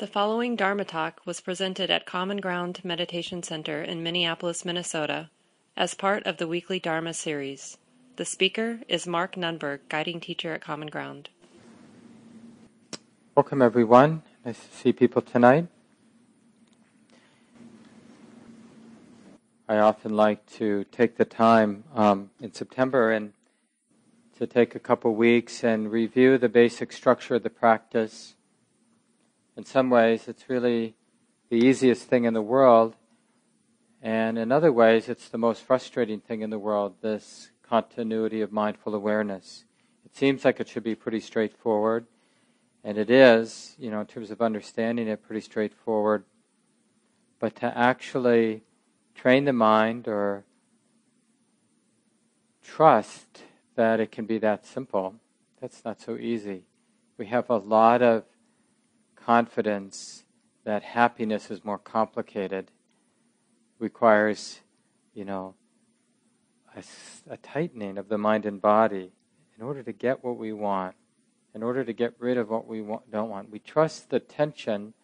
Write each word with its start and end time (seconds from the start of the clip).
The 0.00 0.06
following 0.06 0.56
Dharma 0.56 0.86
talk 0.86 1.20
was 1.26 1.42
presented 1.42 1.90
at 1.90 2.06
Common 2.06 2.38
Ground 2.38 2.80
Meditation 2.82 3.42
Center 3.42 3.82
in 3.82 4.02
Minneapolis, 4.02 4.64
Minnesota, 4.64 5.28
as 5.76 5.92
part 5.92 6.24
of 6.24 6.38
the 6.38 6.48
weekly 6.48 6.80
Dharma 6.80 7.12
series. 7.12 7.76
The 8.16 8.24
speaker 8.24 8.80
is 8.88 9.06
Mark 9.06 9.36
Nunberg, 9.36 9.80
guiding 9.90 10.18
teacher 10.18 10.54
at 10.54 10.62
Common 10.62 10.88
Ground. 10.88 11.28
Welcome, 13.34 13.60
everyone. 13.60 14.22
Nice 14.42 14.60
to 14.60 14.74
see 14.74 14.94
people 14.94 15.20
tonight. 15.20 15.66
I 19.68 19.76
often 19.76 20.16
like 20.16 20.46
to 20.52 20.84
take 20.84 21.18
the 21.18 21.26
time 21.26 21.84
um, 21.94 22.30
in 22.40 22.54
September 22.54 23.12
and 23.12 23.34
to 24.38 24.46
take 24.46 24.74
a 24.74 24.80
couple 24.80 25.14
weeks 25.14 25.62
and 25.62 25.92
review 25.92 26.38
the 26.38 26.48
basic 26.48 26.90
structure 26.90 27.34
of 27.34 27.42
the 27.42 27.50
practice 27.50 28.34
in 29.60 29.66
some 29.66 29.90
ways, 29.90 30.26
it's 30.26 30.48
really 30.48 30.94
the 31.50 31.58
easiest 31.58 32.04
thing 32.04 32.24
in 32.24 32.32
the 32.32 32.40
world, 32.40 32.96
and 34.00 34.38
in 34.38 34.50
other 34.50 34.72
ways, 34.72 35.06
it's 35.06 35.28
the 35.28 35.36
most 35.36 35.60
frustrating 35.60 36.18
thing 36.18 36.40
in 36.40 36.48
the 36.48 36.58
world 36.58 36.94
this 37.02 37.50
continuity 37.62 38.40
of 38.40 38.50
mindful 38.50 38.94
awareness. 38.94 39.66
It 40.06 40.16
seems 40.16 40.46
like 40.46 40.60
it 40.60 40.68
should 40.68 40.82
be 40.82 40.94
pretty 40.94 41.20
straightforward, 41.20 42.06
and 42.82 42.96
it 42.96 43.10
is, 43.10 43.76
you 43.78 43.90
know, 43.90 44.00
in 44.00 44.06
terms 44.06 44.30
of 44.30 44.40
understanding 44.40 45.08
it, 45.08 45.22
pretty 45.22 45.42
straightforward. 45.42 46.24
But 47.38 47.56
to 47.56 47.76
actually 47.76 48.62
train 49.14 49.44
the 49.44 49.52
mind 49.52 50.08
or 50.08 50.46
trust 52.64 53.42
that 53.74 54.00
it 54.00 54.10
can 54.10 54.24
be 54.24 54.38
that 54.38 54.64
simple, 54.64 55.16
that's 55.60 55.84
not 55.84 56.00
so 56.00 56.16
easy. 56.16 56.62
We 57.18 57.26
have 57.26 57.50
a 57.50 57.58
lot 57.58 58.00
of 58.00 58.24
confidence 59.24 60.24
that 60.64 60.82
happiness 60.82 61.50
is 61.50 61.64
more 61.64 61.78
complicated 61.78 62.70
requires, 63.78 64.60
you 65.14 65.24
know, 65.24 65.54
a, 66.76 66.82
a, 67.28 67.36
tightening 67.38 67.98
of 67.98 68.08
the 68.08 68.18
mind 68.18 68.46
and 68.46 68.60
body 68.60 69.10
in 69.58 69.64
order 69.64 69.82
to 69.82 69.92
get 69.92 70.22
what 70.22 70.36
we 70.36 70.52
want, 70.52 70.94
in 71.54 71.62
order 71.62 71.84
to 71.84 71.92
get 71.92 72.14
rid 72.18 72.36
of 72.36 72.50
what 72.50 72.66
we 72.66 72.80
want, 72.80 73.10
don't 73.10 73.30
want. 73.30 73.50
We 73.50 73.58
trust 73.58 74.10
the 74.10 74.20
tension 74.20 74.94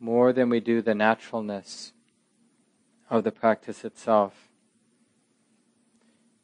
more 0.00 0.32
than 0.32 0.48
we 0.48 0.60
do 0.60 0.82
the 0.82 0.94
naturalness 0.94 1.92
of 3.10 3.24
the 3.24 3.32
practice 3.32 3.84
itself. 3.84 4.48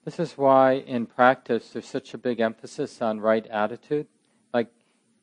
This 0.04 0.20
is 0.20 0.32
why 0.32 0.74
in 0.74 1.06
practice 1.06 1.70
there's 1.70 1.86
such 1.86 2.14
a 2.14 2.18
big 2.18 2.40
emphasis 2.40 3.00
on 3.00 3.20
right 3.20 3.46
attitude 3.46 4.06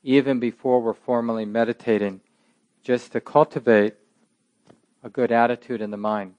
even 0.04 0.40
before 0.40 0.82
we're 0.82 0.94
formally 0.94 1.46
meditating, 1.46 2.22
just 2.84 3.12
to 3.12 3.22
cultivate 3.22 3.96
a 5.04 5.10
good 5.10 5.32
attitude 5.32 5.82
in 5.82 5.92
the 5.92 5.98
mind. 5.98 6.34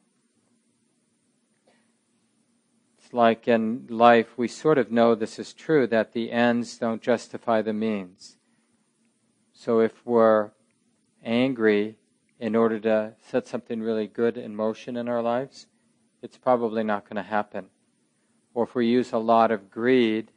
It's 2.98 3.12
like 3.12 3.46
in 3.46 3.86
life, 3.88 4.36
we 4.36 4.48
sort 4.48 4.78
of 4.78 4.90
know 4.90 5.14
this 5.14 5.38
is 5.38 5.52
true 5.52 5.86
that 5.88 6.12
the 6.12 6.32
ends 6.32 6.78
don't 6.78 7.02
justify 7.02 7.62
the 7.62 7.72
means. 7.72 8.36
So 9.52 9.80
if 9.80 10.04
we're 10.04 10.50
angry 11.24 11.96
in 12.40 12.56
order 12.56 12.80
to 12.80 13.12
set 13.30 13.46
something 13.46 13.80
really 13.80 14.08
good 14.08 14.36
in 14.36 14.56
motion 14.56 14.96
in 14.96 15.08
our 15.08 15.22
lives, 15.22 15.66
it's 16.22 16.36
probably 16.36 16.82
not 16.82 17.04
going 17.04 17.16
to 17.16 17.22
happen. 17.22 17.66
Or 18.54 18.64
if 18.64 18.74
we 18.74 18.86
use 18.86 19.12
a 19.12 19.18
lot 19.18 19.50
of 19.50 19.70
greed 19.70 20.32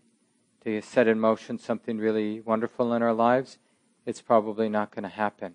to 0.66 0.82
set 0.82 1.08
in 1.08 1.20
motion 1.20 1.60
something 1.60 2.00
really 2.00 2.42
wonderful 2.42 2.92
in 2.94 3.04
our 3.04 3.14
lives, 3.14 3.60
it's 4.06 4.22
probably 4.22 4.68
not 4.68 4.90
going 4.90 5.04
to 5.04 5.10
happen. 5.10 5.54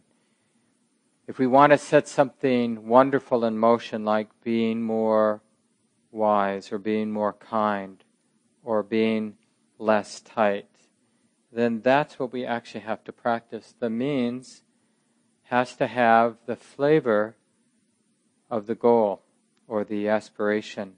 If 1.27 1.39
we 1.39 1.49
want 1.49 1.73
to 1.73 1.79
set 1.79 2.09
something 2.09 2.87
wonderful 2.87 3.45
in 3.45 3.59
motion, 3.59 4.05
like 4.05 4.29
being 4.43 4.83
more 4.83 5.43
wise 6.13 6.73
or 6.73 6.79
being 6.79 7.11
more 7.11 7.33
kind 7.33 8.03
or 8.63 8.83
being 8.85 9.35
less 9.79 10.21
tight, 10.21 10.69
then 11.53 11.81
that's 11.81 12.19
what 12.19 12.33
we 12.33 12.45
actually 12.45 12.83
have 12.83 13.03
to 13.05 13.13
practice. 13.13 13.75
The 13.79 13.91
means 13.91 14.63
has 15.45 15.75
to 15.77 15.89
have 15.89 16.37
the 16.47 16.57
flavor 16.57 17.35
of 18.49 18.67
the 18.67 18.77
goal 18.77 19.23
or 19.67 19.83
the 19.83 20.09
aspiration. 20.09 20.95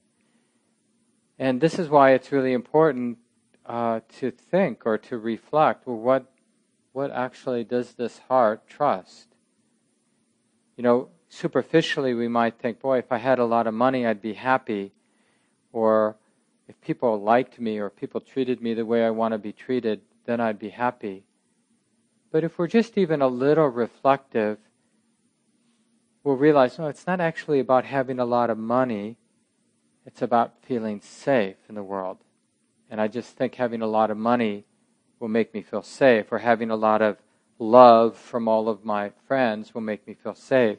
And 1.39 1.63
this 1.63 1.79
is 1.79 1.89
why 1.89 2.13
it's 2.13 2.31
really 2.31 2.53
important 2.53 3.19
uh, 3.67 4.01
to 4.19 4.31
think 4.31 4.83
or 4.85 4.99
to 4.99 5.19
reflect 5.19 5.87
well, 5.87 5.97
what, 5.97 6.33
what 6.93 7.11
actually 7.11 7.65
does 7.65 7.93
this 7.95 8.19
heart 8.29 8.67
trust? 8.67 9.29
You 10.77 10.83
know, 10.83 11.09
superficially 11.29 12.15
we 12.15 12.29
might 12.29 12.59
think, 12.59 12.81
boy, 12.81 12.99
if 12.99 13.11
I 13.11 13.19
had 13.19 13.39
a 13.39 13.45
lot 13.45 13.67
of 13.67 13.75
money, 13.75 14.07
I'd 14.07 14.23
be 14.23 14.35
happy. 14.35 14.93
Or 15.73 16.17
if 16.69 16.81
people 16.81 17.21
liked 17.21 17.59
me 17.59 17.79
or 17.79 17.91
people 17.91 18.21
treated 18.21 18.61
me 18.61 18.75
the 18.75 18.87
way 18.87 19.05
I 19.05 19.11
want 19.11 19.33
to 19.33 19.39
be 19.39 19.53
treated, 19.53 20.03
then 20.27 20.41
I'd 20.41 20.59
be 20.59 20.71
happy. 20.71 21.25
But 22.31 22.45
if 22.45 22.59
we're 22.59 22.67
just 22.67 22.97
even 22.97 23.21
a 23.21 23.29
little 23.29 23.69
reflective, 23.69 24.59
we'll 26.25 26.37
realize 26.37 26.79
no, 26.79 26.89
it's 26.89 27.07
not 27.07 27.21
actually 27.21 27.61
about 27.61 27.85
having 27.85 28.19
a 28.19 28.25
lot 28.25 28.51
of 28.51 28.59
money, 28.59 29.17
it's 30.07 30.23
about 30.23 30.55
feeling 30.63 31.01
safe 31.01 31.57
in 31.69 31.75
the 31.75 31.83
world. 31.83 32.19
And 32.93 33.01
I 33.01 33.09
just 33.09 33.31
think 33.39 33.55
having 33.55 33.81
a 33.81 33.87
lot 33.87 34.11
of 34.11 34.19
money 34.19 34.67
will 35.19 35.29
make 35.29 35.55
me 35.55 35.63
feel 35.63 35.83
safe, 35.83 36.31
or 36.31 36.41
having 36.41 36.71
a 36.71 36.77
lot 36.77 37.01
of 37.01 37.17
love 37.59 38.19
from 38.19 38.47
all 38.47 38.69
of 38.69 38.85
my 38.85 39.13
friends 39.27 39.73
will 39.73 39.81
make 39.81 40.07
me 40.07 40.13
feel 40.13 40.35
safe. 40.35 40.77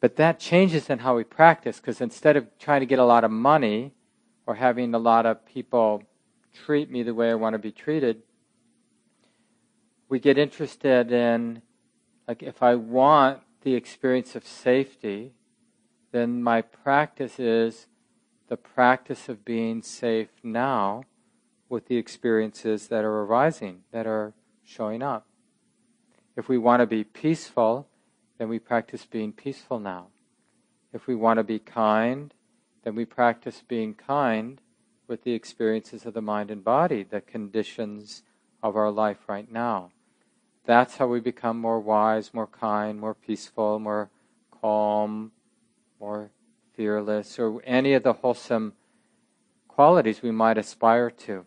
But 0.00 0.16
that 0.16 0.40
changes 0.40 0.88
in 0.88 1.00
how 1.00 1.14
we 1.14 1.24
practice, 1.24 1.78
because 1.78 2.00
instead 2.00 2.38
of 2.38 2.46
trying 2.58 2.80
to 2.80 2.86
get 2.86 2.98
a 2.98 3.04
lot 3.04 3.22
of 3.22 3.30
money 3.30 3.92
or 4.46 4.54
having 4.54 4.94
a 4.94 4.98
lot 4.98 5.26
of 5.26 5.44
people 5.44 6.02
treat 6.54 6.90
me 6.90 7.02
the 7.02 7.12
way 7.12 7.30
I 7.30 7.34
want 7.34 7.52
to 7.52 7.58
be 7.58 7.72
treated, 7.72 8.22
we 10.08 10.18
get 10.18 10.38
interested 10.38 11.12
in, 11.12 11.60
like, 12.26 12.42
if 12.42 12.62
I 12.62 12.76
want 12.76 13.40
the 13.60 13.74
experience 13.74 14.34
of 14.34 14.46
safety, 14.46 15.34
then 16.12 16.42
my 16.42 16.62
practice 16.62 17.38
is 17.38 17.88
the 18.48 18.56
practice 18.56 19.28
of 19.28 19.44
being 19.44 19.82
safe 19.82 20.28
now 20.42 21.04
with 21.68 21.86
the 21.86 21.96
experiences 21.96 22.88
that 22.88 23.04
are 23.04 23.22
arising, 23.22 23.82
that 23.92 24.06
are 24.06 24.34
showing 24.64 25.02
up. 25.02 25.26
If 26.36 26.48
we 26.48 26.58
want 26.58 26.80
to 26.80 26.86
be 26.86 27.02
peaceful, 27.02 27.88
then 28.38 28.48
we 28.48 28.58
practice 28.58 29.04
being 29.06 29.32
peaceful 29.32 29.80
now. 29.80 30.08
If 30.92 31.06
we 31.06 31.14
want 31.14 31.38
to 31.38 31.44
be 31.44 31.58
kind, 31.58 32.32
then 32.84 32.94
we 32.94 33.04
practice 33.04 33.62
being 33.66 33.94
kind 33.94 34.60
with 35.08 35.24
the 35.24 35.32
experiences 35.32 36.04
of 36.06 36.14
the 36.14 36.22
mind 36.22 36.50
and 36.50 36.62
body, 36.62 37.02
the 37.02 37.20
conditions 37.20 38.22
of 38.62 38.76
our 38.76 38.90
life 38.90 39.18
right 39.28 39.50
now. 39.50 39.90
That's 40.64 40.96
how 40.96 41.06
we 41.06 41.20
become 41.20 41.58
more 41.58 41.80
wise, 41.80 42.34
more 42.34 42.46
kind, 42.46 42.98
more 42.98 43.14
peaceful, 43.14 43.78
more 43.78 44.10
calm, 44.60 45.32
more 46.00 46.30
fearless, 46.76 47.38
or 47.38 47.60
any 47.64 47.94
of 47.94 48.02
the 48.02 48.12
wholesome 48.12 48.74
qualities 49.66 50.22
we 50.22 50.30
might 50.30 50.58
aspire 50.58 51.10
to. 51.10 51.44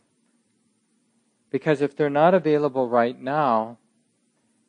Because 1.49 1.81
if 1.81 1.95
they're 1.95 2.09
not 2.09 2.33
available 2.33 2.89
right 2.89 3.19
now, 3.19 3.77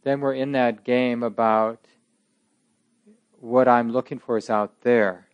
then 0.02 0.20
we're 0.20 0.34
in 0.34 0.52
that 0.52 0.84
game 0.84 1.22
about 1.22 1.86
what 3.38 3.68
I'm 3.68 3.90
looking 3.90 4.18
for 4.18 4.36
is 4.36 4.48
out 4.48 4.82
there. 4.82 5.26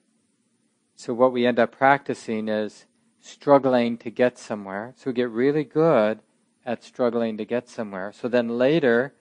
So 0.95 1.13
what 1.13 1.33
we 1.33 1.47
end 1.47 1.59
up 1.59 1.77
practicing 1.77 2.49
is 2.49 2.87
struggling 3.21 3.99
to 3.99 4.11
get 4.11 4.39
somewhere. 4.39 4.95
So 4.97 5.11
we 5.11 5.15
get 5.15 5.31
really 5.31 5.65
good 5.65 6.21
at 6.65 6.83
struggling 6.83 7.37
to 7.37 7.45
get 7.45 7.69
somewhere. 7.69 8.13
So 8.13 8.29
then 8.29 8.59
later, 8.59 9.15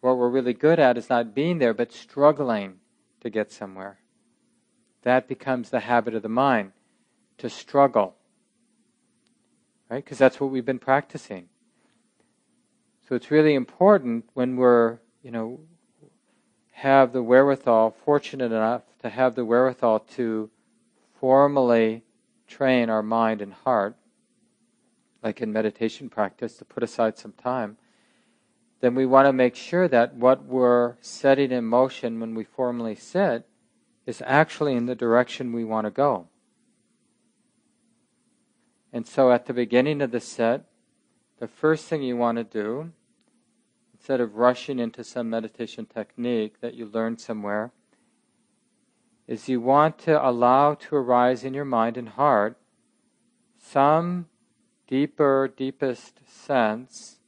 what 0.00 0.16
we're 0.16 0.30
really 0.30 0.54
good 0.54 0.78
at 0.78 0.96
is 0.96 1.10
not 1.10 1.34
being 1.34 1.58
there, 1.58 1.74
but 1.74 1.92
struggling 1.92 2.76
to 3.20 3.30
get 3.30 3.52
somewhere 3.52 3.98
that 5.02 5.28
becomes 5.28 5.70
the 5.70 5.80
habit 5.80 6.14
of 6.14 6.22
the 6.22 6.28
mind 6.28 6.72
to 7.38 7.48
struggle. 7.48 8.14
Right? 9.88 10.04
Because 10.04 10.18
that's 10.18 10.40
what 10.40 10.50
we've 10.50 10.64
been 10.64 10.78
practicing. 10.78 11.48
So 13.08 13.14
it's 13.14 13.30
really 13.30 13.54
important 13.54 14.28
when 14.34 14.56
we're, 14.56 14.98
you 15.22 15.30
know, 15.30 15.60
have 16.72 17.12
the 17.12 17.22
wherewithal, 17.22 17.96
fortunate 18.04 18.52
enough 18.52 18.82
to 19.02 19.08
have 19.08 19.34
the 19.34 19.44
wherewithal 19.44 20.00
to 20.00 20.50
formally 21.18 22.02
train 22.46 22.90
our 22.90 23.02
mind 23.02 23.40
and 23.40 23.52
heart, 23.52 23.96
like 25.22 25.40
in 25.40 25.52
meditation 25.52 26.08
practice, 26.08 26.56
to 26.56 26.64
put 26.64 26.82
aside 26.82 27.18
some 27.18 27.32
time, 27.32 27.76
then 28.80 28.94
we 28.94 29.06
want 29.06 29.26
to 29.26 29.32
make 29.32 29.56
sure 29.56 29.88
that 29.88 30.14
what 30.14 30.44
we're 30.44 30.96
setting 31.00 31.50
in 31.50 31.64
motion 31.64 32.20
when 32.20 32.34
we 32.34 32.44
formally 32.44 32.94
sit 32.94 33.46
is 34.08 34.22
actually 34.24 34.74
in 34.74 34.86
the 34.86 34.94
direction 34.94 35.52
we 35.52 35.66
want 35.66 35.84
to 35.84 35.90
go. 35.90 36.26
And 38.90 39.06
so 39.06 39.30
at 39.30 39.44
the 39.44 39.52
beginning 39.52 40.00
of 40.00 40.12
the 40.12 40.18
set, 40.18 40.64
the 41.38 41.46
first 41.46 41.84
thing 41.84 42.02
you 42.02 42.16
want 42.16 42.38
to 42.38 42.44
do, 42.44 42.92
instead 43.92 44.22
of 44.22 44.36
rushing 44.36 44.78
into 44.78 45.04
some 45.04 45.28
meditation 45.28 45.84
technique 45.84 46.62
that 46.62 46.72
you 46.72 46.86
learned 46.86 47.20
somewhere, 47.20 47.70
is 49.26 49.46
you 49.46 49.60
want 49.60 49.98
to 49.98 50.26
allow 50.26 50.72
to 50.72 50.96
arise 50.96 51.44
in 51.44 51.52
your 51.52 51.66
mind 51.66 51.98
and 51.98 52.08
heart 52.08 52.56
some 53.58 54.24
deeper, 54.86 55.52
deepest 55.54 56.26
sense 56.26 57.18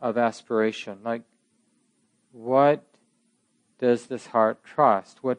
of 0.00 0.18
aspiration. 0.18 0.98
Like, 1.04 1.22
what 2.32 2.84
does 3.78 4.06
this 4.06 4.26
heart 4.26 4.64
trust? 4.64 5.22
What 5.22 5.38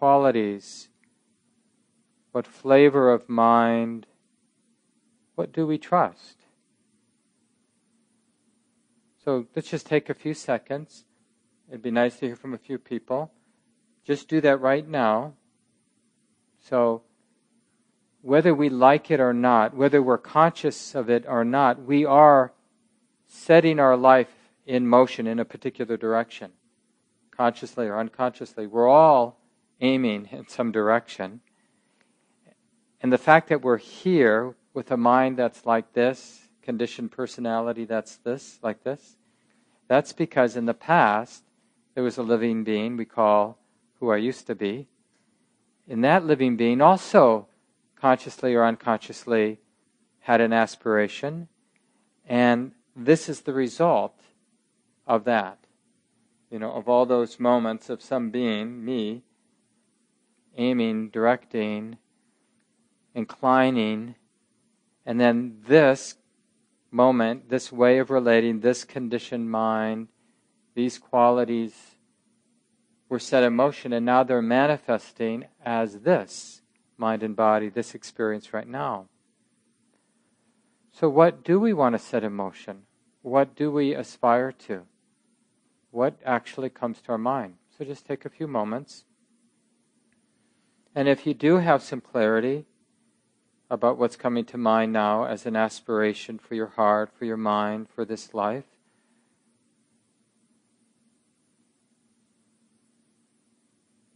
qualities, 0.00 0.88
what 2.32 2.46
flavor 2.46 3.12
of 3.12 3.28
mind, 3.28 4.06
what 5.34 5.52
do 5.52 5.66
we 5.66 5.76
trust? 5.76 6.38
So 9.22 9.46
let's 9.54 9.68
just 9.68 9.86
take 9.86 10.08
a 10.08 10.14
few 10.14 10.32
seconds. 10.32 11.04
It'd 11.68 11.82
be 11.82 11.90
nice 11.90 12.18
to 12.18 12.26
hear 12.28 12.36
from 12.36 12.54
a 12.54 12.58
few 12.58 12.78
people. 12.78 13.30
Just 14.02 14.26
do 14.26 14.40
that 14.40 14.62
right 14.62 14.88
now. 14.88 15.34
So, 16.58 17.02
whether 18.22 18.54
we 18.54 18.70
like 18.70 19.10
it 19.10 19.20
or 19.20 19.34
not, 19.34 19.76
whether 19.76 20.02
we're 20.02 20.16
conscious 20.16 20.94
of 20.94 21.10
it 21.10 21.26
or 21.28 21.44
not, 21.44 21.82
we 21.82 22.06
are 22.06 22.54
setting 23.26 23.78
our 23.78 23.98
life 23.98 24.32
in 24.66 24.86
motion 24.86 25.26
in 25.26 25.38
a 25.38 25.44
particular 25.44 25.98
direction, 25.98 26.52
consciously 27.30 27.86
or 27.86 27.98
unconsciously. 27.98 28.66
We're 28.66 28.88
all 28.88 29.39
aiming 29.80 30.28
in 30.30 30.48
some 30.48 30.72
direction. 30.72 31.40
And 33.02 33.12
the 33.12 33.18
fact 33.18 33.48
that 33.48 33.62
we're 33.62 33.78
here 33.78 34.54
with 34.74 34.90
a 34.90 34.96
mind 34.96 35.36
that's 35.36 35.64
like 35.64 35.92
this, 35.94 36.48
conditioned 36.62 37.10
personality 37.10 37.84
that's 37.84 38.16
this, 38.18 38.58
like 38.62 38.84
this, 38.84 39.16
that's 39.88 40.12
because 40.12 40.56
in 40.56 40.66
the 40.66 40.74
past 40.74 41.44
there 41.94 42.04
was 42.04 42.18
a 42.18 42.22
living 42.22 42.62
being 42.62 42.96
we 42.96 43.04
call 43.04 43.58
who 43.98 44.10
I 44.10 44.16
used 44.16 44.46
to 44.46 44.54
be. 44.54 44.88
And 45.88 46.04
that 46.04 46.24
living 46.24 46.56
being 46.56 46.80
also 46.80 47.48
consciously 47.96 48.54
or 48.54 48.64
unconsciously 48.64 49.58
had 50.20 50.40
an 50.40 50.52
aspiration. 50.52 51.48
And 52.26 52.72
this 52.94 53.28
is 53.28 53.40
the 53.42 53.52
result 53.52 54.14
of 55.06 55.24
that. 55.24 55.58
You 56.50 56.58
know, 56.58 56.72
of 56.72 56.88
all 56.88 57.06
those 57.06 57.40
moments 57.40 57.90
of 57.90 58.02
some 58.02 58.30
being, 58.30 58.84
me, 58.84 59.22
aiming, 60.56 61.08
directing, 61.10 61.98
inclining, 63.14 64.14
and 65.06 65.20
then 65.20 65.58
this 65.66 66.16
moment, 66.90 67.48
this 67.48 67.72
way 67.72 67.98
of 67.98 68.10
relating, 68.10 68.60
this 68.60 68.84
conditioned 68.84 69.50
mind, 69.50 70.08
these 70.74 70.98
qualities 70.98 71.74
were 73.08 73.18
set 73.18 73.42
in 73.42 73.54
motion, 73.54 73.92
and 73.92 74.06
now 74.06 74.22
they're 74.22 74.42
manifesting 74.42 75.44
as 75.64 76.00
this 76.00 76.62
mind 76.96 77.22
and 77.22 77.34
body, 77.34 77.68
this 77.68 77.94
experience 77.94 78.52
right 78.52 78.68
now. 78.68 79.06
So, 80.92 81.08
what 81.08 81.42
do 81.42 81.58
we 81.58 81.72
want 81.72 81.94
to 81.94 81.98
set 81.98 82.24
in 82.24 82.32
motion? 82.32 82.82
What 83.22 83.56
do 83.56 83.70
we 83.70 83.94
aspire 83.94 84.52
to? 84.66 84.82
What 85.90 86.18
actually 86.24 86.70
comes 86.70 87.00
to 87.02 87.12
our 87.12 87.18
mind? 87.18 87.54
So, 87.76 87.84
just 87.84 88.06
take 88.06 88.24
a 88.24 88.30
few 88.30 88.46
moments. 88.46 89.04
And 90.94 91.08
if 91.08 91.26
you 91.26 91.34
do 91.34 91.58
have 91.58 91.82
some 91.82 92.00
clarity 92.00 92.64
about 93.70 93.98
what's 93.98 94.16
coming 94.16 94.44
to 94.46 94.58
mind 94.58 94.92
now 94.92 95.24
as 95.24 95.46
an 95.46 95.54
aspiration 95.54 96.38
for 96.38 96.54
your 96.54 96.66
heart, 96.66 97.10
for 97.16 97.24
your 97.24 97.36
mind, 97.36 97.88
for 97.88 98.04
this 98.04 98.34
life, 98.34 98.64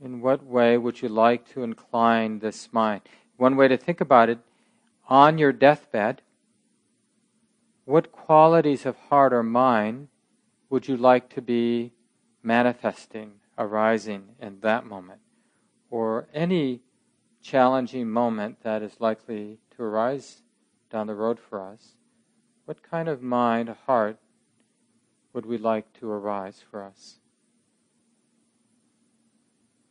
in 0.05 0.21
what 0.21 0.45
way 0.45 0.77
would 0.77 1.01
you 1.01 1.09
like 1.09 1.49
to 1.51 1.63
incline 1.63 2.41
this 2.41 2.73
mind? 2.73 3.03
One 3.37 3.57
way 3.57 3.69
to 3.69 3.77
think 3.77 4.01
about 4.01 4.29
it 4.29 4.39
on 5.09 5.39
your 5.39 5.53
deathbed, 5.53 6.23
what 7.85 8.11
qualities 8.11 8.85
of 8.85 8.97
heart 8.97 9.33
or 9.33 9.43
mind 9.43 10.09
would 10.69 10.89
you 10.89 10.97
like 10.97 11.29
to 11.35 11.43
be 11.43 11.93
manifesting, 12.43 13.35
arising 13.57 14.31
in 14.41 14.59
that 14.61 14.85
moment? 14.85 15.21
Or 15.95 16.27
any 16.35 16.81
challenging 17.41 18.11
moment 18.11 18.65
that 18.65 18.83
is 18.83 18.97
likely 18.99 19.59
to 19.77 19.85
arise 19.85 20.43
down 20.91 21.07
the 21.07 21.15
road 21.15 21.39
for 21.39 21.63
us, 21.63 21.93
what 22.65 22.83
kind 22.83 23.09
of 23.09 23.23
mind, 23.23 23.69
heart 23.87 24.19
would 25.33 25.47
we 25.47 25.57
like 25.57 25.93
to 26.01 26.11
arise 26.11 26.61
for 26.69 26.83
us? 26.83 27.21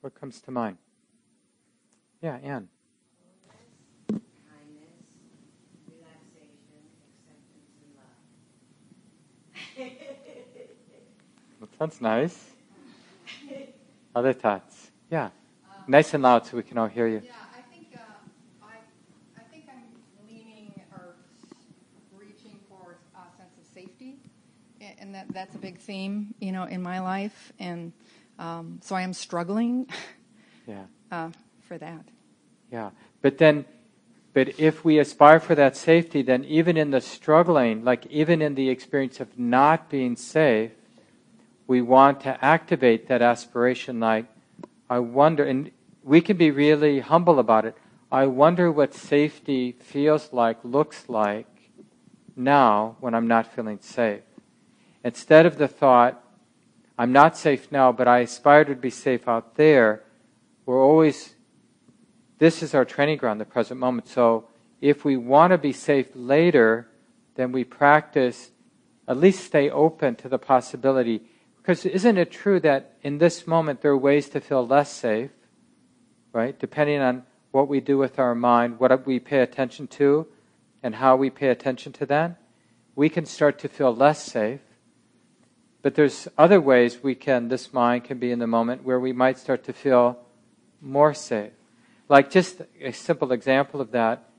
What 0.02 0.14
comes 0.14 0.42
to 0.42 0.52
mind? 0.52 0.76
Yeah, 2.22 2.36
Anne. 2.44 2.68
That's 11.80 12.02
nice. 12.02 12.50
Other 14.16 14.34
thoughts? 14.34 14.92
Yeah. 15.10 15.30
Nice 15.86 16.14
and 16.14 16.24
loud 16.24 16.46
so 16.46 16.56
we 16.56 16.64
can 16.64 16.78
all 16.78 16.88
hear 16.88 17.08
you. 17.08 17.22
Yeah, 17.26 17.32
I 17.54 17.62
think, 17.74 17.88
uh, 17.94 18.00
I, 18.64 19.40
I 19.40 19.44
think 19.52 19.66
I'm 19.70 20.28
leaning 20.28 20.72
or 20.94 21.16
reaching 22.18 22.58
for 22.70 22.98
a 23.16 23.38
sense 23.38 23.52
of 23.60 23.66
safety. 23.74 24.18
And 25.00 25.14
that, 25.14 25.28
that's 25.34 25.56
a 25.56 25.58
big 25.58 25.80
theme, 25.80 26.34
you 26.40 26.52
know, 26.52 26.64
in 26.64 26.82
my 26.82 27.00
life. 27.00 27.52
And 27.60 27.92
um, 28.40 28.80
so 28.82 28.96
I 28.96 29.02
am 29.02 29.14
struggling 29.14 29.88
yeah. 30.68 30.84
Uh, 31.12 31.30
for 31.62 31.78
that. 31.78 32.06
Yeah. 32.72 32.92
But 33.22 33.38
then, 33.38 33.66
but 34.34 34.60
if 34.60 34.86
we 34.86 35.00
aspire 35.00 35.40
for 35.40 35.56
that 35.56 35.76
safety, 35.76 36.22
then 36.22 36.46
even 36.46 36.78
in 36.78 36.92
the 36.92 37.02
struggling, 37.02 37.84
like 37.84 38.06
even 38.08 38.42
in 38.42 38.56
the 38.56 38.70
experience 38.70 39.20
of 39.20 39.38
not 39.38 39.90
being 39.90 40.16
safe, 40.16 40.72
we 41.68 41.82
want 41.82 42.22
to 42.22 42.44
activate 42.44 43.08
that 43.08 43.22
aspiration 43.22 44.00
like, 44.00 44.26
I 44.90 45.00
wonder, 45.00 45.44
and 45.44 45.72
we 46.04 46.22
can 46.22 46.38
be 46.38 46.52
really 46.52 47.00
humble 47.00 47.40
about 47.40 47.66
it. 47.66 47.76
I 48.12 48.28
wonder 48.28 48.72
what 48.72 48.94
safety 48.94 49.72
feels 49.72 50.32
like, 50.32 50.58
looks 50.64 51.10
like 51.10 51.48
now 52.36 52.98
when 53.00 53.14
I'm 53.16 53.28
not 53.28 53.54
feeling 53.54 53.80
safe. 53.82 54.22
Instead 55.04 55.46
of 55.46 55.58
the 55.58 55.68
thought, 55.68 56.24
I'm 56.98 57.12
not 57.12 57.38
safe 57.38 57.72
now, 57.72 57.92
but 57.92 58.08
I 58.08 58.20
aspire 58.20 58.66
to 58.66 58.76
be 58.76 58.90
safe 58.90 59.28
out 59.28 59.56
there, 59.56 60.04
we're 60.66 60.84
always, 60.84 61.36
this 62.38 62.62
is 62.62 62.76
our 62.76 62.86
training 62.86 63.18
ground, 63.18 63.42
the 63.42 63.46
present 63.46 63.80
moment. 63.80 64.08
So 64.08 64.48
if 64.80 65.04
we 65.04 65.18
want 65.18 65.52
to 65.52 65.58
be 65.58 65.74
safe 65.74 66.08
later, 66.14 66.88
then 67.36 67.52
we 67.52 67.64
practice, 67.64 68.52
at 69.08 69.18
least 69.18 69.44
stay 69.44 69.70
open 69.70 70.16
to 70.18 70.30
the 70.30 70.38
possibility 70.38 71.24
because 71.64 71.86
isn't 71.86 72.18
it 72.18 72.30
true 72.30 72.60
that 72.60 72.98
in 73.04 73.20
this 73.20 73.48
moment 73.48 73.80
there 73.80 73.92
are 73.92 73.98
ways 73.98 74.28
to 74.28 74.42
feel 74.42 74.68
less 74.68 74.92
safe, 74.92 75.32
right? 76.34 76.60
Depending 76.60 77.00
on 77.00 77.24
what 77.52 77.70
we 77.70 77.80
do 77.80 77.98
with 77.98 78.20
our 78.20 78.36
mind, 78.36 78.82
what 78.82 79.08
we 79.08 79.18
pay 79.18 79.40
attention 79.40 79.88
to, 79.88 80.28
and 80.84 80.96
how 80.96 81.16
we 81.16 81.30
pay 81.30 81.48
attention 81.48 81.94
to 81.94 82.06
that, 82.06 82.38
we 82.96 83.08
can 83.08 83.26
start 83.26 83.60
to 83.60 83.70
feel 83.70 83.96
less 83.96 84.22
safe. 84.22 84.60
But 85.82 85.96
there's 85.96 86.28
other 86.38 86.60
ways 86.60 87.02
we 87.02 87.16
can, 87.16 87.48
this 87.48 87.72
mind 87.72 88.04
can 88.04 88.20
be 88.20 88.32
in 88.32 88.40
the 88.40 88.48
moment 88.48 88.84
where 88.84 89.00
we 89.00 89.14
might 89.14 89.38
start 89.38 89.64
to 89.64 89.74
feel 89.74 90.20
more 90.82 91.14
safe. 91.14 91.54
Like 92.10 92.30
just 92.30 92.62
a 92.82 92.92
simple 92.92 93.32
example 93.32 93.80
of 93.80 93.92
that, 93.92 94.30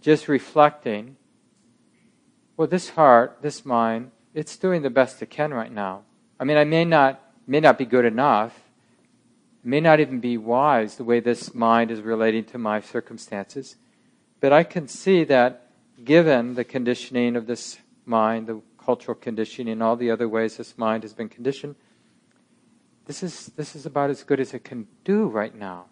just 0.00 0.28
reflecting, 0.28 1.16
well, 2.56 2.68
this 2.68 2.90
heart, 2.90 3.38
this 3.42 3.66
mind, 3.66 4.12
it's 4.34 4.56
doing 4.56 4.82
the 4.82 4.90
best 4.90 5.22
it 5.22 5.30
can 5.30 5.52
right 5.52 5.72
now. 5.72 6.02
I 6.38 6.44
mean, 6.44 6.56
I 6.56 6.64
may 6.64 6.84
not 6.84 7.20
may 7.46 7.60
not 7.60 7.78
be 7.78 7.84
good 7.84 8.04
enough. 8.04 8.58
May 9.62 9.80
not 9.80 10.00
even 10.00 10.20
be 10.20 10.38
wise 10.38 10.96
the 10.96 11.04
way 11.04 11.20
this 11.20 11.54
mind 11.54 11.90
is 11.90 12.00
relating 12.00 12.44
to 12.44 12.58
my 12.58 12.80
circumstances. 12.80 13.76
But 14.40 14.52
I 14.52 14.62
can 14.62 14.88
see 14.88 15.24
that 15.24 15.66
given 16.02 16.54
the 16.54 16.64
conditioning 16.64 17.36
of 17.36 17.46
this 17.46 17.78
mind, 18.06 18.46
the 18.46 18.62
cultural 18.78 19.14
conditioning, 19.14 19.82
all 19.82 19.96
the 19.96 20.10
other 20.10 20.28
ways 20.28 20.56
this 20.56 20.78
mind 20.78 21.02
has 21.02 21.12
been 21.12 21.28
conditioned, 21.28 21.74
this 23.04 23.22
is 23.22 23.46
this 23.56 23.74
is 23.76 23.84
about 23.84 24.10
as 24.10 24.22
good 24.22 24.40
as 24.40 24.54
it 24.54 24.64
can 24.64 24.86
do 25.04 25.26
right 25.26 25.54
now. 25.54 25.86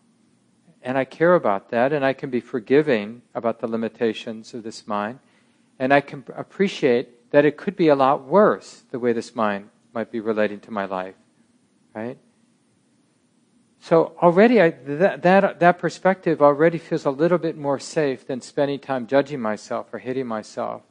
And 0.81 0.97
I 0.97 1.05
care 1.05 1.35
about 1.35 1.71
that, 1.71 1.93
and 1.93 2.05
I 2.05 2.13
can 2.13 2.31
be 2.31 2.41
forgiving 2.41 3.23
about 3.35 3.59
the 3.61 3.67
limitations 3.67 4.55
of 4.55 4.63
this 4.63 4.87
mind, 4.87 5.19
and 5.79 5.93
I 5.93 6.01
can 6.01 6.25
appreciate 6.37 7.18
that 7.31 7.45
it 7.45 7.57
could 7.57 7.77
be 7.77 7.89
a 7.89 7.95
lot 7.95 8.25
worse 8.25 8.85
the 8.91 8.99
way 8.99 9.13
this 9.13 9.35
mind 9.35 9.69
might 9.93 10.11
be 10.11 10.21
relating 10.21 10.61
to 10.61 10.71
my 10.71 10.85
life, 10.85 11.15
right? 11.95 12.19
So 13.81 14.15
already, 14.21 14.61
I, 14.61 14.71
that, 14.71 15.23
that, 15.23 15.61
that 15.61 15.79
perspective 15.79 16.43
already 16.43 16.79
feels 16.79 17.05
a 17.05 17.11
little 17.11 17.39
bit 17.39 17.57
more 17.57 17.79
safe 17.79 18.27
than 18.27 18.41
spending 18.41 18.81
time 18.81 19.07
judging 19.07 19.41
myself 19.41 19.93
or 19.93 19.99
hating 19.99 20.27
myself 20.27 20.83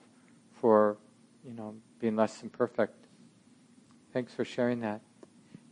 for, 0.61 0.97
you 1.45 1.53
know, 1.53 1.75
being 1.99 2.15
less 2.15 2.37
than 2.37 2.49
perfect. 2.49 2.95
Thanks 4.13 4.33
for 4.33 4.45
sharing 4.45 4.79
that. 4.81 5.01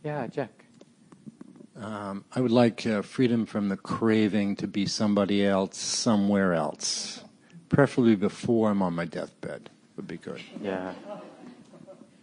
Yeah, 0.04 0.26
Jack. 0.26 0.64
Um, 1.76 2.24
I 2.32 2.40
would 2.40 2.52
like 2.52 2.86
uh, 2.86 3.02
freedom 3.02 3.44
from 3.44 3.68
the 3.68 3.76
craving 3.76 4.56
to 4.56 4.66
be 4.66 4.86
somebody 4.86 5.44
else 5.44 5.76
somewhere 5.76 6.54
else, 6.54 7.24
preferably 7.68 8.16
before 8.16 8.70
I'm 8.70 8.82
on 8.82 8.94
my 8.94 9.04
deathbed. 9.04 9.70
Would 9.96 10.06
be 10.06 10.18
good. 10.18 10.42
Yeah. 10.62 10.92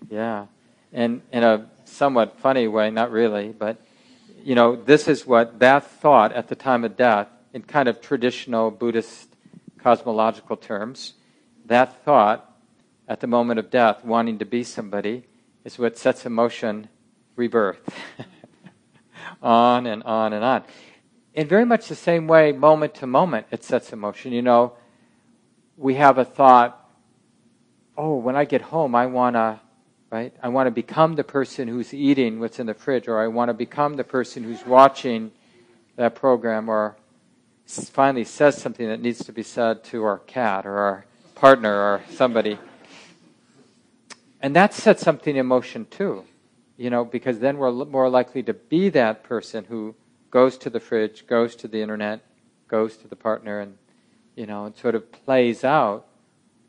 Yeah. 0.10 0.46
And 0.92 1.22
in 1.32 1.44
a 1.44 1.70
somewhat 1.86 2.40
funny 2.40 2.68
way, 2.68 2.92
not 2.92 3.12
really, 3.12 3.50
but 3.50 3.78
you 4.44 4.56
know, 4.56 4.76
this 4.76 5.08
is 5.08 5.26
what 5.26 5.60
that 5.60 5.86
thought 5.86 6.34
at 6.34 6.50
the 6.50 6.56
time 6.56 6.84
of 6.84 6.98
death, 6.98 7.28
in 7.54 7.64
kind 7.64 7.88
of 7.88 8.02
traditional 8.02 8.72
Buddhist 8.72 9.30
cosmological 9.80 10.58
terms, 10.58 11.14
that 11.66 12.04
thought 12.04 12.50
at 13.08 13.20
the 13.20 13.28
moment 13.28 13.60
of 13.60 13.70
death, 13.70 14.04
wanting 14.04 14.40
to 14.40 14.46
be 14.46 14.64
somebody, 14.64 15.24
is 15.64 15.80
what 15.80 15.98
sets 15.98 16.26
in 16.26 16.34
motion 16.34 16.90
rebirth. 17.36 17.80
on 19.42 19.86
and 19.86 20.04
on 20.04 20.34
and 20.34 20.44
on. 20.44 20.64
In 21.34 21.48
very 21.48 21.66
much 21.66 21.88
the 21.88 21.96
same 21.96 22.28
way, 22.28 22.52
moment 22.52 22.96
to 22.96 23.08
moment, 23.08 23.48
it 23.52 23.64
sets 23.64 23.92
in 23.92 24.00
motion. 24.00 24.32
You 24.32 24.42
know, 24.42 24.74
we 25.78 25.96
have 25.96 26.18
a 26.18 26.26
thought, 26.26 26.83
oh, 27.98 28.16
when 28.16 28.36
I 28.36 28.46
get 28.46 28.62
home, 28.62 28.96
I 28.96 29.06
want 29.06 29.36
to, 29.36 29.60
right? 30.10 30.34
I 30.42 30.50
want 30.50 30.68
to 30.68 30.72
become 30.72 31.16
the 31.16 31.24
person 31.24 31.68
who's 31.68 31.94
eating 31.94 32.40
what's 32.40 32.60
in 32.60 32.68
the 32.68 32.74
fridge, 32.74 33.08
or 33.08 33.22
I 33.22 33.28
want 33.28 33.50
to 33.50 33.54
become 33.54 33.96
the 33.96 34.04
person 34.04 34.44
who's 34.44 34.66
watching 34.66 35.32
that 35.96 36.16
program, 36.16 36.70
or 36.70 36.96
finally 37.68 38.24
says 38.24 38.62
something 38.62 38.88
that 38.88 39.02
needs 39.02 39.24
to 39.26 39.32
be 39.32 39.44
said 39.44 39.84
to 39.86 40.04
our 40.04 40.20
cat, 40.20 40.66
or 40.66 40.78
our 40.78 41.06
partner, 41.36 41.74
or 41.74 42.02
somebody. 42.12 42.58
And 44.42 44.56
that 44.56 44.74
sets 44.74 45.02
something 45.02 45.36
in 45.36 45.46
motion 45.46 45.86
too 45.90 46.26
you 46.78 46.90
know, 46.90 47.06
because 47.06 47.40
then 47.40 47.58
we're 47.58 47.72
more 47.72 48.10
likely 48.10 48.44
to 48.44 48.54
be 48.54 48.90
that 48.90 49.24
person 49.24 49.66
who 49.66 49.96
goes 50.32 50.58
to 50.58 50.70
the 50.70 50.80
fridge, 50.80 51.28
goes 51.28 51.56
to 51.56 51.68
the 51.68 51.82
internet, 51.82 52.22
goes 52.68 52.98
to 52.98 53.08
the 53.08 53.16
partner, 53.16 53.60
and, 53.60 53.78
you 54.36 54.46
know, 54.46 54.66
it 54.66 54.78
sort 54.78 54.96
of 54.96 55.12
plays 55.12 55.64
out 55.64 56.08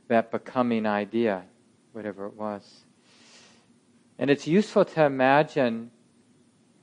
that 0.09 0.31
becoming 0.31 0.87
idea, 0.87 1.45
whatever 1.93 2.27
it 2.27 2.35
was. 2.35 2.85
And 4.19 4.31
it's 4.31 4.47
useful 4.47 4.85
to 4.85 5.05
imagine 5.05 5.91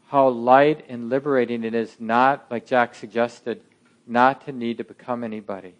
how 0.07 0.27
light 0.27 0.85
and 0.89 1.09
liberating 1.09 1.63
it 1.63 1.73
is 1.73 1.95
not, 1.99 2.45
like 2.51 2.65
Jack 2.65 2.95
suggested, 2.95 3.61
not 4.05 4.45
to 4.45 4.51
need 4.51 4.77
to 4.77 4.83
become 4.83 5.23
anybody. 5.23 5.75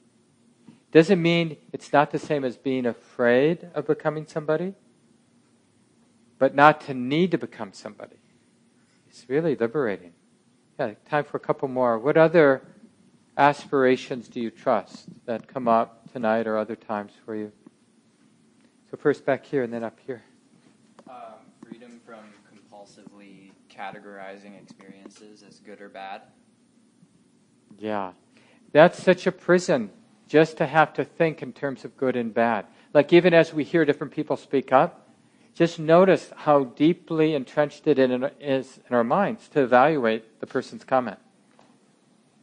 Doesn't 0.92 1.22
mean 1.22 1.58
it's 1.74 1.92
not 1.92 2.12
the 2.12 2.20
same 2.20 2.44
as 2.44 2.58
being 2.58 2.86
afraid 2.86 3.70
of 3.74 3.88
becoming 3.88 4.26
somebody 4.28 4.74
but 6.42 6.56
not 6.56 6.82
to 6.82 6.96
need 6.96 7.30
to 7.30 7.38
become 7.38 7.72
somebody. 7.72 8.16
It's 9.08 9.30
really 9.30 9.56
liberating. 9.56 10.14
Yeah, 10.80 10.94
time 11.08 11.24
for 11.24 11.38
a 11.38 11.40
couple 11.40 11.68
more. 11.68 12.00
What 12.00 12.18
other 12.18 12.64
aspirations 13.38 14.28
do 14.28 14.40
you 14.40 14.52
trust 14.52 15.08
that 15.26 15.48
come 15.48 15.68
up 15.68 16.12
tonight 16.12 16.48
or 16.48 16.58
other 16.58 16.76
times 16.76 17.12
for 17.26 17.36
you? 17.36 17.52
So, 18.90 18.98
first 18.98 19.26
back 19.26 19.46
here 19.46 19.64
and 19.64 19.74
then 19.74 19.84
up 19.84 19.98
here. 20.06 20.22
Um, 21.10 21.16
freedom 21.64 22.02
from 22.06 22.26
compulsively 22.54 23.52
categorizing 23.70 24.62
experiences 24.62 25.44
as 25.48 25.60
good 25.60 25.82
or 25.82 25.90
bad. 25.90 26.22
Yeah. 27.80 28.12
That's 28.74 29.02
such 29.02 29.28
a 29.28 29.32
prison 29.32 29.92
just 30.28 30.58
to 30.58 30.66
have 30.66 30.94
to 30.94 31.04
think 31.04 31.42
in 31.42 31.54
terms 31.54 31.84
of 31.84 31.98
good 31.98 32.16
and 32.16 32.34
bad. 32.34 32.66
Like, 32.94 33.12
even 33.14 33.34
as 33.34 33.54
we 33.54 33.64
hear 33.64 33.86
different 33.86 34.14
people 34.14 34.38
speak 34.38 34.72
up, 34.72 35.10
just 35.54 35.80
notice 35.80 36.32
how 36.36 36.64
deeply 36.64 37.34
entrenched 37.34 37.86
it 37.88 38.00
is 38.00 38.80
in 38.90 38.96
our 38.96 39.04
minds 39.04 39.50
to 39.50 39.62
evaluate 39.62 40.40
the 40.40 40.48
person's 40.48 40.84
comment. 40.84 41.18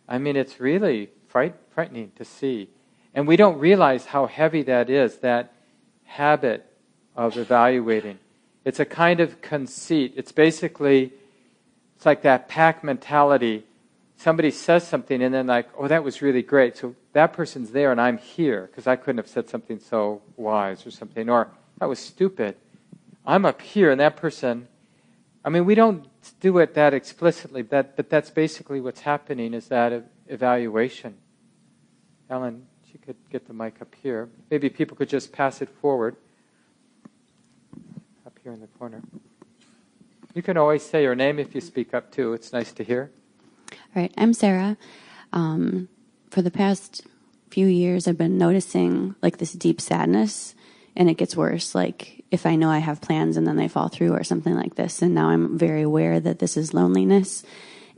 I 0.08 0.18
mean, 0.18 0.36
it's 0.36 0.58
really 0.58 1.10
fright, 1.28 1.54
frightening 1.74 2.12
to 2.16 2.24
see. 2.24 2.70
And 3.14 3.28
we 3.28 3.36
don't 3.36 3.58
realize 3.58 4.06
how 4.06 4.26
heavy 4.26 4.62
that 4.62 4.88
is, 4.88 5.18
that 5.18 5.52
habit 6.04 6.64
of 7.16 7.36
evaluating. 7.36 8.18
It's 8.64 8.80
a 8.80 8.84
kind 8.84 9.20
of 9.20 9.40
conceit. 9.42 10.14
It's 10.16 10.32
basically, 10.32 11.12
it's 11.96 12.06
like 12.06 12.22
that 12.22 12.48
pack 12.48 12.82
mentality. 12.82 13.64
Somebody 14.16 14.50
says 14.50 14.86
something 14.86 15.22
and 15.22 15.34
then, 15.34 15.46
like, 15.46 15.68
oh, 15.78 15.88
that 15.88 16.02
was 16.02 16.22
really 16.22 16.42
great. 16.42 16.76
So 16.76 16.94
that 17.12 17.32
person's 17.32 17.70
there 17.70 17.92
and 17.92 18.00
I'm 18.00 18.18
here 18.18 18.68
because 18.70 18.86
I 18.86 18.96
couldn't 18.96 19.18
have 19.18 19.28
said 19.28 19.48
something 19.48 19.78
so 19.78 20.22
wise 20.36 20.86
or 20.86 20.90
something. 20.90 21.28
Or 21.28 21.48
that 21.78 21.88
was 21.88 21.98
stupid. 21.98 22.56
I'm 23.26 23.44
up 23.44 23.60
here, 23.60 23.90
and 23.90 24.00
that 24.00 24.16
person. 24.16 24.68
I 25.44 25.50
mean, 25.50 25.66
we 25.66 25.74
don't 25.74 26.07
do 26.40 26.58
it 26.58 26.74
that 26.74 26.94
explicitly, 26.94 27.62
but, 27.62 27.96
but 27.96 28.10
that's 28.10 28.30
basically 28.30 28.80
what's 28.80 29.00
happening 29.00 29.54
is 29.54 29.68
that 29.68 30.04
evaluation. 30.26 31.16
Ellen, 32.30 32.66
she 32.90 32.98
could 32.98 33.16
get 33.30 33.46
the 33.46 33.54
mic 33.54 33.80
up 33.80 33.94
here. 34.02 34.28
Maybe 34.50 34.68
people 34.68 34.96
could 34.96 35.08
just 35.08 35.32
pass 35.32 35.62
it 35.62 35.68
forward. 35.68 36.16
Up 38.26 38.38
here 38.42 38.52
in 38.52 38.60
the 38.60 38.66
corner. 38.66 39.02
You 40.34 40.42
can 40.42 40.56
always 40.56 40.84
say 40.84 41.02
your 41.02 41.14
name 41.14 41.38
if 41.38 41.54
you 41.54 41.60
speak 41.60 41.94
up 41.94 42.12
too. 42.12 42.32
It's 42.32 42.52
nice 42.52 42.72
to 42.72 42.84
hear. 42.84 43.10
All 43.72 44.02
right, 44.02 44.12
I'm 44.16 44.34
Sarah. 44.34 44.76
Um, 45.32 45.88
for 46.30 46.42
the 46.42 46.50
past 46.50 47.06
few 47.50 47.66
years, 47.66 48.06
I've 48.06 48.18
been 48.18 48.38
noticing 48.38 49.14
like 49.22 49.38
this 49.38 49.52
deep 49.52 49.80
sadness, 49.80 50.54
and 50.94 51.08
it 51.08 51.14
gets 51.14 51.34
worse. 51.34 51.74
Like 51.74 52.17
if 52.30 52.46
I 52.46 52.56
know 52.56 52.70
I 52.70 52.78
have 52.78 53.00
plans 53.00 53.36
and 53.36 53.46
then 53.46 53.56
they 53.56 53.68
fall 53.68 53.88
through 53.88 54.12
or 54.12 54.24
something 54.24 54.54
like 54.54 54.74
this. 54.74 55.02
And 55.02 55.14
now 55.14 55.30
I'm 55.30 55.58
very 55.58 55.82
aware 55.82 56.20
that 56.20 56.38
this 56.38 56.56
is 56.56 56.74
loneliness 56.74 57.42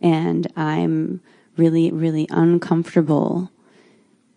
and 0.01 0.47
I'm 0.57 1.21
really, 1.57 1.91
really 1.91 2.27
uncomfortable 2.31 3.51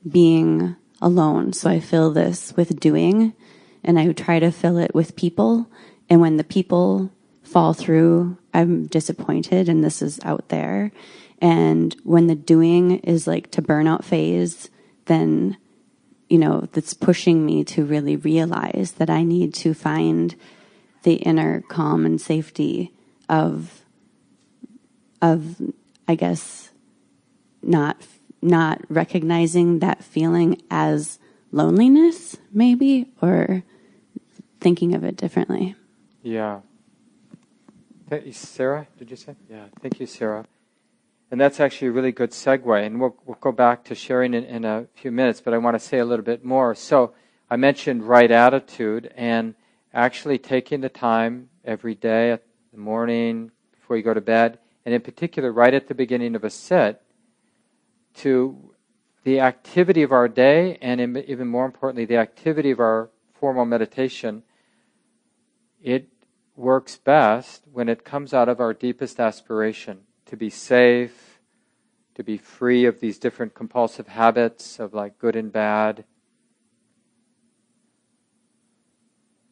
being 0.10 0.76
alone. 1.02 1.54
So 1.54 1.70
I 1.70 1.80
fill 1.80 2.12
this 2.12 2.56
with 2.56 2.80
doing 2.80 3.34
and 3.84 4.00
I 4.00 4.12
try 4.14 4.40
to 4.40 4.52
fill 4.52 4.78
it 4.78 4.96
with 4.96 5.16
people. 5.16 5.70
And 6.10 6.22
when 6.22 6.38
the 6.38 6.44
people 6.44 7.12
fall 7.44 7.74
through, 7.74 8.38
I'm 8.54 8.88
disappointed 8.88 9.70
and 9.70 9.84
this 9.84 10.02
is 10.02 10.20
out 10.24 10.50
there. 10.50 10.92
And 11.40 11.96
when 12.04 12.28
the 12.28 12.36
doing 12.36 13.00
is 13.00 13.28
like 13.28 13.52
to 13.52 13.62
burnout 13.62 14.04
phase, 14.04 14.70
then 15.06 15.58
you 16.34 16.40
know, 16.40 16.68
that's 16.72 16.96
pushing 16.96 17.46
me 17.46 17.63
to 17.63 17.86
really 17.86 18.16
realize 18.16 18.94
that 18.94 19.08
I 19.08 19.22
need 19.22 19.54
to 19.54 19.75
find 19.75 20.36
the 21.04 21.13
inner 21.13 21.62
calm 21.62 22.08
and 22.08 22.20
safety 22.20 22.92
of, 23.30 23.84
of, 25.22 25.62
I 26.08 26.16
guess, 26.16 26.72
not, 27.62 27.98
not 28.42 28.82
recognizing 28.90 29.78
that 29.78 30.04
feeling 30.04 30.60
as 30.72 31.20
loneliness, 31.52 32.36
maybe, 32.52 33.12
or 33.22 33.62
thinking 34.60 34.96
of 34.96 35.04
it 35.04 35.16
differently. 35.16 35.75
Yeah. 36.24 36.62
Sarah, 38.32 38.88
did 38.98 39.12
you 39.12 39.18
say? 39.18 39.36
Yeah. 39.48 39.66
Thank 39.84 40.00
you, 40.00 40.08
Sarah. 40.08 40.46
And 41.34 41.42
that's 41.42 41.60
actually 41.60 41.88
a 41.88 41.92
really 41.94 42.12
good 42.12 42.30
segue. 42.30 42.86
And 42.86 43.02
we'll, 43.02 43.16
we'll 43.25 43.40
go 43.42 43.52
back 43.52 43.86
to 43.86 43.96
sharing 43.96 44.36
in, 44.36 44.44
in 44.44 44.66
a 44.66 44.86
few 44.94 45.12
minutes, 45.12 45.42
but 45.42 45.52
I 45.52 45.58
want 45.58 45.74
to 45.74 45.80
say 45.80 45.98
a 45.98 46.06
little 46.06 46.24
bit 46.24 46.46
more. 46.46 46.75
So 46.75 47.16
I 47.50 47.56
mentioned 47.56 48.04
right 48.04 48.30
attitude 48.30 49.12
and 49.16 49.56
actually 49.96 50.38
taking 50.38 50.82
the 50.82 50.90
time 50.90 51.50
every 51.66 51.96
day 51.96 52.30
at 52.34 52.44
the 52.72 52.78
morning 52.78 53.50
before 53.72 53.98
you 53.98 54.04
go 54.04 54.13
to 54.13 54.22
bed, 54.22 54.60
and 54.86 54.94
in 54.94 55.02
particular 55.02 55.52
right 55.52 55.74
at 55.74 55.88
the 55.88 55.96
beginning 55.96 56.36
of 56.36 56.44
a 56.44 56.52
sit, 56.52 57.02
to 58.18 58.75
the 59.24 59.40
activity 59.40 60.04
of 60.04 60.12
our 60.12 60.28
day, 60.28 60.78
and 60.84 61.18
even 61.18 61.48
more 61.48 61.66
importantly, 61.66 62.06
the 62.06 62.18
activity 62.18 62.70
of 62.70 62.80
our 62.80 63.10
formal 63.34 63.66
meditation, 63.66 64.44
it 65.82 66.10
works 66.56 66.96
best 66.96 67.63
when 67.74 67.90
it 67.90 68.06
comes 68.06 68.36
out 68.36 68.50
of 68.50 68.60
our 68.60 68.72
deepest 68.72 69.20
aspiration 69.20 70.02
to 70.34 70.38
be 70.38 70.50
safe, 70.50 71.40
to 72.16 72.24
be 72.24 72.38
free 72.38 72.86
of 72.86 73.00
these 73.00 73.20
different 73.20 73.54
compulsive 73.54 74.08
habits 74.08 74.80
of 74.80 74.92
like 74.92 75.20
good 75.20 75.36
and 75.36 75.54
bad, 75.54 76.04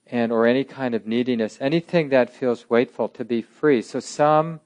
and 0.08 0.32
or 0.32 0.48
any 0.48 0.64
kind 0.64 0.96
of 0.96 1.06
neediness, 1.06 1.60
anything 1.62 2.10
that 2.10 2.34
feels 2.34 2.64
weightful, 2.64 3.14
to 3.14 3.24
be 3.24 3.44
free. 3.44 3.80
So 3.80 4.00
some 4.00 4.60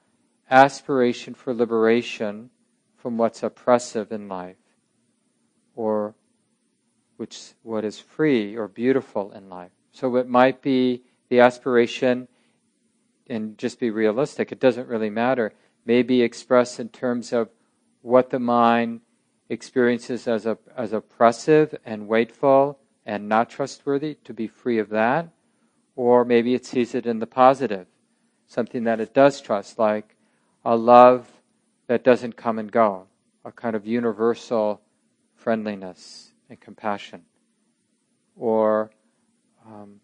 aspiration 0.50 1.34
for 1.34 1.54
liberation 1.54 2.50
from 2.96 3.18
what's 3.18 3.44
oppressive 3.44 4.10
in 4.14 4.30
life, 4.30 4.56
or 5.76 6.16
which 7.18 7.52
what 7.62 7.84
is 7.84 8.00
free 8.00 8.56
or 8.56 8.70
beautiful 8.70 9.34
in 9.34 9.50
life. 9.50 9.72
So 9.92 10.16
it 10.16 10.30
might 10.30 10.62
be 10.62 11.02
the 11.28 11.42
aspiration, 11.42 12.30
and 13.28 13.58
just 13.58 13.82
be 13.82 13.90
realistic. 13.90 14.54
It 14.54 14.62
doesn't 14.62 14.88
really 14.88 15.10
matter 15.10 15.52
may 15.86 16.02
be 16.02 16.22
expressed 16.22 16.80
in 16.80 16.90
terms 16.90 17.32
of 17.32 17.50
what 18.02 18.30
the 18.30 18.40
mind 18.40 19.02
experiences 19.50 20.28
as, 20.28 20.46
a, 20.46 20.58
as 20.76 20.94
oppressive 20.94 21.76
and 21.86 22.08
weightful 22.08 22.78
and 23.06 23.30
not 23.30 23.50
trustworthy, 23.50 24.16
to 24.24 24.34
be 24.34 24.48
free 24.48 24.80
of 24.80 24.90
that, 24.90 25.30
Or 25.96 26.26
maybe 26.26 26.54
it 26.54 26.66
sees 26.66 26.94
it 26.94 27.06
in 27.06 27.20
the 27.20 27.28
positive, 27.28 27.88
something 28.48 28.84
that 28.84 29.00
it 29.00 29.14
does 29.14 29.40
trust, 29.40 29.80
like 29.80 30.16
a 30.64 30.76
love 30.76 31.32
that 31.88 32.04
doesn't 32.04 32.36
come 32.36 32.60
and 32.60 32.72
go, 32.72 33.08
a 33.46 33.52
kind 33.52 33.76
of 33.76 33.88
universal 33.88 34.82
friendliness 35.36 36.34
and 36.50 36.60
compassion. 36.60 37.24
Or 38.36 38.92
um, 39.66 40.02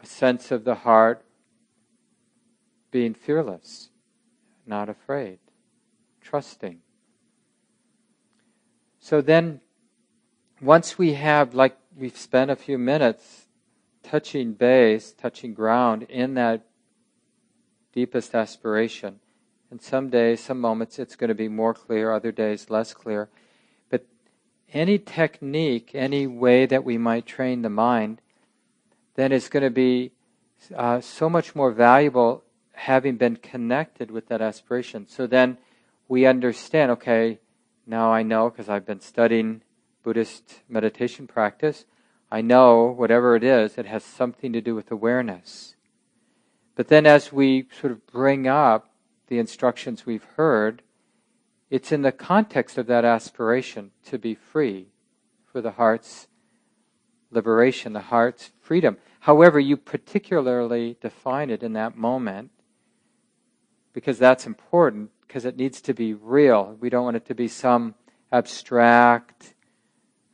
a 0.00 0.06
sense 0.06 0.52
of 0.52 0.64
the 0.64 0.76
heart 0.76 1.24
being 2.90 3.14
fearless, 3.14 3.87
not 4.68 4.88
afraid, 4.88 5.38
trusting. 6.20 6.80
So 9.00 9.20
then, 9.20 9.60
once 10.60 10.98
we 10.98 11.14
have, 11.14 11.54
like 11.54 11.76
we've 11.96 12.16
spent 12.16 12.50
a 12.50 12.56
few 12.56 12.78
minutes 12.78 13.46
touching 14.02 14.52
base, 14.52 15.12
touching 15.12 15.54
ground 15.54 16.04
in 16.04 16.34
that 16.34 16.66
deepest 17.92 18.34
aspiration, 18.34 19.20
and 19.70 19.82
some 19.82 20.08
days, 20.08 20.40
some 20.40 20.60
moments, 20.60 20.98
it's 20.98 21.16
going 21.16 21.28
to 21.28 21.34
be 21.34 21.48
more 21.48 21.74
clear, 21.74 22.12
other 22.12 22.32
days, 22.32 22.70
less 22.70 22.94
clear. 22.94 23.28
But 23.90 24.06
any 24.72 24.98
technique, 24.98 25.90
any 25.94 26.26
way 26.26 26.64
that 26.66 26.84
we 26.84 26.96
might 26.96 27.26
train 27.26 27.62
the 27.62 27.70
mind, 27.70 28.22
then 29.14 29.30
is 29.30 29.48
going 29.48 29.64
to 29.64 29.70
be 29.70 30.12
uh, 30.74 31.00
so 31.00 31.28
much 31.28 31.54
more 31.54 31.70
valuable 31.70 32.44
having 32.78 33.16
been 33.16 33.36
connected 33.36 34.10
with 34.10 34.28
that 34.28 34.40
aspiration. 34.40 35.06
So 35.08 35.26
then 35.26 35.58
we 36.06 36.26
understand, 36.26 36.90
okay, 36.92 37.38
now 37.86 38.12
I 38.12 38.22
know 38.22 38.50
because 38.50 38.68
I've 38.68 38.86
been 38.86 39.00
studying 39.00 39.62
Buddhist 40.02 40.60
meditation 40.68 41.26
practice. 41.26 41.84
I 42.30 42.40
know 42.40 42.84
whatever 42.84 43.34
it 43.34 43.42
is, 43.42 43.78
it 43.78 43.86
has 43.86 44.04
something 44.04 44.52
to 44.52 44.60
do 44.60 44.74
with 44.74 44.90
awareness. 44.90 45.74
But 46.76 46.88
then 46.88 47.04
as 47.04 47.32
we 47.32 47.66
sort 47.80 47.92
of 47.92 48.06
bring 48.06 48.46
up 48.46 48.90
the 49.26 49.38
instructions 49.38 50.06
we've 50.06 50.26
heard, 50.36 50.82
it's 51.70 51.90
in 51.90 52.02
the 52.02 52.12
context 52.12 52.78
of 52.78 52.86
that 52.86 53.04
aspiration 53.04 53.90
to 54.06 54.18
be 54.18 54.34
free 54.34 54.86
for 55.44 55.60
the 55.60 55.72
heart's 55.72 56.28
liberation, 57.30 57.92
the 57.92 58.00
heart's 58.00 58.52
freedom. 58.60 58.96
However, 59.20 59.58
you 59.58 59.76
particularly 59.76 60.96
define 61.00 61.50
it 61.50 61.62
in 61.62 61.72
that 61.72 61.96
moment 61.96 62.50
because 63.92 64.18
that's 64.18 64.46
important 64.46 65.10
because 65.26 65.44
it 65.44 65.56
needs 65.56 65.80
to 65.82 65.94
be 65.94 66.14
real. 66.14 66.76
We 66.80 66.90
don't 66.90 67.04
want 67.04 67.16
it 67.16 67.26
to 67.26 67.34
be 67.34 67.48
some 67.48 67.94
abstract, 68.32 69.54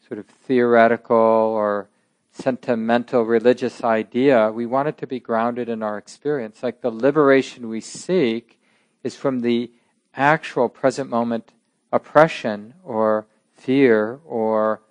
sort 0.07 0.19
of 0.19 0.27
theoretical 0.27 1.17
or 1.17 1.89
sentimental 2.33 3.23
religious 3.23 3.83
idea. 3.85 4.51
We 4.51 4.67
want 4.67 4.89
it 4.89 4.99
to 4.99 5.07
be 5.07 5.21
grounded 5.21 5.69
in 5.69 5.83
our 5.83 5.99
experience. 5.99 6.63
Like 6.63 6.81
the 6.81 6.91
liberation 6.91 7.69
we 7.69 7.81
seek 7.81 8.61
is 9.03 9.17
from 9.17 9.41
the 9.41 9.71
actual 10.15 10.69
present 10.69 11.11
moment 11.11 11.53
oppression 11.93 12.75
or 12.83 13.27
fear 13.53 14.21
or 14.25 14.83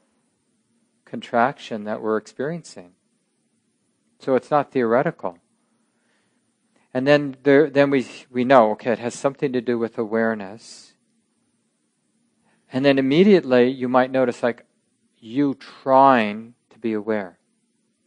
contraction 1.05 1.83
that 1.83 2.01
we're 2.01 2.17
experiencing. 2.17 2.91
So 4.19 4.35
it's 4.35 4.49
not 4.49 4.71
theoretical. 4.71 5.37
And 6.93 7.07
then 7.07 7.37
there, 7.43 7.69
then 7.69 7.89
we 7.89 8.05
we 8.29 8.43
know 8.43 8.71
okay 8.71 8.91
it 8.91 8.99
has 8.99 9.15
something 9.15 9.51
to 9.53 9.61
do 9.61 9.79
with 9.79 9.97
awareness. 9.97 10.93
And 12.71 12.83
then 12.85 12.97
immediately 12.97 13.69
you 13.69 13.87
might 13.89 14.11
notice 14.11 14.43
like 14.43 14.65
you 15.19 15.55
trying 15.55 16.55
to 16.69 16.79
be 16.79 16.93
aware. 16.93 17.39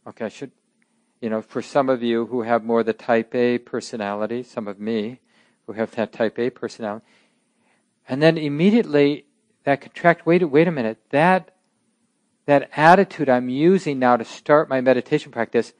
Okay, 0.07 0.25
I 0.25 0.29
should 0.29 0.51
you 1.21 1.29
know, 1.29 1.41
for 1.41 1.61
some 1.61 1.89
of 1.89 2.03
you 2.03 2.27
who 2.27 2.43
have 2.43 2.63
more 2.63 2.83
the 2.83 2.93
type 2.93 3.33
A 3.33 3.57
personality, 3.57 4.43
some 4.43 4.67
of 4.67 4.79
me 4.79 5.19
who 5.65 5.73
have 5.73 5.91
that 5.91 6.13
type 6.13 6.37
A 6.37 6.49
personality, 6.49 7.05
and 8.07 8.21
then 8.21 8.37
immediately 8.37 9.25
that 9.63 9.81
contract, 9.81 10.25
wait, 10.25 10.47
wait 10.49 10.67
a 10.67 10.71
minute, 10.71 10.99
that 11.09 11.53
that 12.45 12.69
attitude 12.77 13.27
I'm 13.27 13.49
using 13.49 13.99
now 13.99 14.15
to 14.15 14.23
start 14.23 14.69
my 14.69 14.79
meditation 14.79 15.31
practice, 15.33 15.73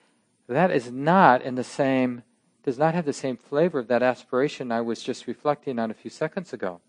that 0.50 0.70
is 0.72 0.92
not 0.92 1.42
in 1.42 1.56
the 1.56 1.64
same 1.64 2.24
does 2.68 2.78
not 2.78 2.94
have 2.94 3.06
the 3.06 3.14
same 3.14 3.38
flavor 3.38 3.80
of 3.80 3.88
that 3.88 4.04
aspiration 4.04 4.74
I 4.74 4.82
was 4.82 5.02
just 5.02 5.26
reflecting 5.26 5.80
on 5.80 5.90
a 5.90 5.94
few 5.94 6.12
seconds 6.12 6.52
ago. 6.52 6.82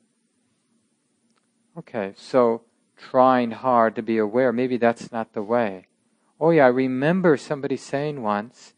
Okay, 1.78 2.14
so 2.16 2.62
trying 2.96 3.52
hard 3.52 3.94
to 3.94 4.02
be 4.02 4.18
aware, 4.18 4.52
maybe 4.52 4.76
that's 4.76 5.12
not 5.12 5.34
the 5.34 5.42
way. 5.44 5.86
Oh, 6.40 6.50
yeah, 6.50 6.64
I 6.64 6.70
remember 6.70 7.36
somebody 7.36 7.76
saying 7.76 8.24
once 8.24 8.74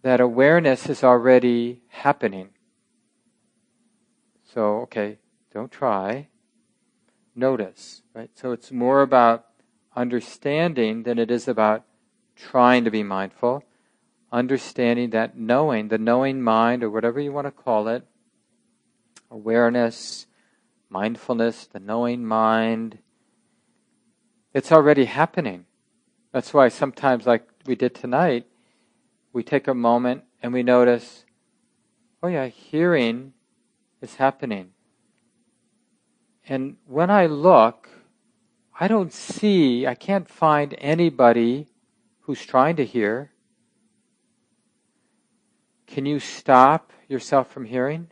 that 0.00 0.18
awareness 0.18 0.88
is 0.88 1.04
already 1.04 1.82
happening. 1.88 2.48
So, 4.54 4.80
okay, 4.84 5.18
don't 5.52 5.70
try. 5.70 6.28
Notice, 7.36 8.00
right? 8.14 8.30
So 8.34 8.52
it's 8.52 8.72
more 8.72 9.02
about 9.02 9.44
understanding 9.94 11.02
than 11.02 11.18
it 11.18 11.30
is 11.30 11.46
about 11.46 11.84
trying 12.34 12.84
to 12.84 12.90
be 12.90 13.02
mindful 13.02 13.62
understanding 14.32 15.10
that 15.10 15.36
knowing, 15.36 15.88
the 15.88 15.98
knowing 15.98 16.40
mind, 16.42 16.82
or 16.82 16.90
whatever 16.90 17.20
you 17.20 17.32
want 17.32 17.46
to 17.46 17.50
call 17.50 17.88
it, 17.88 18.04
awareness, 19.30 20.26
mindfulness, 20.88 21.66
the 21.66 21.80
knowing 21.80 22.24
mind, 22.24 22.98
it's 24.52 24.72
already 24.72 25.04
happening. 25.04 25.66
That's 26.32 26.52
why 26.54 26.68
sometimes, 26.68 27.26
like 27.26 27.48
we 27.66 27.74
did 27.74 27.94
tonight, 27.94 28.46
we 29.32 29.42
take 29.42 29.68
a 29.68 29.74
moment 29.74 30.24
and 30.42 30.52
we 30.52 30.62
notice, 30.62 31.24
oh 32.22 32.28
yeah, 32.28 32.46
hearing 32.46 33.32
is 34.00 34.16
happening. 34.16 34.70
And 36.48 36.76
when 36.86 37.10
I 37.10 37.26
look, 37.26 37.88
I 38.78 38.88
don't 38.88 39.12
see, 39.12 39.86
I 39.86 39.94
can't 39.94 40.28
find 40.28 40.74
anybody 40.78 41.68
who's 42.22 42.44
trying 42.44 42.76
to 42.76 42.84
hear. 42.84 43.30
Can 45.90 46.06
you 46.06 46.20
stop 46.20 46.92
yourself 47.08 47.50
from 47.50 47.64
hearing? 47.64 48.10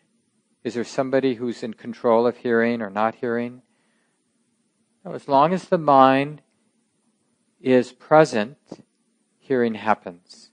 Is 0.65 0.75
there 0.75 0.83
somebody 0.83 1.35
who's 1.35 1.63
in 1.63 1.75
control 1.75 2.27
of 2.27 2.39
hearing 2.39 2.83
or 2.83 2.91
not 2.91 3.15
hearing? 3.15 3.63
No, 5.05 5.13
as 5.13 5.29
long 5.29 5.53
as 5.53 5.67
the 5.67 5.79
mind 5.79 6.43
is 7.61 7.93
present, 7.93 8.57
hearing 9.39 9.75
happens. 9.75 10.51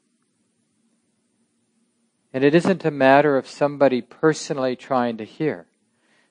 And 2.31 2.43
it 2.43 2.53
isn't 2.53 2.85
a 2.85 2.91
matter 2.91 3.37
of 3.37 3.47
somebody 3.47 4.01
personally 4.03 4.75
trying 4.75 5.17
to 5.17 5.25
hear. 5.25 5.65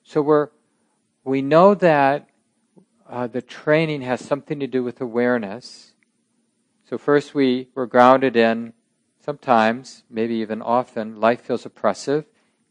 So 0.01 0.21
we're, 0.21 0.47
we 1.25 1.41
know 1.41 1.75
that 1.75 2.29
uh, 3.09 3.27
the 3.27 3.41
training 3.41 4.01
has 4.03 4.21
something 4.21 4.61
to 4.61 4.67
do 4.67 4.81
with 4.81 5.01
awareness. 5.01 5.91
So 6.89 6.97
first 6.97 7.35
we 7.35 7.67
were 7.75 7.85
grounded 7.85 8.37
in 8.37 8.71
sometimes, 9.25 10.03
maybe 10.07 10.35
even 10.35 10.61
often, 10.61 11.19
life 11.19 11.41
feels 11.41 11.65
oppressive. 11.65 12.25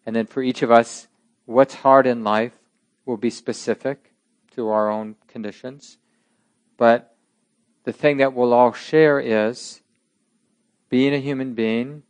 And 0.07 0.14
then 0.14 0.27
for 0.27 0.40
each 0.40 0.62
of 0.62 0.71
us, 0.71 1.09
what's 1.47 1.75
hard 1.75 2.07
in 2.07 2.23
life 2.23 2.53
will 3.05 3.17
be 3.17 3.31
specific 3.31 4.14
to 4.53 4.69
our 4.69 4.88
own 4.88 5.17
conditions. 5.27 5.99
But 6.77 7.17
the 7.83 7.93
thing 7.93 8.19
that 8.19 8.35
we'll 8.35 8.55
all 8.55 8.73
share 8.73 9.19
is 9.19 9.83
being 10.88 11.12
a 11.12 11.19
human 11.19 11.55
being 11.55 12.05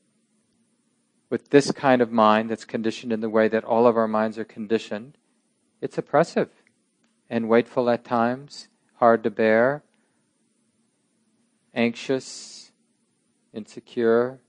with 1.30 1.48
this 1.48 1.72
kind 1.72 2.02
of 2.02 2.12
mind 2.12 2.50
that's 2.50 2.66
conditioned 2.66 3.12
in 3.12 3.20
the 3.20 3.30
way 3.30 3.48
that 3.48 3.64
all 3.64 3.86
of 3.86 3.96
our 3.96 4.06
minds 4.06 4.38
are 4.38 4.44
conditioned, 4.44 5.16
it's 5.80 5.96
oppressive 5.96 6.50
and 7.30 7.46
weightful 7.46 7.92
at 7.92 8.04
times, 8.04 8.68
hard 8.96 9.22
to 9.24 9.30
bear, 9.30 9.82
anxious, 11.74 12.53
insecure, 13.54 14.40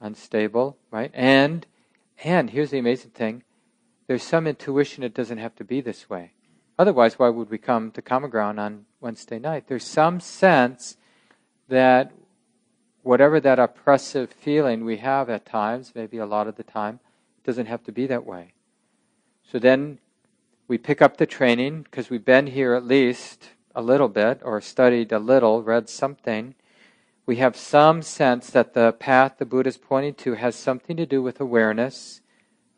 unstable, 0.00 0.76
right? 0.90 1.10
And 1.14 1.66
and 2.24 2.50
here's 2.50 2.70
the 2.70 2.78
amazing 2.78 3.10
thing: 3.10 3.42
there's 4.06 4.22
some 4.22 4.46
intuition 4.46 5.02
it 5.02 5.14
doesn't 5.14 5.38
have 5.38 5.54
to 5.56 5.64
be 5.64 5.80
this 5.80 6.10
way. 6.10 6.32
Otherwise, 6.78 7.18
why 7.18 7.28
would 7.28 7.50
we 7.50 7.58
come 7.58 7.90
to 7.92 8.02
common 8.02 8.30
ground 8.30 8.58
on 8.58 8.86
Wednesday 9.00 9.38
night? 9.38 9.64
There's 9.68 9.84
some 9.84 10.20
sense 10.20 10.96
that 11.68 12.12
whatever 13.02 13.40
that 13.40 13.58
oppressive 13.58 14.30
feeling 14.30 14.84
we 14.84 14.96
have 14.98 15.28
at 15.28 15.44
times, 15.44 15.92
maybe 15.94 16.18
a 16.18 16.26
lot 16.26 16.46
of 16.46 16.56
the 16.56 16.62
time, 16.62 17.00
doesn't 17.44 17.66
have 17.66 17.84
to 17.84 17.92
be 17.92 18.06
that 18.06 18.24
way. 18.24 18.52
So 19.50 19.58
then 19.58 19.98
we 20.68 20.78
pick 20.78 21.02
up 21.02 21.16
the 21.16 21.26
training 21.26 21.82
because 21.82 22.08
we've 22.08 22.24
been 22.24 22.46
here 22.46 22.74
at 22.74 22.84
least 22.84 23.50
a 23.74 23.82
little 23.82 24.08
bit 24.08 24.40
or 24.42 24.60
studied 24.60 25.12
a 25.12 25.18
little, 25.18 25.62
read 25.62 25.88
something, 25.88 26.54
we 27.24 27.36
have 27.36 27.56
some 27.56 28.02
sense 28.02 28.50
that 28.50 28.74
the 28.74 28.92
path 28.92 29.36
the 29.38 29.46
Buddha 29.46 29.68
is 29.68 29.76
pointing 29.76 30.14
to 30.14 30.34
has 30.34 30.56
something 30.56 30.96
to 30.96 31.06
do 31.06 31.22
with 31.22 31.40
awareness, 31.40 32.20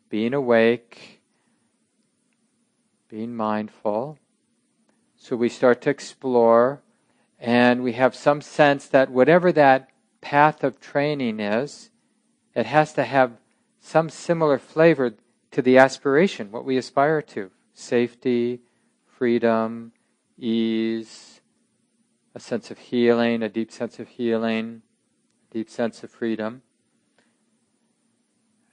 being 0.09 0.33
awake, 0.33 1.21
being 3.09 3.35
mindful. 3.35 4.19
So 5.17 5.35
we 5.35 5.49
start 5.49 5.81
to 5.81 5.89
explore, 5.89 6.81
and 7.39 7.81
we 7.81 7.93
have 7.93 8.13
some 8.13 8.41
sense 8.41 8.85
that 8.87 9.09
whatever 9.09 9.51
that 9.51 9.89
path 10.21 10.63
of 10.63 10.79
training 10.79 11.39
is, 11.39 11.89
it 12.53 12.67
has 12.67 12.93
to 12.93 13.03
have 13.03 13.33
some 13.79 14.09
similar 14.09 14.59
flavor 14.59 15.15
to 15.51 15.61
the 15.61 15.77
aspiration, 15.77 16.51
what 16.51 16.65
we 16.65 16.77
aspire 16.77 17.21
to 17.21 17.49
safety, 17.73 18.59
freedom, 19.07 19.91
ease, 20.37 21.34
a 22.35 22.39
sense 22.39 22.69
of 22.69 22.77
healing, 22.77 23.41
a 23.41 23.49
deep 23.49 23.71
sense 23.71 23.97
of 23.97 24.09
healing, 24.09 24.81
a 25.49 25.53
deep 25.53 25.69
sense 25.69 26.03
of 26.03 26.11
freedom. 26.11 26.61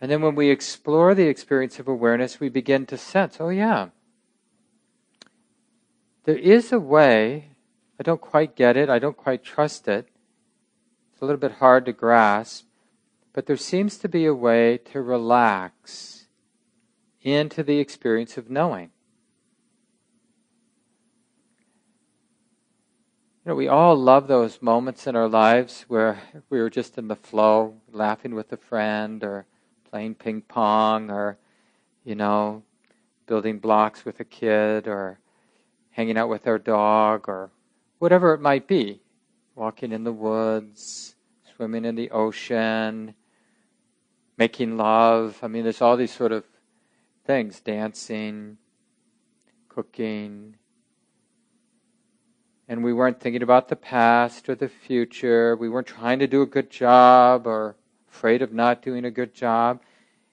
And 0.01 0.11
then 0.11 0.21
when 0.21 0.35
we 0.35 0.51
explore 0.51 1.15
the 1.15 1.29
experience 1.29 1.79
of 1.79 1.87
awareness, 1.87 2.41
we 2.41 2.49
begin 2.49 2.87
to 2.87 2.99
sense, 2.99 3.37
oh, 3.39 3.51
yeah, 3.51 3.91
there 6.25 6.37
is 6.37 6.73
a 6.73 6.81
way, 6.81 7.51
I 8.01 8.03
don't 8.03 8.21
quite 8.21 8.57
get 8.57 8.77
it, 8.77 8.91
I 8.91 8.99
don't 8.99 9.17
quite 9.17 9.45
trust 9.45 9.87
it, 9.87 10.09
it's 11.13 11.23
a 11.23 11.25
little 11.25 11.41
bit 11.41 11.53
hard 11.53 11.85
to 11.87 11.93
grasp, 11.93 12.67
but 13.33 13.47
there 13.47 13.57
seems 13.57 13.97
to 13.99 14.09
be 14.09 14.27
a 14.27 14.35
way 14.35 14.79
to 14.93 15.01
relax 15.01 16.27
into 17.23 17.63
the 17.63 17.79
experience 17.79 18.37
of 18.37 18.51
knowing. 18.51 18.91
You 23.45 23.51
know, 23.51 23.57
we 23.57 23.67
all 23.67 23.97
love 23.97 24.29
those 24.29 24.63
moments 24.63 25.09
in 25.09 25.17
our 25.17 25.29
lives 25.29 25.85
where 25.89 26.23
we 26.49 26.61
were 26.61 26.71
just 26.71 26.97
in 26.97 27.09
the 27.09 27.17
flow, 27.17 27.75
laughing 27.91 28.37
with 28.37 28.53
a 28.53 28.57
friend, 28.57 29.25
or 29.25 29.47
playing 29.91 30.15
ping 30.15 30.43
pong 30.43 31.11
or, 31.11 31.39
you 32.05 32.15
know, 32.15 32.63
building 33.27 33.59
blocks 33.59 34.05
with 34.05 34.21
a 34.21 34.25
kid 34.25 34.87
or 34.87 35.19
hanging 35.91 36.17
out 36.17 36.29
with 36.29 36.47
our 36.47 36.61
dog 36.61 37.29
or 37.29 37.51
whatever 37.99 38.33
it 38.33 38.41
might 38.41 38.69
be. 38.69 39.01
Walking 39.57 39.91
in 39.91 40.05
the 40.05 40.13
woods, 40.13 41.17
swimming 41.57 41.85
in 41.85 41.97
the 41.97 42.13
ocean, 42.13 43.13
making 44.39 44.77
love. 44.77 45.41
I 45.43 45.49
mean, 45.49 45.65
there's 45.65 45.83
all 45.83 45.97
these 45.97 46.15
sort 46.15 46.31
of 46.31 46.45
things 47.27 47.59
dancing, 47.59 48.59
cooking. 49.69 50.55
And 52.73 52.83
we 52.83 52.95
weren't 52.95 53.21
thinking 53.21 53.43
about 53.43 53.69
the 53.69 53.77
past 53.77 54.49
or 54.49 54.55
the 54.55 54.67
future. 54.67 55.55
We 55.55 55.69
weren't 55.69 55.87
trying 55.87 56.21
to 56.21 56.27
do 56.27 56.41
a 56.41 56.47
good 56.47 56.71
job 56.71 57.47
or 57.47 57.77
afraid 58.11 58.41
of 58.41 58.55
not 58.55 58.81
doing 58.81 59.05
a 59.05 59.11
good 59.11 59.35
job. 59.35 59.83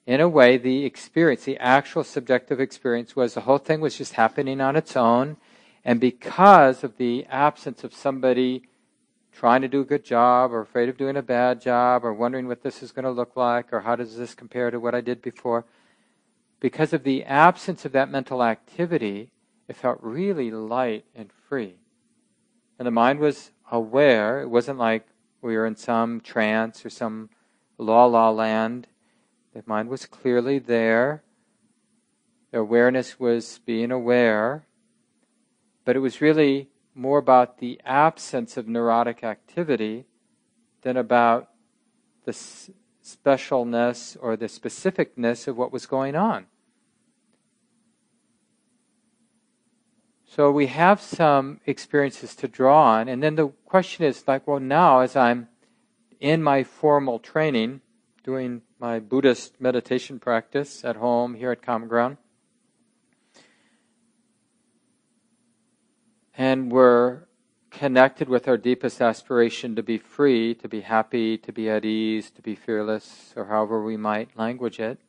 In 0.07 0.21
a 0.21 0.29
way, 0.29 0.55
the 0.55 0.85
experience, 0.85 1.43
the 1.43 1.57
actual 1.57 2.05
subjective 2.05 2.61
experience, 2.61 3.13
was 3.13 3.33
the 3.33 3.41
whole 3.41 3.57
thing 3.57 3.81
was 3.81 3.97
just 3.97 4.13
happening 4.13 4.61
on 4.61 4.77
its 4.77 4.95
own. 4.95 5.35
And 5.83 5.99
because 5.99 6.81
of 6.81 6.95
the 6.95 7.25
absence 7.25 7.83
of 7.83 7.93
somebody 7.93 8.63
trying 9.33 9.61
to 9.63 9.67
do 9.67 9.81
a 9.81 9.85
good 9.85 10.05
job 10.05 10.53
or 10.53 10.61
afraid 10.61 10.87
of 10.87 10.95
doing 10.95 11.17
a 11.17 11.21
bad 11.21 11.59
job 11.59 12.05
or 12.05 12.13
wondering 12.13 12.47
what 12.47 12.63
this 12.63 12.81
is 12.81 12.93
going 12.93 13.03
to 13.03 13.11
look 13.11 13.35
like 13.35 13.73
or 13.73 13.81
how 13.81 13.97
does 13.97 14.15
this 14.15 14.33
compare 14.33 14.71
to 14.71 14.79
what 14.79 14.95
I 14.95 15.01
did 15.01 15.21
before, 15.21 15.65
because 16.61 16.93
of 16.93 17.03
the 17.03 17.25
absence 17.25 17.83
of 17.83 17.91
that 17.91 18.09
mental 18.09 18.41
activity, 18.41 19.29
it 19.67 19.75
felt 19.75 19.99
really 20.01 20.51
light 20.51 21.03
and 21.13 21.29
free. 21.49 21.75
And 22.79 22.85
the 22.85 22.91
mind 22.91 23.19
was 23.19 23.51
aware. 23.69 24.41
It 24.41 24.47
wasn't 24.47 24.79
like 24.79 25.05
we 25.41 25.57
were 25.57 25.65
in 25.65 25.75
some 25.75 26.21
trance 26.21 26.85
or 26.85 26.89
some 26.89 27.29
la 27.77 28.05
la 28.05 28.29
land. 28.29 28.87
The 29.53 29.63
mind 29.65 29.89
was 29.89 30.05
clearly 30.05 30.59
there. 30.59 31.23
The 32.51 32.59
awareness 32.59 33.19
was 33.19 33.59
being 33.65 33.91
aware. 33.91 34.65
But 35.83 35.97
it 35.97 35.99
was 35.99 36.21
really 36.21 36.69
more 36.95 37.17
about 37.17 37.57
the 37.57 37.81
absence 37.83 38.55
of 38.55 38.67
neurotic 38.67 39.23
activity 39.25 40.05
than 40.81 40.95
about 40.95 41.49
the 42.23 42.31
specialness 42.31 44.15
or 44.21 44.37
the 44.37 44.45
specificness 44.45 45.47
of 45.47 45.57
what 45.57 45.73
was 45.73 45.85
going 45.85 46.15
on. 46.15 46.45
So 50.31 50.51
we 50.51 50.67
have 50.67 51.01
some 51.01 51.59
experiences 51.65 52.35
to 52.35 52.47
draw 52.47 52.97
on, 52.97 53.09
and 53.09 53.23
then 53.23 53.33
the 53.33 53.47
question 53.65 54.05
is 54.05 54.27
like, 54.27 54.45
well, 54.45 54.59
now 54.59 54.99
as 54.99 55.15
I'm 55.15 55.47
in 56.19 56.43
my 56.43 56.63
formal 56.63 57.17
training, 57.17 57.81
doing 58.23 58.61
my 58.79 58.99
Buddhist 58.99 59.59
meditation 59.59 60.19
practice 60.19 60.85
at 60.85 60.97
home 60.97 61.33
here 61.33 61.51
at 61.51 61.63
Common 61.63 61.89
Ground. 61.89 62.17
And 66.37 66.71
we're 66.71 67.21
connected 67.71 68.29
with 68.29 68.47
our 68.47 68.57
deepest 68.57 69.01
aspiration 69.01 69.75
to 69.77 69.81
be 69.81 69.97
free, 69.97 70.53
to 70.53 70.67
be 70.67 70.81
happy, 70.81 71.39
to 71.39 71.51
be 71.51 71.71
at 71.71 71.83
ease, 71.83 72.29
to 72.29 72.43
be 72.43 72.53
fearless, 72.53 73.33
or 73.35 73.45
however 73.45 73.83
we 73.83 73.97
might 73.97 74.37
language 74.37 74.79
it. 74.79 74.99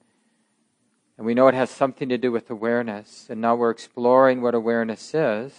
And 1.20 1.26
we 1.26 1.34
know 1.34 1.48
it 1.48 1.54
has 1.54 1.68
something 1.68 2.08
to 2.08 2.16
do 2.16 2.32
with 2.32 2.48
awareness. 2.48 3.26
And 3.28 3.42
now 3.42 3.54
we're 3.54 3.68
exploring 3.68 4.40
what 4.40 4.54
awareness 4.54 5.08
is. 5.08 5.52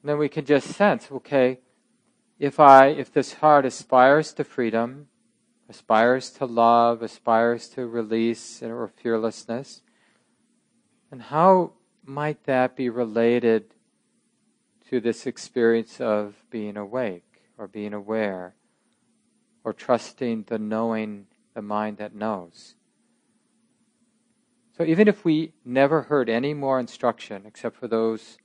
And 0.00 0.08
then 0.08 0.16
we 0.16 0.30
can 0.30 0.46
just 0.46 0.68
sense, 0.68 1.12
okay, 1.12 1.58
if 2.38 2.58
I 2.58 2.86
if 2.86 3.12
this 3.12 3.34
heart 3.34 3.66
aspires 3.66 4.32
to 4.32 4.42
freedom, 4.42 5.08
aspires 5.68 6.30
to 6.30 6.46
love, 6.46 7.02
aspires 7.02 7.68
to 7.74 7.86
release 7.86 8.62
or 8.62 8.88
fearlessness, 8.88 9.82
and 11.10 11.20
how 11.20 11.72
might 12.06 12.44
that 12.44 12.74
be 12.74 12.88
related 12.88 13.74
to 14.88 14.98
this 14.98 15.26
experience 15.26 16.00
of 16.00 16.42
being 16.48 16.78
awake 16.78 17.42
or 17.58 17.68
being 17.68 17.92
aware 17.92 18.54
or 19.62 19.74
trusting 19.74 20.44
the 20.44 20.58
knowing, 20.58 21.26
the 21.52 21.60
mind 21.60 21.98
that 21.98 22.14
knows? 22.14 22.76
So 24.76 24.84
even 24.84 25.08
if 25.08 25.24
we 25.24 25.52
never 25.64 26.02
heard 26.02 26.28
any 26.28 26.54
more 26.54 26.80
instruction 26.80 27.42
except 27.46 27.76
for 27.76 27.88
those, 27.88 28.38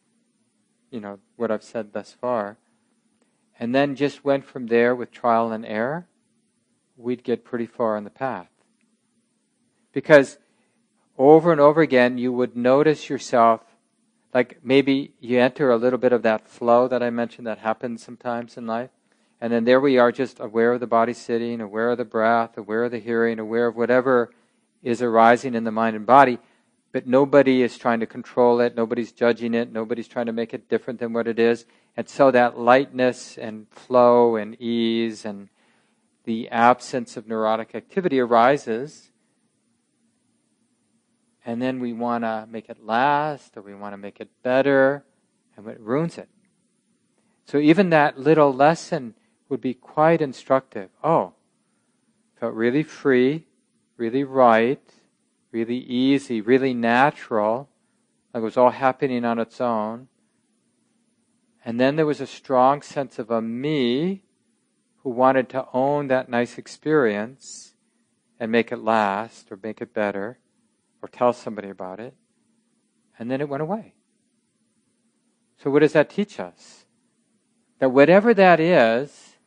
you 0.91 0.99
know, 0.99 1.19
what 1.35 1.51
I've 1.51 1.63
said 1.63 1.93
thus 1.93 2.13
far, 2.13 2.57
and 3.59 3.73
then 3.73 3.95
just 3.95 4.25
went 4.25 4.43
from 4.43 4.67
there 4.67 4.93
with 4.95 5.11
trial 5.11 5.51
and 5.51 5.65
error, 5.65 6.07
we'd 6.97 7.23
get 7.23 7.45
pretty 7.45 7.65
far 7.65 7.95
on 7.95 8.03
the 8.03 8.09
path. 8.09 8.49
Because 9.93 10.37
over 11.17 11.51
and 11.51 11.61
over 11.61 11.81
again, 11.81 12.17
you 12.17 12.33
would 12.33 12.57
notice 12.57 13.09
yourself, 13.09 13.61
like 14.33 14.59
maybe 14.63 15.13
you 15.21 15.39
enter 15.39 15.71
a 15.71 15.77
little 15.77 15.99
bit 15.99 16.11
of 16.11 16.23
that 16.23 16.47
flow 16.47 16.87
that 16.89 17.01
I 17.01 17.09
mentioned 17.09 17.47
that 17.47 17.59
happens 17.59 18.03
sometimes 18.03 18.57
in 18.57 18.67
life. 18.67 18.89
And 19.39 19.53
then 19.53 19.63
there 19.63 19.79
we 19.79 19.97
are, 19.97 20.11
just 20.11 20.39
aware 20.39 20.73
of 20.73 20.79
the 20.79 20.87
body 20.87 21.13
sitting, 21.13 21.61
aware 21.61 21.91
of 21.91 21.97
the 21.97 22.05
breath, 22.05 22.57
aware 22.57 22.85
of 22.85 22.91
the 22.91 22.99
hearing, 22.99 23.39
aware 23.39 23.67
of 23.67 23.75
whatever 23.75 24.31
is 24.85 25.01
arising 25.01 25.55
in 25.55 25.65
the 25.65 25.71
mind 25.71 25.95
and 25.95 26.05
body. 26.05 26.37
But 26.93 27.07
nobody 27.07 27.61
is 27.61 27.77
trying 27.77 27.99
to 27.99 28.05
control 28.05 28.61
it, 28.61 28.73
nobody's 28.73 29.11
judging 29.11 29.53
it, 29.53 29.69
nobody's 29.69 30.07
trying 30.07 30.27
to 30.27 30.31
make 30.31 30.53
it 30.53 30.69
different 30.69 30.99
than 31.01 31.11
what 31.11 31.27
it 31.27 31.39
is. 31.39 31.65
And 31.97 32.07
so 32.07 32.31
that 32.31 32.57
lightness 32.57 33.37
and 33.37 33.67
flow 33.69 34.37
and 34.37 34.55
ease 34.61 35.25
and 35.25 35.49
the 36.23 36.47
absence 36.49 37.17
of 37.17 37.27
neurotic 37.27 37.75
activity 37.75 38.19
arises. 38.19 39.11
And 41.45 41.61
then 41.61 41.79
we 41.79 41.91
want 41.91 42.23
to 42.23 42.47
make 42.49 42.69
it 42.69 42.85
last 42.85 43.57
or 43.57 43.61
we 43.61 43.75
want 43.75 43.93
to 43.93 43.97
make 43.97 44.21
it 44.21 44.29
better, 44.41 45.03
and 45.57 45.67
it 45.67 45.79
ruins 45.79 46.17
it. 46.17 46.29
So 47.45 47.57
even 47.57 47.89
that 47.89 48.19
little 48.19 48.53
lesson 48.53 49.15
would 49.49 49.61
be 49.61 49.73
quite 49.73 50.21
instructive. 50.21 50.89
Oh, 51.03 51.33
felt 52.39 52.53
really 52.53 52.83
free, 52.83 53.45
really 53.97 54.23
right, 54.23 54.81
really 55.51 55.77
easy, 55.77 56.41
really 56.41 56.73
natural, 56.73 57.69
like 58.33 58.41
it 58.41 58.43
was 58.43 58.57
all 58.57 58.71
happening 58.71 59.23
on 59.23 59.39
its 59.39 59.61
own. 59.61 60.07
And 61.63 61.79
then 61.79 61.95
there 61.95 62.05
was 62.05 62.21
a 62.21 62.27
strong 62.27 62.81
sense 62.81 63.17
of 63.17 63.31
a 63.31 63.41
me 63.41 64.23
who 64.97 65.09
wanted 65.09 65.49
to 65.49 65.65
own 65.73 66.07
that 66.07 66.29
nice 66.29 66.57
experience 66.57 67.73
and 68.39 68.51
make 68.51 68.71
it 68.71 68.83
last 68.83 69.51
or 69.51 69.59
make 69.61 69.81
it 69.81 69.93
better 69.93 70.39
or 71.01 71.07
tell 71.07 71.33
somebody 71.33 71.69
about 71.69 71.99
it. 71.99 72.13
And 73.17 73.31
then 73.31 73.39
it 73.39 73.47
went 73.47 73.63
away. 73.63 73.93
So, 75.57 75.71
what 75.71 75.79
does 75.79 75.93
that 75.93 76.09
teach 76.09 76.39
us? 76.39 76.85
That 77.79 77.89
whatever 77.89 78.33
that 78.33 78.59
is, 78.59 79.37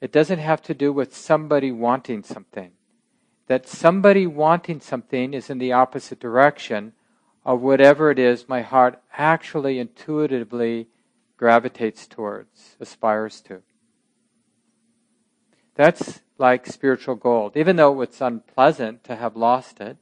it 0.00 0.12
doesn't 0.12 0.38
have 0.38 0.62
to 0.62 0.74
do 0.74 0.92
with 0.92 1.16
somebody 1.16 1.72
wanting 1.72 2.22
something. 2.22 2.72
That 3.46 3.68
somebody 3.68 4.26
wanting 4.26 4.80
something 4.80 5.34
is 5.34 5.50
in 5.50 5.58
the 5.58 5.72
opposite 5.72 6.18
direction 6.18 6.92
of 7.44 7.60
whatever 7.60 8.10
it 8.10 8.18
is 8.18 8.48
my 8.48 8.62
heart 8.62 9.02
actually 9.12 9.78
intuitively 9.78 10.88
gravitates 11.36 12.06
towards, 12.06 12.76
aspires 12.80 13.40
to. 13.42 13.62
That's 15.74 16.20
like 16.38 16.66
spiritual 16.66 17.16
gold, 17.16 17.56
even 17.56 17.76
though 17.76 18.00
it's 18.00 18.20
unpleasant 18.20 19.04
to 19.04 19.16
have 19.16 19.36
lost 19.36 19.80
it. 19.80 19.96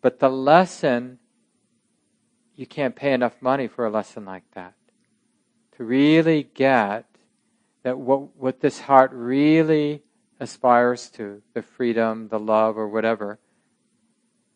But 0.00 0.20
the 0.20 0.30
lesson, 0.30 1.18
you 2.54 2.66
can't 2.66 2.96
pay 2.96 3.12
enough 3.12 3.40
money 3.40 3.68
for 3.68 3.84
a 3.84 3.90
lesson 3.90 4.24
like 4.24 4.44
that. 4.54 4.74
To 5.76 5.84
really 5.84 6.48
get 6.54 7.06
that 7.82 7.98
what, 7.98 8.36
what 8.36 8.60
this 8.60 8.80
heart 8.80 9.10
really 9.12 10.02
aspires 10.40 11.08
to, 11.10 11.42
the 11.52 11.62
freedom, 11.62 12.28
the 12.28 12.38
love, 12.38 12.76
or 12.76 12.88
whatever, 12.88 13.38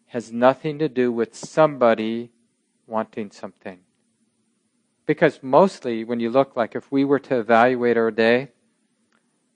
has 0.09 0.33
nothing 0.33 0.79
to 0.79 0.89
do 0.89 1.13
with 1.13 1.35
somebody 1.35 2.31
wanting 2.87 3.31
something. 3.31 3.81
Because 5.07 5.43
mostly, 5.43 6.05
when 6.05 6.21
you 6.21 6.31
look 6.31 6.57
like 6.57 6.75
if 6.75 6.91
we 6.91 7.05
were 7.05 7.19
to 7.21 7.39
evaluate 7.39 7.97
our 7.97 8.11
day, 8.11 8.49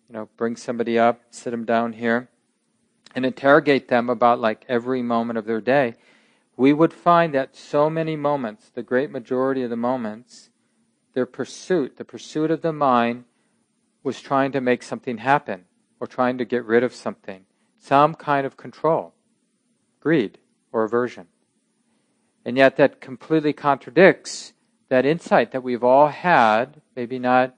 you 0.08 0.12
know, 0.14 0.28
bring 0.36 0.56
somebody 0.56 0.98
up, 0.98 1.20
sit 1.30 1.50
them 1.50 1.64
down 1.64 1.94
here, 1.94 2.28
and 3.14 3.26
interrogate 3.26 3.88
them 3.88 4.08
about 4.08 4.40
like 4.40 4.64
every 4.68 5.02
moment 5.02 5.38
of 5.38 5.44
their 5.44 5.60
day, 5.60 5.94
we 6.56 6.72
would 6.72 6.92
find 6.92 7.34
that 7.34 7.56
so 7.56 7.88
many 7.90 8.14
moments, 8.14 8.70
the 8.70 8.82
great 8.82 9.10
majority 9.10 9.62
of 9.62 9.70
the 9.70 9.76
moments, 9.76 10.50
their 11.14 11.26
pursuit, 11.26 11.96
the 11.96 12.04
pursuit 12.04 12.50
of 12.50 12.62
the 12.62 12.72
mind, 12.72 13.24
was 14.02 14.20
trying 14.20 14.52
to 14.52 14.60
make 14.60 14.82
something 14.82 15.18
happen 15.18 15.64
or 16.02 16.06
trying 16.08 16.36
to 16.36 16.44
get 16.44 16.64
rid 16.64 16.82
of 16.82 16.92
something, 16.92 17.44
some 17.78 18.12
kind 18.12 18.44
of 18.44 18.56
control, 18.56 19.14
greed 20.00 20.36
or 20.72 20.82
aversion. 20.82 21.28
And 22.44 22.56
yet 22.56 22.74
that 22.74 23.00
completely 23.00 23.52
contradicts 23.52 24.52
that 24.88 25.06
insight 25.06 25.52
that 25.52 25.62
we've 25.62 25.84
all 25.84 26.08
had, 26.08 26.80
maybe 26.96 27.20
not 27.20 27.54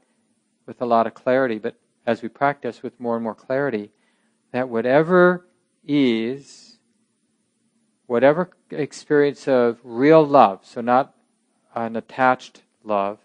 with 0.66 0.82
a 0.82 0.84
lot 0.84 1.06
of 1.06 1.14
clarity, 1.14 1.58
but 1.58 1.76
as 2.04 2.20
we 2.20 2.28
practice 2.28 2.82
with 2.82 3.00
more 3.00 3.14
and 3.14 3.24
more 3.24 3.34
clarity, 3.34 3.90
that 4.52 4.68
whatever 4.68 5.46
is, 5.82 6.76
whatever 8.04 8.50
experience 8.70 9.48
of 9.48 9.78
real 9.82 10.22
love, 10.22 10.66
so 10.66 10.82
not 10.82 11.14
an 11.74 11.96
attached 11.96 12.60
love, 12.82 13.20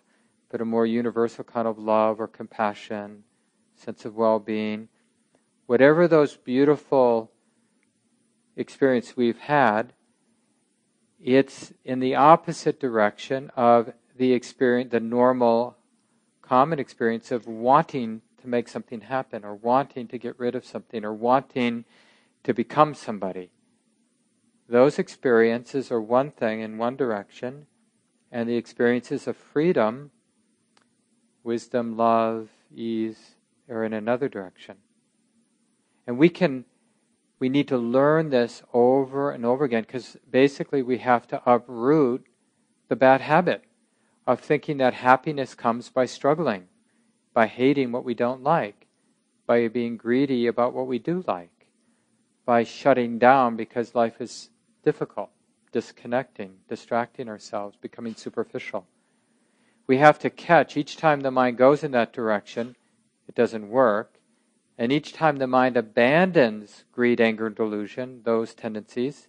but 0.49 0.61
a 0.61 0.65
more 0.65 0.85
universal 0.85 1.43
kind 1.43 1.67
of 1.67 1.77
love 1.77 2.21
or 2.21 2.27
compassion, 2.29 3.25
sense 3.75 4.05
of 4.05 4.15
well 4.15 4.39
being, 4.39 4.87
whatever 5.69 6.07
those 6.07 6.35
beautiful 6.35 7.29
experience 8.55 9.15
we've 9.15 9.37
had, 9.37 9.93
it's 11.23 11.71
in 11.85 11.99
the 11.99 12.15
opposite 12.15 12.79
direction 12.79 13.51
of 13.55 13.93
the 14.17 14.33
experience, 14.33 14.89
the 14.89 14.99
normal, 14.99 15.77
common 16.41 16.79
experience 16.79 17.29
of 17.29 17.45
wanting 17.45 18.19
to 18.41 18.47
make 18.47 18.67
something 18.67 19.01
happen, 19.01 19.45
or 19.45 19.53
wanting 19.53 20.07
to 20.07 20.17
get 20.17 20.39
rid 20.39 20.55
of 20.55 20.65
something, 20.65 21.05
or 21.05 21.13
wanting 21.13 21.85
to 22.43 22.51
become 22.51 22.95
somebody. 22.95 23.51
Those 24.67 24.97
experiences 24.97 25.91
are 25.91 26.01
one 26.01 26.31
thing 26.31 26.61
in 26.61 26.79
one 26.79 26.95
direction, 26.95 27.67
and 28.31 28.49
the 28.49 28.57
experiences 28.57 29.27
of 29.27 29.37
freedom, 29.37 30.09
wisdom, 31.43 31.95
love, 31.95 32.49
ease, 32.75 33.35
are 33.69 33.83
in 33.83 33.93
another 33.93 34.27
direction. 34.27 34.77
And 36.09 36.17
we 36.17 36.29
can 36.29 36.65
we 37.37 37.49
need 37.49 37.67
to 37.67 37.77
learn 37.77 38.31
this 38.31 38.63
over 38.73 39.29
and 39.29 39.45
over 39.45 39.63
again 39.63 39.83
because 39.83 40.17
basically 40.27 40.81
we 40.81 40.97
have 40.97 41.27
to 41.27 41.39
uproot 41.47 42.25
the 42.87 42.95
bad 42.95 43.21
habit 43.21 43.63
of 44.25 44.39
thinking 44.39 44.77
that 44.77 44.95
happiness 44.95 45.53
comes 45.53 45.89
by 45.89 46.07
struggling, 46.07 46.67
by 47.31 47.45
hating 47.45 47.91
what 47.91 48.03
we 48.03 48.15
don't 48.15 48.41
like, 48.41 48.87
by 49.45 49.67
being 49.67 49.97
greedy 49.97 50.47
about 50.47 50.73
what 50.73 50.87
we 50.87 50.97
do 50.97 51.23
like, 51.27 51.67
by 52.43 52.63
shutting 52.63 53.19
down 53.19 53.55
because 53.55 53.93
life 53.93 54.19
is 54.19 54.49
difficult, 54.83 55.29
disconnecting, 55.71 56.55
distracting 56.67 57.29
ourselves, 57.29 57.77
becoming 57.79 58.15
superficial. 58.15 58.87
We 59.85 59.97
have 59.97 60.17
to 60.19 60.31
catch 60.31 60.75
each 60.75 60.97
time 60.97 61.21
the 61.21 61.29
mind 61.29 61.57
goes 61.57 61.83
in 61.83 61.91
that 61.91 62.13
direction, 62.13 62.75
it 63.27 63.35
doesn't 63.35 63.69
work 63.69 64.18
and 64.79 64.93
each 64.93 65.11
time 65.11 65.35
the 65.35 65.45
mind 65.45 65.75
abandons 65.75 66.85
greed, 66.93 67.19
anger, 67.19 67.47
and 67.47 67.55
delusion, 67.55 68.21
those 68.23 68.53
tendencies, 68.53 69.27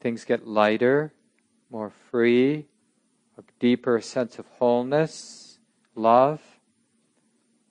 things 0.00 0.24
get 0.24 0.48
lighter, 0.48 1.14
more 1.70 1.90
free, 2.10 2.66
a 3.38 3.42
deeper 3.60 4.00
sense 4.00 4.36
of 4.36 4.46
wholeness, 4.58 5.60
love. 5.94 6.42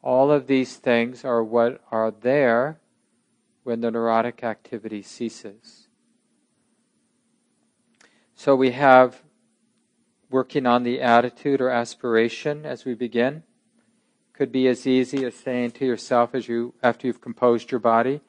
All 0.01 0.31
of 0.31 0.47
these 0.47 0.77
things 0.77 1.25
are 1.25 1.43
what 1.43 1.81
are 1.91 2.09
there 2.09 2.79
when 3.63 3.81
the 3.81 3.91
neurotic 3.91 4.41
activity 4.41 5.01
ceases. 5.01 5.89
So 8.33 8.55
we 8.55 8.71
have 8.71 9.23
working 10.29 10.65
on 10.65 10.83
the 10.83 11.01
attitude 11.01 11.59
or 11.59 11.69
aspiration 11.69 12.65
as 12.65 12.85
we 12.85 12.93
begin 12.93 13.43
could 14.37 14.51
be 14.51 14.67
as 14.67 14.85
easy 14.85 15.25
as 15.25 15.33
saying 15.33 15.71
to 15.71 15.83
yourself 15.83 16.35
as 16.35 16.47
you 16.47 16.73
after 16.83 17.07
you've 17.07 17.19
composed 17.19 17.71
your 17.71 17.79
body 17.79 18.21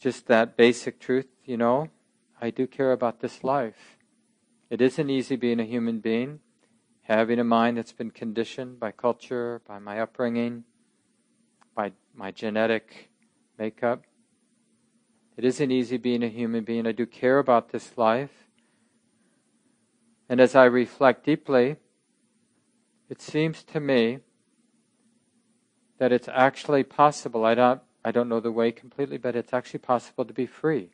just 0.00 0.26
that 0.26 0.56
basic 0.56 0.98
truth 0.98 1.26
you 1.44 1.56
know 1.56 1.88
i 2.40 2.48
do 2.48 2.66
care 2.66 2.92
about 2.92 3.20
this 3.20 3.44
life. 3.44 3.98
It 4.70 4.80
isn't 4.80 5.10
easy 5.10 5.36
being 5.36 5.60
a 5.60 5.64
human 5.64 5.98
being 5.98 6.40
having 7.02 7.38
a 7.38 7.44
mind 7.44 7.76
that's 7.76 7.92
been 7.92 8.10
conditioned 8.10 8.80
by 8.80 8.90
culture 8.90 9.60
by 9.68 9.78
my 9.78 10.00
upbringing 10.00 10.64
by 11.74 11.92
my 12.14 12.30
genetic 12.30 13.10
makeup. 13.58 14.04
It 15.36 15.44
isn't 15.44 15.70
easy 15.70 15.96
being 15.96 16.22
a 16.22 16.28
human 16.28 16.64
being. 16.64 16.86
I 16.86 16.92
do 16.92 17.06
care 17.06 17.38
about 17.38 17.70
this 17.70 17.98
life. 17.98 18.46
And 20.28 20.40
as 20.40 20.54
i 20.54 20.64
reflect 20.64 21.26
deeply 21.26 21.76
it 23.10 23.20
seems 23.20 23.62
to 23.64 23.78
me 23.78 24.20
that 26.02 26.10
it's 26.10 26.26
actually 26.26 26.82
possible. 26.82 27.44
I 27.44 27.54
don't, 27.54 27.80
I 28.04 28.10
don't 28.10 28.28
know 28.28 28.40
the 28.40 28.50
way 28.50 28.72
completely, 28.72 29.18
but 29.18 29.36
it's 29.36 29.52
actually 29.52 29.78
possible 29.78 30.24
to 30.24 30.34
be 30.34 30.46
free. 30.46 30.90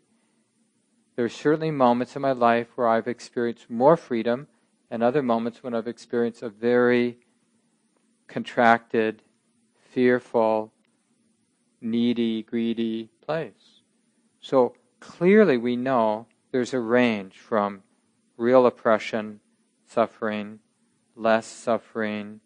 There 1.16 1.24
are 1.24 1.30
certainly 1.30 1.70
moments 1.70 2.14
in 2.14 2.20
my 2.20 2.32
life 2.32 2.66
where 2.74 2.86
I've 2.86 3.08
experienced 3.08 3.70
more 3.70 3.96
freedom, 3.96 4.48
and 4.90 5.02
other 5.02 5.22
moments 5.22 5.62
when 5.62 5.74
I've 5.74 5.88
experienced 5.88 6.42
a 6.42 6.50
very 6.50 7.20
contracted, 8.26 9.22
fearful, 9.94 10.74
needy, 11.80 12.42
greedy 12.42 13.08
place. 13.24 13.80
So 14.42 14.74
clearly 15.00 15.56
we 15.56 15.74
know 15.74 16.26
there's 16.52 16.74
a 16.74 16.80
range 16.80 17.38
from 17.38 17.82
real 18.36 18.66
oppression, 18.66 19.40
suffering, 19.86 20.58
less 21.16 21.46
suffering, 21.46 22.40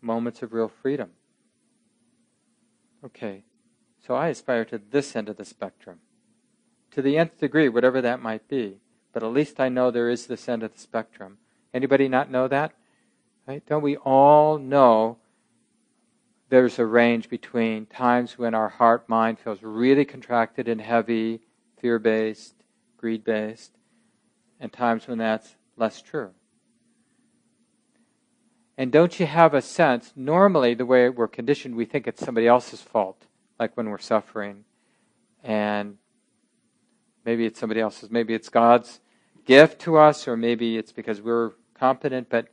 moments 0.00 0.42
of 0.42 0.54
real 0.54 0.68
freedom. 0.68 1.10
Okay, 3.04 3.42
so 4.06 4.14
I 4.14 4.28
aspire 4.28 4.64
to 4.66 4.78
this 4.78 5.16
end 5.16 5.28
of 5.28 5.36
the 5.36 5.44
spectrum, 5.44 5.98
to 6.92 7.02
the 7.02 7.18
nth 7.18 7.38
degree, 7.38 7.68
whatever 7.68 8.00
that 8.00 8.22
might 8.22 8.46
be. 8.48 8.78
But 9.12 9.22
at 9.22 9.32
least 9.32 9.60
I 9.60 9.68
know 9.68 9.90
there 9.90 10.08
is 10.08 10.26
this 10.26 10.48
end 10.48 10.62
of 10.62 10.72
the 10.72 10.78
spectrum. 10.78 11.38
Anybody 11.74 12.08
not 12.08 12.30
know 12.30 12.48
that? 12.48 12.72
Right? 13.46 13.64
Don't 13.66 13.82
we 13.82 13.96
all 13.96 14.58
know 14.58 15.18
there's 16.48 16.78
a 16.78 16.86
range 16.86 17.28
between 17.28 17.86
times 17.86 18.38
when 18.38 18.54
our 18.54 18.68
heart 18.68 19.08
mind 19.08 19.38
feels 19.38 19.62
really 19.62 20.04
contracted 20.04 20.68
and 20.68 20.80
heavy, 20.80 21.40
fear 21.80 21.98
based, 21.98 22.54
greed 22.98 23.24
based, 23.24 23.72
and 24.60 24.72
times 24.72 25.08
when 25.08 25.18
that's 25.18 25.56
less 25.76 26.00
true. 26.00 26.30
And 28.78 28.90
don't 28.90 29.20
you 29.20 29.26
have 29.26 29.54
a 29.54 29.62
sense, 29.62 30.12
normally 30.16 30.74
the 30.74 30.86
way 30.86 31.08
we're 31.08 31.28
conditioned, 31.28 31.74
we 31.74 31.84
think 31.84 32.06
it's 32.06 32.24
somebody 32.24 32.46
else's 32.46 32.80
fault, 32.80 33.26
like 33.60 33.76
when 33.76 33.90
we're 33.90 33.98
suffering. 33.98 34.64
And 35.44 35.98
maybe 37.24 37.44
it's 37.44 37.60
somebody 37.60 37.80
else's, 37.80 38.10
maybe 38.10 38.34
it's 38.34 38.48
God's 38.48 39.00
gift 39.44 39.80
to 39.82 39.98
us, 39.98 40.26
or 40.26 40.36
maybe 40.36 40.78
it's 40.78 40.92
because 40.92 41.20
we're 41.20 41.52
competent, 41.74 42.28
but 42.30 42.48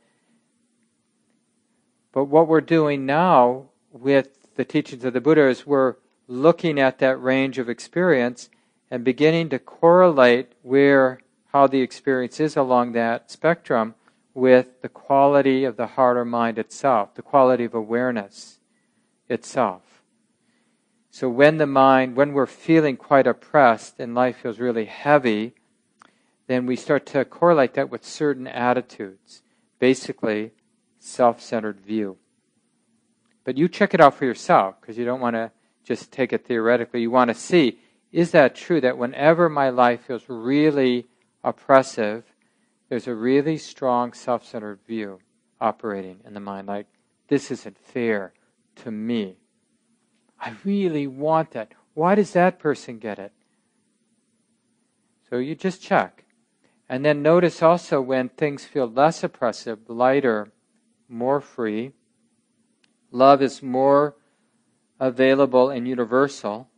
but 2.12 2.24
what 2.24 2.48
we're 2.48 2.60
doing 2.60 3.06
now 3.06 3.68
with 3.92 4.54
the 4.56 4.64
teachings 4.64 5.04
of 5.04 5.12
the 5.12 5.20
Buddha 5.20 5.48
is 5.48 5.64
we're 5.64 5.94
looking 6.26 6.80
at 6.80 6.98
that 6.98 7.22
range 7.22 7.58
of 7.58 7.68
experience 7.68 8.50
and 8.90 9.04
beginning 9.04 9.48
to 9.50 9.58
correlate 9.58 10.52
where 10.62 11.20
how 11.52 11.66
the 11.66 11.80
experience 11.80 12.40
is 12.40 12.56
along 12.56 12.92
that 12.92 13.30
spectrum 13.30 13.94
with 14.34 14.82
the 14.82 14.88
quality 14.88 15.64
of 15.64 15.76
the 15.76 15.86
heart 15.86 16.16
or 16.16 16.24
mind 16.24 16.58
itself, 16.58 17.14
the 17.14 17.22
quality 17.22 17.64
of 17.64 17.74
awareness 17.74 18.60
itself. 19.28 20.02
So 21.10 21.28
when 21.28 21.58
the 21.58 21.66
mind, 21.66 22.16
when 22.16 22.32
we're 22.32 22.46
feeling 22.46 22.96
quite 22.96 23.26
oppressed 23.26 23.98
and 23.98 24.14
life 24.14 24.38
feels 24.38 24.60
really 24.60 24.84
heavy, 24.84 25.54
then 26.46 26.66
we 26.66 26.76
start 26.76 27.06
to 27.06 27.24
correlate 27.24 27.74
that 27.74 27.90
with 27.90 28.04
certain 28.04 28.46
attitudes. 28.46 29.42
Basically, 29.78 30.52
self 30.98 31.40
centered 31.40 31.80
view. 31.80 32.18
But 33.44 33.56
you 33.56 33.68
check 33.68 33.94
it 33.94 34.00
out 34.00 34.14
for 34.14 34.24
yourself 34.24 34.80
because 34.80 34.98
you 34.98 35.04
don't 35.04 35.20
want 35.20 35.34
to 35.34 35.50
just 35.84 36.12
take 36.12 36.32
it 36.32 36.46
theoretically. 36.46 37.00
You 37.00 37.10
want 37.10 37.28
to 37.28 37.34
see 37.34 37.78
is 38.12 38.32
that 38.32 38.54
true 38.54 38.80
that 38.80 38.98
whenever 38.98 39.48
my 39.48 39.70
life 39.70 40.02
feels 40.06 40.24
really 40.28 41.06
oppressive, 41.44 42.24
there's 42.90 43.06
a 43.06 43.14
really 43.14 43.56
strong 43.56 44.12
self 44.12 44.44
centered 44.44 44.80
view 44.86 45.20
operating 45.60 46.20
in 46.26 46.34
the 46.34 46.40
mind 46.40 46.66
like, 46.66 46.88
this 47.28 47.50
isn't 47.50 47.78
fair 47.78 48.34
to 48.74 48.90
me. 48.90 49.36
I 50.40 50.56
really 50.64 51.06
want 51.06 51.52
that. 51.52 51.72
Why 51.94 52.16
does 52.16 52.32
that 52.32 52.58
person 52.58 52.98
get 52.98 53.18
it? 53.18 53.32
So 55.28 55.36
you 55.36 55.54
just 55.54 55.80
check. 55.80 56.24
And 56.88 57.04
then 57.04 57.22
notice 57.22 57.62
also 57.62 58.00
when 58.00 58.28
things 58.30 58.64
feel 58.64 58.90
less 58.90 59.22
oppressive, 59.22 59.78
lighter, 59.88 60.50
more 61.08 61.40
free, 61.40 61.92
love 63.12 63.40
is 63.40 63.62
more 63.62 64.16
available 64.98 65.70
and 65.70 65.86
universal, 65.86 66.68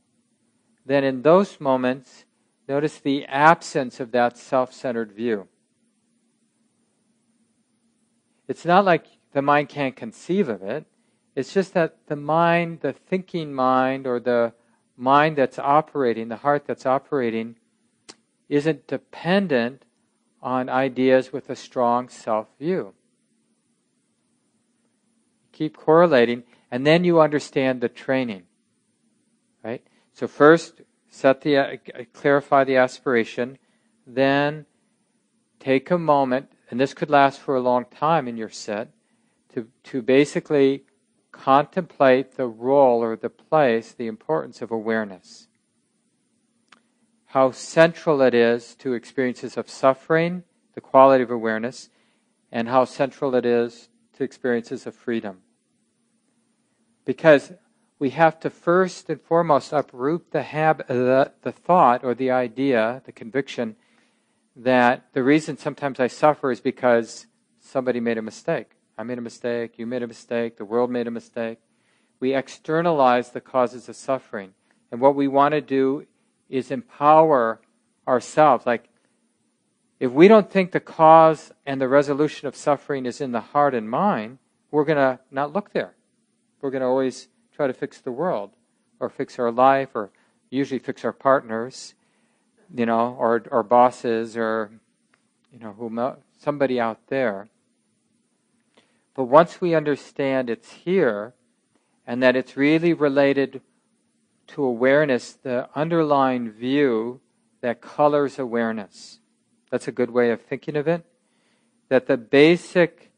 then 0.85 1.05
in 1.05 1.22
those 1.22 1.59
moments, 1.59 2.27
notice 2.68 2.98
the 2.98 3.25
absence 3.25 3.98
of 4.01 4.11
that 4.11 4.37
self 4.37 4.75
centered 4.75 5.12
view. 5.12 5.48
It's 8.53 8.67
not 8.67 8.85
like 8.85 9.07
the 9.33 9.41
mind 9.41 9.71
can't 9.71 9.97
conceive 9.97 10.51
of 10.51 10.62
it, 10.62 10.85
it's 11.35 11.55
just 11.55 11.73
that 11.73 11.97
the 12.09 12.17
mind, 12.17 12.81
the 12.81 12.93
thinking 12.93 13.55
mind, 13.55 14.07
or 14.07 14.21
the 14.21 14.53
mind 14.95 15.37
that's 15.37 15.59
operating, 15.59 16.29
the 16.29 16.37
heart 16.37 16.67
that's 16.67 16.85
operating, 16.85 17.57
isn't 18.51 18.87
dependent 18.87 19.87
on 20.43 20.69
ideas 20.69 21.33
with 21.33 21.49
a 21.49 21.57
strong 21.57 22.11
self 22.11 22.47
view. 22.59 22.93
Keep 25.53 25.79
correlating, 25.79 26.43
and 26.71 26.87
then 26.87 27.05
you 27.05 27.23
understand 27.23 27.81
the 27.81 27.88
training. 27.88 28.43
Right? 29.65 29.83
So, 30.12 30.29
first, 30.29 30.83
set 31.09 31.41
the, 31.41 31.57
uh, 31.57 31.77
clarify 32.12 32.65
the 32.65 32.77
aspiration, 32.77 33.57
then 34.07 34.67
take 35.59 35.91
a 35.91 35.97
moment, 35.97 36.53
and 36.73 36.81
this 36.81 36.95
could 36.95 37.11
last 37.11 37.39
for 37.39 37.55
a 37.55 37.61
long 37.61 37.85
time 37.85 38.27
in 38.27 38.39
your 38.39 38.49
set, 38.49 38.89
to, 39.53 39.69
to 39.85 40.01
basically 40.01 40.85
contemplate 41.31 42.39
the 42.39 42.47
role 42.47 43.05
or 43.05 43.15
the 43.15 43.29
place, 43.29 43.93
the 43.93 44.07
importance 44.07 44.63
of 44.63 44.71
awareness. 44.71 45.49
How 47.27 47.51
central 47.51 48.23
it 48.23 48.33
is 48.33 48.75
to 48.77 48.95
experiences 48.95 49.59
of 49.59 49.69
suffering, 49.69 50.45
the 50.75 50.81
quality 50.81 51.23
of 51.23 51.31
awareness, 51.31 51.91
and 52.51 52.69
how 52.69 52.87
central 52.87 53.35
it 53.35 53.45
is 53.45 53.91
to 54.15 54.25
experiences 54.25 54.87
of 54.87 54.95
freedom. 54.95 55.41
Because 57.05 57.53
we 57.99 58.11
have 58.11 58.41
to 58.41 58.49
first 58.49 59.11
and 59.11 59.21
foremost 59.21 59.75
uproot 59.75 60.31
the, 60.31 60.43
hab- 60.43 60.87
the, 60.89 61.33
the 61.43 61.53
thought 61.53 62.03
or 62.03 62.15
the 62.15 62.31
idea, 62.31 63.03
the 63.05 63.13
conviction, 63.13 63.77
that 64.57 65.07
the 65.12 65.23
reason 65.23 65.57
sometimes 65.57 65.99
I 66.01 66.07
suffer 66.07 66.51
is 66.51 66.61
because 66.61 67.27
somebody 67.61 68.01
made 68.01 68.19
a 68.19 68.23
mistake. 68.23 68.71
I 68.99 69.03
made 69.03 69.19
a 69.19 69.23
mistake, 69.23 69.79
you 69.79 69.87
made 69.87 70.03
a 70.03 70.07
mistake, 70.07 70.57
the 70.57 70.65
world 70.65 70.91
made 70.91 71.07
a 71.07 71.11
mistake. 71.11 71.59
We 72.21 72.35
externalize 72.35 73.31
the 73.31 73.41
causes 73.41 73.88
of 73.88 73.97
suffering. 73.97 74.55
And 74.91 75.01
what 75.01 75.15
we 75.15 75.27
want 75.27 75.53
to 75.53 75.61
do 75.61 76.07
is 76.49 76.71
empower 76.71 77.61
ourselves. 78.07 78.67
Like, 78.67 78.88
if 79.99 80.12
we 80.12 80.29
don't 80.29 80.51
think 80.51 80.73
the 80.73 80.81
cause 80.81 81.53
and 81.65 81.81
the 81.81 81.88
resolution 81.88 82.47
of 82.47 82.57
suffering 82.57 83.07
is 83.07 83.21
in 83.21 83.33
the 83.33 83.41
heart 83.41 83.75
and 83.75 83.88
mind, 83.88 84.38
we're 84.71 84.85
going 84.85 84.99
to 84.99 85.21
not 85.31 85.53
look 85.53 85.73
there. 85.73 85.95
We're 86.61 86.71
going 86.71 86.83
to 86.83 86.88
always 86.88 87.29
try 87.55 87.67
to 87.67 87.73
fix 87.73 88.01
the 88.01 88.12
world 88.12 88.51
or 89.01 89.09
fix 89.09 89.38
our 89.38 89.51
life 89.51 89.91
or 89.95 90.11
usually 90.51 90.79
fix 90.79 91.05
our 91.05 91.12
partners, 91.12 91.95
you 92.75 92.87
know, 92.87 93.15
or, 93.19 93.43
or 93.51 93.63
bosses 93.63 94.37
or, 94.37 94.71
you 95.53 95.59
know, 95.59 95.73
whom, 95.73 96.17
somebody 96.39 96.81
out 96.81 96.99
there. 97.09 97.49
But 99.15 99.25
once 99.25 99.61
we 99.61 99.75
understand 99.75 100.49
it's 100.49 100.73
here 100.73 101.35
and 102.07 102.23
that 102.23 102.35
it's 102.35 102.57
really 102.57 102.95
related 102.95 103.61
to 104.49 104.65
awareness, 104.65 105.33
the 105.33 105.69
underlying 105.75 106.51
view 106.51 107.21
that 107.61 107.81
colors 107.81 108.39
awareness. 108.39 109.21
That's 109.71 109.87
a 109.87 109.93
good 109.93 110.11
way 110.11 110.31
of 110.31 110.43
thinking 110.43 110.77
of 110.77 110.89
it. 110.89 111.05
That 111.89 112.07
the 112.07 112.17
basic 112.17 113.11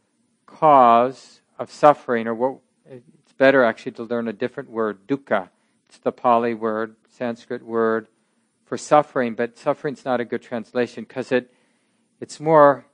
cause 0.47 1.41
of 1.59 1.71
suffering, 1.71 2.27
or 2.27 2.35
what 2.35 2.59
it's 2.89 3.33
better 3.39 3.65
actually 3.65 3.93
to 3.93 4.03
learn 4.03 4.29
a 4.29 4.33
different 4.33 4.69
word, 4.69 5.07
dukkha. 5.07 5.49
It's 5.89 5.99
the 5.99 6.13
Pali 6.13 6.55
word, 6.55 6.97
Sanskrit 7.09 7.63
word 7.63 8.09
for 8.65 8.79
suffering, 8.79 9.35
but 9.35 9.59
suffering's 9.59 10.05
not 10.05 10.21
a 10.21 10.25
good 10.25 10.43
translation 10.43 11.05
because 11.05 11.31
it 11.33 11.53
it's 12.21 12.41
more 12.41 12.87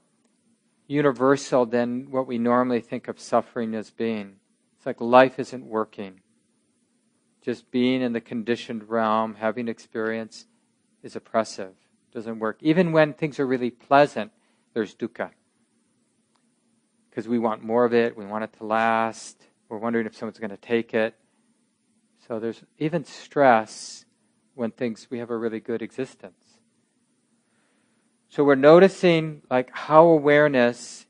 universal 0.87 1.67
than 1.67 2.11
what 2.11 2.27
we 2.27 2.39
normally 2.39 2.81
think 2.81 3.07
of 3.07 3.21
suffering 3.21 3.75
as 3.75 3.91
being. 3.91 4.37
It's 4.77 4.87
like 4.87 5.01
life 5.01 5.39
isn't 5.39 5.65
working. 5.65 6.21
Just 7.43 7.71
being 7.71 8.03
in 8.03 8.13
the 8.13 8.21
conditioned 8.21 8.89
realm, 8.89 9.37
having 9.37 9.69
experience, 9.69 10.47
is 11.03 11.15
oppressive. 11.15 11.75
Doesn't 12.13 12.41
work. 12.41 12.59
Even 12.61 12.93
when 12.93 13.13
things 13.13 13.39
are 13.39 13.47
really 13.47 13.71
pleasant, 13.71 14.33
there's 14.75 14.95
dukkha. 14.95 15.31
Because 17.09 17.29
we 17.29 17.39
want 17.39 17.63
more 17.63 17.85
of 17.85 17.95
it, 17.95 18.17
we 18.17 18.27
want 18.27 18.45
it 18.45 18.53
to 18.55 18.65
last, 18.65 19.41
we're 19.69 19.79
wondering 19.79 20.07
if 20.07 20.17
someone's 20.17 20.39
going 20.39 20.51
to 20.51 20.57
take 20.57 20.93
it. 20.93 21.15
So 22.27 22.41
there's 22.41 22.63
even 22.79 23.05
stress 23.05 24.05
when 24.61 24.71
things 24.71 25.07
we 25.09 25.19
have 25.19 25.31
a 25.31 25.37
really 25.37 25.59
good 25.59 25.81
existence. 25.81 26.59
So 28.29 28.45
we're 28.45 28.57
noticing 28.57 29.41
like 29.51 29.71
how 29.73 30.05
awareness 30.05 31.07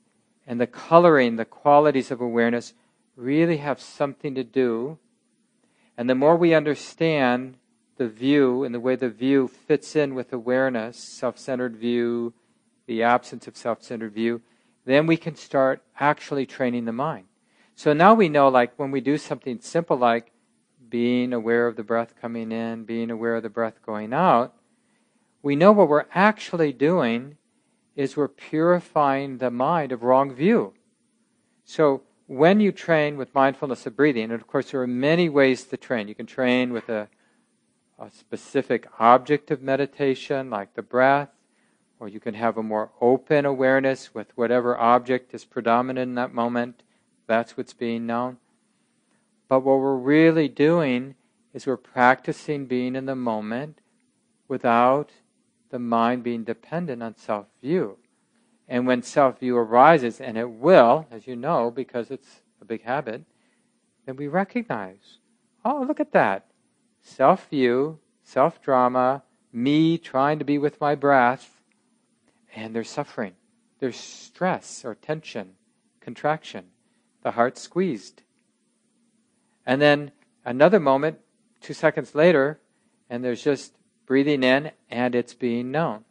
and 0.47 0.61
the 0.61 0.69
coloring, 0.69 1.35
the 1.35 1.45
qualities 1.45 2.13
of 2.13 2.21
awareness 2.21 2.75
really 3.17 3.57
have 3.57 3.81
something 3.81 4.37
to 4.37 4.45
do. 4.45 4.99
And 5.99 6.09
the 6.09 6.15
more 6.15 6.37
we 6.37 6.55
understand 6.55 7.57
the 7.97 8.09
view 8.09 8.63
and 8.63 8.73
the 8.73 8.79
way 8.79 8.95
the 8.95 9.11
view 9.11 9.49
fits 9.49 9.97
in 9.97 10.15
with 10.15 10.33
awareness, 10.33 10.97
self 10.97 11.37
centered 11.37 11.77
view, 11.77 12.33
the 12.87 13.03
absence 13.03 13.49
of 13.49 13.57
self 13.57 13.83
centered 13.83 14.15
view, 14.15 14.43
then 14.85 15.09
we 15.09 15.17
can 15.17 15.35
start 15.35 15.83
actually 15.99 16.47
training 16.47 16.85
the 16.85 16.93
mind. 16.93 17.27
So 17.75 17.93
now 17.93 18.15
we 18.15 18.29
know, 18.29 18.49
like, 18.49 18.79
when 18.79 18.93
we 18.93 19.01
do 19.01 19.19
something 19.19 19.59
simple 19.61 19.97
like 19.97 20.30
being 20.91 21.33
aware 21.33 21.67
of 21.67 21.77
the 21.77 21.83
breath 21.83 22.15
coming 22.21 22.53
in, 22.53 22.85
being 22.85 23.11
aware 23.11 23.37
of 23.37 23.43
the 23.43 23.49
breath 23.49 23.81
going 23.87 24.13
out, 24.13 24.55
we 25.43 25.57
know 25.57 25.73
what 25.73 25.89
we're 25.89 26.07
actually 26.13 26.73
doing 26.73 27.37
is 27.97 28.17
we're 28.17 28.29
purifying 28.29 29.39
the 29.39 29.51
mind 29.51 29.93
of 29.93 30.03
wrong 30.03 30.35
view. 30.35 30.75
So 31.65 32.03
when 32.27 32.61
you 32.61 32.73
train 32.73 33.17
with 33.17 33.35
mindfulness 33.35 33.87
of 33.87 33.97
breathing, 33.97 34.25
and 34.25 34.33
of 34.33 34.47
course 34.47 34.71
there 34.71 34.81
are 34.83 34.87
many 34.87 35.29
ways 35.29 35.65
to 35.65 35.77
train. 35.77 36.09
You 36.09 36.15
can 36.15 36.27
train 36.27 36.73
with 36.73 36.89
a, 36.89 37.09
a 37.99 38.11
specific 38.11 38.87
object 38.99 39.51
of 39.51 39.63
meditation, 39.63 40.51
like 40.51 40.75
the 40.75 40.83
breath, 40.83 41.31
or 41.99 42.09
you 42.09 42.21
can 42.21 42.35
have 42.35 42.57
a 42.57 42.63
more 42.63 42.91
open 43.01 43.45
awareness 43.45 44.15
with 44.15 44.29
whatever 44.37 44.79
object 44.79 45.35
is 45.35 45.45
predominant 45.45 46.09
in 46.09 46.15
that 46.15 46.33
moment. 46.33 46.83
That's 47.27 47.57
what's 47.57 47.75
being 47.75 48.07
known. 48.07 48.39
But 49.51 49.65
what 49.65 49.81
we're 49.81 49.97
really 49.97 50.47
doing 50.47 51.17
is 51.53 51.67
we're 51.67 51.77
practicing 51.77 52.67
being 52.67 52.95
in 52.95 53.07
the 53.07 53.17
moment 53.17 53.81
without 54.47 55.11
the 55.71 55.81
mind 55.81 56.23
being 56.23 56.45
dependent 56.45 57.03
on 57.03 57.17
self 57.17 57.47
view. 57.61 57.99
And 58.69 58.87
when 58.87 59.03
self 59.03 59.41
view 59.41 59.57
arises, 59.57 60.21
and 60.21 60.39
it 60.39 60.49
will, 60.49 61.09
as 61.11 61.27
you 61.27 61.35
know, 61.35 61.69
because 61.69 62.13
it's 62.13 62.43
a 62.61 62.65
big 62.65 62.85
habit, 62.85 63.25
then 64.07 64.15
we 64.15 64.29
recognize 64.29 65.19
oh, 65.65 65.85
look 65.87 65.99
at 65.99 66.13
that. 66.13 66.47
Self 67.03 67.49
view, 67.49 67.99
self 68.23 68.63
drama, 68.63 69.25
me 69.53 69.99
trying 69.99 70.39
to 70.39 70.45
be 70.45 70.59
with 70.59 70.81
my 70.81 70.95
breath, 70.95 71.61
and 72.55 72.73
there's 72.73 72.89
suffering. 72.89 73.33
There's 73.81 73.97
stress 73.97 74.85
or 74.85 74.95
tension, 74.95 75.55
contraction, 75.99 76.67
the 77.25 77.33
heart 77.33 77.59
squeezed. 77.59 78.23
And 79.67 79.81
then 79.81 80.13
another 80.45 80.81
moment, 80.81 81.19
two 81.61 81.75
seconds 81.75 82.15
later, 82.15 82.61
and 83.09 83.25
there's 83.25 83.43
just 83.43 83.75
breathing 84.07 84.43
in 84.43 84.73
and 84.91 85.15
it's 85.15 85.35
being 85.35 85.71
known. 85.71 86.05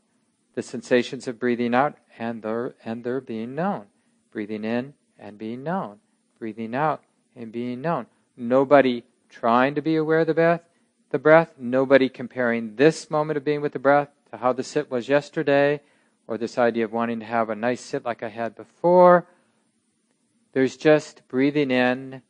The 0.56 0.62
sensations 0.62 1.28
of 1.28 1.39
breathing 1.39 1.74
out 1.74 1.97
and 2.18 2.41
they're, 2.41 2.76
and 2.84 3.04
they're 3.04 3.22
being 3.22 3.56
known. 3.56 3.86
Breathing 4.32 4.64
in 4.64 4.93
and 5.18 5.38
being 5.38 5.64
known. 5.64 6.00
Breathing 6.38 6.76
out 6.76 7.04
and 7.36 7.52
being 7.52 7.82
known. 7.82 8.08
Nobody 8.36 9.04
trying 9.30 9.76
to 9.76 9.82
be 9.82 9.95
aware 9.95 10.20
of 10.20 10.28
the 10.28 10.34
breath, 10.34 10.62
the 11.12 11.20
breath, 11.20 11.54
nobody 11.58 12.10
comparing 12.10 12.76
this 12.76 13.10
moment 13.10 13.38
of 13.38 13.45
being 13.45 13.62
with 13.62 13.74
the 13.74 13.80
breath 13.80 14.10
to 14.32 14.38
how 14.38 14.54
the 14.54 14.64
sit 14.64 14.91
was 14.91 15.10
yesterday, 15.10 15.82
or 16.28 16.38
this 16.38 16.58
idea 16.58 16.86
of 16.86 16.93
wanting 16.93 17.20
to 17.20 17.26
have 17.26 17.50
a 17.50 17.56
nice 17.56 17.82
sit 17.82 18.06
like 18.06 18.22
I 18.22 18.30
had 18.30 18.56
before. 18.56 19.26
There's 20.54 20.78
just 20.78 21.28
breathing 21.28 21.72
in, 21.72 22.22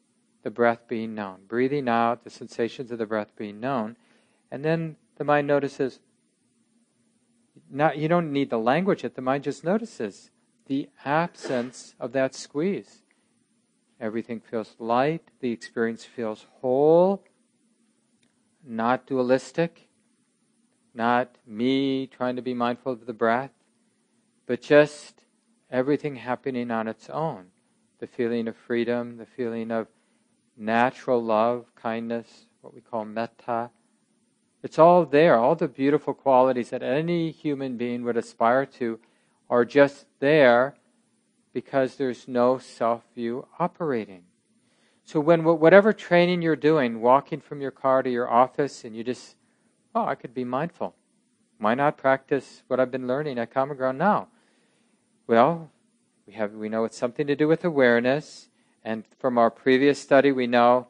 the 0.44 0.52
breath 0.52 0.88
being 0.88 1.16
known. 1.16 1.40
Breathing 1.48 1.88
out, 1.88 2.24
the 2.24 2.30
sensations 2.30 2.92
of 2.92 2.98
the 2.98 3.06
breath 3.06 3.36
being 3.36 3.60
known. 3.60 3.96
And 4.52 4.64
then 4.64 4.96
the 5.18 5.24
mind 5.24 5.48
notices. 5.48 6.00
Not, 7.70 7.98
you 7.98 8.08
don't 8.08 8.32
need 8.32 8.50
the 8.50 8.58
language 8.58 9.04
yet, 9.04 9.16
the 9.16 9.22
mind 9.22 9.44
just 9.44 9.64
notices 9.64 10.32
the 10.70 10.88
absence 11.04 11.96
of 12.00 12.14
that 12.14 12.34
squeeze. 12.36 13.02
Everything 14.00 14.40
feels 14.40 14.76
light. 14.80 15.24
The 15.42 15.52
experience 15.52 16.06
feels 16.06 16.46
whole, 16.62 17.24
not 18.66 19.06
dualistic, 19.06 19.90
not 20.94 21.36
me 21.46 22.08
trying 22.08 22.36
to 22.38 22.42
be 22.42 22.54
mindful 22.54 22.94
of 22.94 23.08
the 23.08 23.14
breath, 23.14 23.52
but 24.46 24.62
just 24.62 25.26
everything 25.70 26.16
happening 26.16 26.72
on 26.72 26.88
its 26.88 27.10
own. 27.10 27.48
The 28.00 28.08
feeling 28.08 28.48
of 28.48 28.56
freedom, 28.56 29.18
the 29.18 29.26
feeling 29.26 29.72
of 29.72 29.88
natural 30.60 31.24
love, 31.24 31.66
kindness, 31.76 32.48
what 32.62 32.74
we 32.74 32.82
call 32.82 33.06
metta. 33.06 33.72
It's 34.62 34.78
all 34.78 35.06
there. 35.06 35.38
All 35.38 35.56
the 35.56 35.68
beautiful 35.68 36.14
qualities 36.14 36.70
that 36.72 36.84
any 36.84 37.32
human 37.32 37.78
being 37.78 38.04
would 38.04 38.18
aspire 38.18 38.66
to 38.66 39.00
are 39.50 39.64
just 39.66 40.06
there 40.20 40.76
because 41.54 41.96
there's 41.96 42.28
no 42.28 42.58
self 42.58 43.04
view 43.16 43.48
operating. 43.58 44.24
So, 45.06 45.20
when 45.20 45.44
whatever 45.44 45.94
training 45.94 46.42
you're 46.42 46.56
doing, 46.56 47.02
walking 47.02 47.40
from 47.40 47.62
your 47.62 47.72
car 47.72 48.04
to 48.04 48.10
your 48.12 48.30
office, 48.30 48.84
and 48.84 48.96
you 48.96 49.04
just, 49.04 49.36
oh, 49.96 50.06
I 50.06 50.16
could 50.16 50.34
be 50.34 50.44
mindful. 50.44 50.94
Why 51.58 51.74
not 51.74 51.98
practice 51.98 52.64
what 52.68 52.80
I've 52.80 52.92
been 52.92 53.08
learning 53.08 53.40
at 53.40 53.52
Common 53.52 53.76
Ground 53.76 53.98
now? 53.98 54.28
Well, 55.26 55.72
we 56.28 56.34
have 56.34 56.54
we 56.54 56.70
know 56.70 56.84
it's 56.84 56.98
something 56.98 57.26
to 57.28 57.36
do 57.36 57.48
with 57.48 57.66
awareness, 57.66 58.49
and 58.84 59.04
from 59.20 59.38
our 59.38 59.52
previous 59.52 60.00
study, 60.00 60.32
we 60.32 60.48
know 60.48 60.88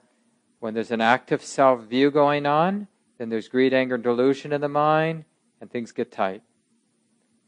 when 0.59 0.73
there's 0.73 0.91
an 0.91 1.01
active 1.01 1.43
self 1.43 1.83
view 1.83 2.11
going 2.11 2.45
on, 2.45 2.87
then 3.17 3.29
there's 3.29 3.47
greed, 3.47 3.73
anger, 3.73 3.95
and 3.95 4.03
delusion 4.03 4.53
in 4.53 4.61
the 4.61 4.69
mind, 4.69 5.25
and 5.59 5.69
things 5.69 5.91
get 5.91 6.11
tight 6.11 6.41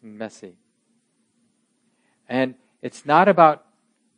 and 0.01 0.17
messy. 0.17 0.55
And 2.27 2.55
it's 2.81 3.05
not 3.05 3.27
about 3.27 3.65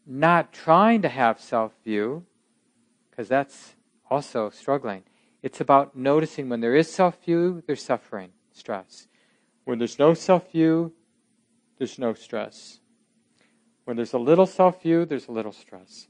not 0.05 0.53
trying 0.53 1.01
to 1.01 1.09
have 1.09 1.39
self 1.39 1.73
view, 1.83 2.25
because 3.09 3.27
that's 3.27 3.75
also 4.09 4.49
struggling. 4.49 5.03
It's 5.41 5.59
about 5.59 5.95
noticing 5.95 6.49
when 6.49 6.61
there 6.61 6.75
is 6.75 6.91
self 6.91 7.23
view, 7.23 7.63
there's 7.67 7.83
suffering, 7.83 8.31
stress. 8.51 9.07
When 9.65 9.77
there's 9.79 9.99
no 9.99 10.13
self 10.13 10.51
view, 10.51 10.93
there's 11.77 11.99
no 11.99 12.13
stress. 12.13 12.79
When 13.85 13.97
there's 13.97 14.13
a 14.13 14.19
little 14.19 14.45
self 14.45 14.81
view, 14.81 15.05
there's 15.05 15.27
a 15.27 15.31
little 15.31 15.51
stress. 15.51 16.07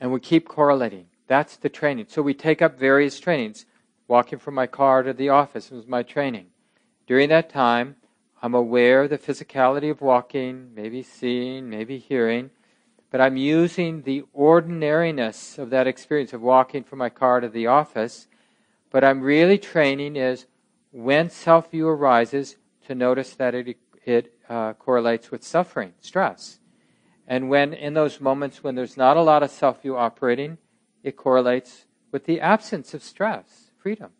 And 0.00 0.12
we 0.12 0.20
keep 0.20 0.48
correlating. 0.48 1.06
That's 1.26 1.56
the 1.56 1.68
training. 1.68 2.06
So 2.08 2.22
we 2.22 2.34
take 2.34 2.62
up 2.62 2.78
various 2.78 3.18
trainings. 3.20 3.66
Walking 4.06 4.38
from 4.38 4.54
my 4.54 4.66
car 4.66 5.02
to 5.02 5.12
the 5.12 5.28
office 5.28 5.70
was 5.70 5.86
my 5.86 6.02
training. 6.02 6.46
During 7.06 7.28
that 7.28 7.50
time, 7.50 7.96
I'm 8.40 8.54
aware 8.54 9.02
of 9.02 9.10
the 9.10 9.18
physicality 9.18 9.90
of 9.90 10.00
walking, 10.00 10.74
maybe 10.74 11.02
seeing, 11.02 11.68
maybe 11.68 11.98
hearing, 11.98 12.50
but 13.10 13.20
I'm 13.20 13.36
using 13.36 14.02
the 14.02 14.24
ordinariness 14.32 15.58
of 15.58 15.70
that 15.70 15.86
experience 15.86 16.32
of 16.32 16.42
walking 16.42 16.84
from 16.84 16.98
my 16.98 17.08
car 17.08 17.40
to 17.40 17.48
the 17.48 17.66
office. 17.66 18.28
But 18.90 19.04
I'm 19.04 19.20
really 19.22 19.58
training 19.58 20.16
is 20.16 20.46
when 20.92 21.30
self 21.30 21.70
view 21.70 21.88
arises 21.88 22.56
to 22.86 22.94
notice 22.94 23.34
that 23.34 23.54
it, 23.54 23.76
it 24.04 24.34
uh, 24.48 24.74
correlates 24.74 25.30
with 25.30 25.42
suffering, 25.42 25.94
stress. 26.00 26.57
And 27.30 27.50
when 27.50 27.74
in 27.74 27.92
those 27.92 28.22
moments 28.22 28.64
when 28.64 28.74
there's 28.74 28.96
not 28.96 29.18
a 29.18 29.22
lot 29.22 29.42
of 29.42 29.50
self 29.50 29.82
view 29.82 29.96
operating, 29.98 30.56
it 31.02 31.16
correlates 31.16 31.84
with 32.10 32.24
the 32.24 32.40
absence 32.40 32.94
of 32.94 33.02
stress, 33.02 33.70
freedom. 33.76 34.10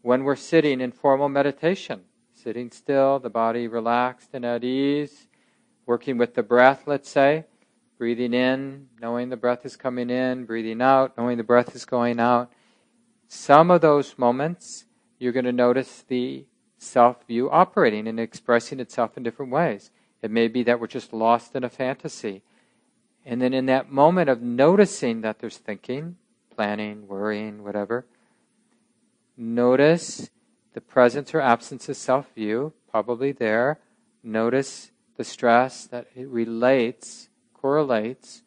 When 0.00 0.24
we're 0.24 0.34
sitting 0.34 0.80
in 0.80 0.92
formal 0.92 1.28
meditation, 1.28 2.04
sitting 2.32 2.70
still, 2.70 3.18
the 3.18 3.28
body 3.28 3.68
relaxed 3.68 4.30
and 4.32 4.46
at 4.46 4.64
ease, 4.64 5.28
working 5.84 6.16
with 6.16 6.34
the 6.34 6.42
breath, 6.42 6.84
let's 6.86 7.10
say, 7.10 7.44
breathing 7.98 8.32
in, 8.32 8.86
knowing 8.98 9.28
the 9.28 9.36
breath 9.36 9.66
is 9.66 9.76
coming 9.76 10.08
in, 10.08 10.46
breathing 10.46 10.80
out, 10.80 11.18
knowing 11.18 11.36
the 11.36 11.44
breath 11.44 11.76
is 11.76 11.84
going 11.84 12.18
out. 12.18 12.50
Some 13.26 13.70
of 13.70 13.82
those 13.82 14.16
moments, 14.16 14.86
you're 15.18 15.32
going 15.32 15.44
to 15.44 15.52
notice 15.52 16.02
the 16.08 16.46
self 16.78 17.26
view 17.26 17.50
operating 17.50 18.08
and 18.08 18.18
expressing 18.18 18.80
itself 18.80 19.18
in 19.18 19.22
different 19.22 19.52
ways. 19.52 19.90
It 20.22 20.30
may 20.30 20.48
be 20.48 20.62
that 20.64 20.80
we're 20.80 20.86
just 20.86 21.12
lost 21.12 21.54
in 21.54 21.64
a 21.64 21.68
fantasy. 21.68 22.42
And 23.24 23.40
then 23.40 23.52
in 23.52 23.66
that 23.66 23.90
moment 23.90 24.28
of 24.28 24.42
noticing 24.42 25.20
that 25.20 25.38
there's 25.38 25.58
thinking, 25.58 26.16
planning, 26.54 27.06
worrying, 27.06 27.62
whatever, 27.62 28.06
notice 29.36 30.30
the 30.72 30.80
presence 30.80 31.34
or 31.34 31.40
absence 31.40 31.88
of 31.88 31.96
self 31.96 32.32
view, 32.34 32.72
probably 32.90 33.32
there. 33.32 33.78
Notice 34.22 34.90
the 35.16 35.24
stress 35.24 35.86
that 35.86 36.06
it 36.16 36.28
relates, 36.28 37.28
correlates 37.54 38.42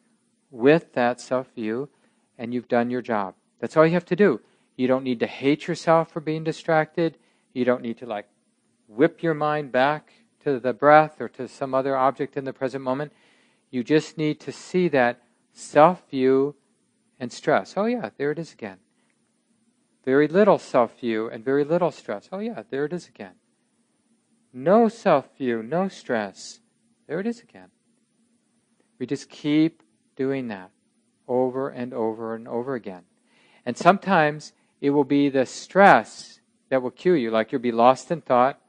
with 0.50 0.92
that 0.94 1.20
self 1.20 1.52
view, 1.54 1.88
and 2.36 2.52
you've 2.52 2.68
done 2.68 2.90
your 2.90 3.02
job. 3.02 3.34
That's 3.60 3.76
all 3.76 3.86
you 3.86 3.92
have 3.94 4.04
to 4.06 4.16
do. 4.16 4.40
You 4.76 4.88
don't 4.88 5.04
need 5.04 5.20
to 5.20 5.26
hate 5.26 5.66
yourself 5.66 6.10
for 6.10 6.20
being 6.20 6.44
distracted. 6.44 7.16
You 7.52 7.64
don't 7.64 7.82
need 7.82 7.98
to 7.98 8.06
like 8.06 8.28
whip 8.88 9.22
your 9.22 9.34
mind 9.34 9.72
back 9.72 10.12
to 10.44 10.60
the 10.60 10.72
breath 10.72 11.20
or 11.20 11.28
to 11.30 11.48
some 11.48 11.74
other 11.74 11.96
object 11.96 12.36
in 12.36 12.44
the 12.44 12.52
present 12.52 12.82
moment. 12.82 13.12
You 13.70 13.82
just 13.82 14.18
need 14.18 14.40
to 14.40 14.52
see 14.52 14.88
that 14.88 15.22
self 15.52 16.08
view 16.10 16.54
and 17.18 17.32
stress. 17.32 17.74
Oh, 17.76 17.86
yeah, 17.86 18.10
there 18.18 18.30
it 18.30 18.38
is 18.38 18.52
again. 18.52 18.78
Very 20.04 20.28
little 20.28 20.58
self 20.58 20.98
view 21.00 21.28
and 21.28 21.44
very 21.44 21.64
little 21.64 21.90
stress. 21.90 22.28
Oh, 22.32 22.38
yeah, 22.38 22.62
there 22.70 22.84
it 22.84 22.92
is 22.92 23.08
again. 23.08 23.34
No 24.52 24.88
self 24.88 25.36
view, 25.36 25.62
no 25.62 25.88
stress. 25.88 26.60
There 27.06 27.20
it 27.20 27.26
is 27.26 27.40
again. 27.40 27.68
We 28.98 29.06
just 29.06 29.28
keep 29.28 29.82
doing 30.16 30.48
that 30.48 30.70
over 31.26 31.68
and 31.68 31.94
over 31.94 32.34
and 32.34 32.46
over 32.46 32.74
again. 32.74 33.02
And 33.64 33.76
sometimes 33.76 34.52
it 34.80 34.90
will 34.90 35.04
be 35.04 35.28
the 35.28 35.46
stress 35.46 36.40
that 36.68 36.82
will 36.82 36.90
cue 36.90 37.14
you, 37.14 37.30
like 37.30 37.52
you'll 37.52 37.60
be 37.60 37.72
lost 37.72 38.10
in 38.10 38.20
thought, 38.20 38.60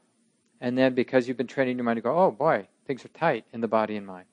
and 0.64 0.78
then 0.78 0.94
because 0.94 1.28
you've 1.28 1.36
been 1.36 1.46
training 1.46 1.76
your 1.76 1.84
mind 1.84 1.98
to 1.98 2.00
go, 2.00 2.18
oh 2.18 2.30
boy, 2.30 2.66
things 2.86 3.04
are 3.04 3.08
tight 3.08 3.44
in 3.52 3.60
the 3.60 3.68
body 3.68 3.96
and 3.96 4.06
mind. 4.06 4.24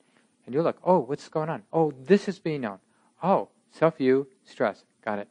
And 0.46 0.54
you 0.54 0.62
look, 0.62 0.78
oh, 0.82 1.00
what's 1.00 1.28
going 1.28 1.50
on? 1.50 1.62
Oh, 1.70 1.92
this 2.04 2.26
is 2.26 2.38
being 2.38 2.62
known. 2.62 2.78
Oh, 3.22 3.50
self 3.70 3.98
view, 3.98 4.26
stress. 4.46 4.82
Got 5.04 5.18
it. 5.18 5.28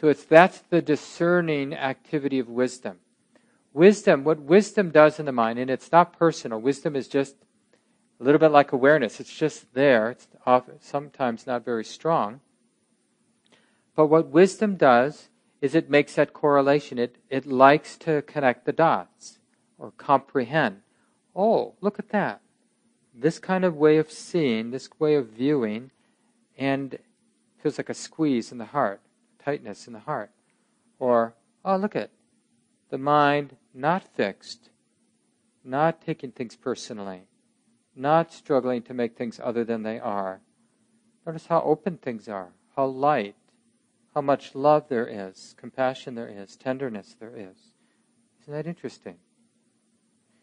So 0.00 0.08
it's 0.08 0.24
that's 0.24 0.60
the 0.70 0.80
discerning 0.80 1.74
activity 1.74 2.38
of 2.38 2.48
wisdom. 2.48 3.00
Wisdom, 3.74 4.24
what 4.24 4.40
wisdom 4.40 4.92
does 4.92 5.20
in 5.20 5.26
the 5.26 5.30
mind, 5.30 5.58
and 5.58 5.70
it's 5.70 5.92
not 5.92 6.18
personal. 6.18 6.58
Wisdom 6.58 6.96
is 6.96 7.06
just 7.06 7.36
a 8.18 8.24
little 8.24 8.38
bit 8.38 8.52
like 8.52 8.72
awareness. 8.72 9.20
It's 9.20 9.36
just 9.36 9.74
there. 9.74 10.10
It's 10.12 10.26
often, 10.46 10.80
sometimes 10.80 11.46
not 11.46 11.66
very 11.66 11.84
strong. 11.84 12.40
But 13.94 14.06
what 14.06 14.28
wisdom 14.28 14.76
does 14.76 15.28
is 15.60 15.74
it 15.74 15.90
makes 15.90 16.14
that 16.14 16.32
correlation. 16.32 16.98
It, 16.98 17.16
it 17.28 17.44
likes 17.44 17.98
to 17.98 18.22
connect 18.22 18.64
the 18.64 18.72
dots 18.72 19.36
or 19.80 19.90
comprehend. 19.96 20.82
Oh, 21.34 21.74
look 21.80 21.98
at 21.98 22.10
that. 22.10 22.40
This 23.12 23.40
kind 23.40 23.64
of 23.64 23.74
way 23.74 23.96
of 23.96 24.12
seeing, 24.12 24.70
this 24.70 24.88
way 25.00 25.16
of 25.16 25.30
viewing, 25.30 25.90
and 26.56 26.98
feels 27.60 27.78
like 27.78 27.88
a 27.88 27.94
squeeze 27.94 28.52
in 28.52 28.58
the 28.58 28.66
heart 28.66 29.00
tightness 29.44 29.86
in 29.86 29.92
the 29.92 30.00
heart. 30.00 30.30
Or, 30.98 31.34
oh, 31.64 31.76
look 31.76 31.96
at 31.96 32.10
the 32.90 32.98
mind 32.98 33.56
not 33.72 34.04
fixed, 34.14 34.70
not 35.64 36.04
taking 36.04 36.32
things 36.32 36.56
personally, 36.56 37.22
not 37.94 38.32
struggling 38.32 38.82
to 38.82 38.94
make 38.94 39.16
things 39.16 39.40
other 39.42 39.64
than 39.64 39.82
they 39.82 39.98
are. 39.98 40.40
Notice 41.26 41.46
how 41.46 41.62
open 41.62 41.98
things 41.98 42.28
are, 42.28 42.52
how 42.76 42.86
light, 42.86 43.36
how 44.14 44.20
much 44.20 44.54
love 44.54 44.88
there 44.88 45.06
is, 45.06 45.54
compassion 45.56 46.14
there 46.14 46.28
is, 46.28 46.56
tenderness 46.56 47.16
there 47.18 47.34
is. 47.36 47.74
Isn't 48.42 48.54
that 48.54 48.66
interesting? 48.66 49.16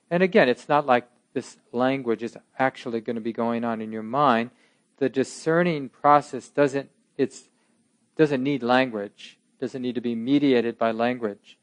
And 0.09 0.23
again, 0.23 0.49
it's 0.49 0.69
not 0.69 0.85
like 0.85 1.07
this 1.33 1.57
language 1.71 2.23
is 2.23 2.37
actually 2.57 3.01
going 3.01 3.15
to 3.15 3.21
be 3.21 3.33
going 3.33 3.63
on 3.63 3.81
in 3.81 3.91
your 3.91 4.03
mind. 4.03 4.51
The 4.97 5.09
discerning 5.09 5.89
process 5.89 6.49
doesn't, 6.49 6.89
it's 7.17 7.49
doesn't 8.15 8.41
need 8.41 8.63
language, 8.63 9.37
doesn't 9.59 9.81
need 9.81 9.95
to 9.95 10.01
be 10.01 10.15
mediated 10.15 10.77
by 10.77 10.91
language. 10.91 11.57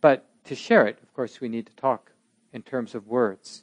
But 0.00 0.26
to 0.44 0.54
share 0.54 0.86
it, 0.86 0.98
of 1.02 1.14
course, 1.14 1.40
we 1.40 1.48
need 1.48 1.66
to 1.66 1.74
talk 1.76 2.12
in 2.52 2.62
terms 2.62 2.94
of 2.94 3.06
words. 3.06 3.62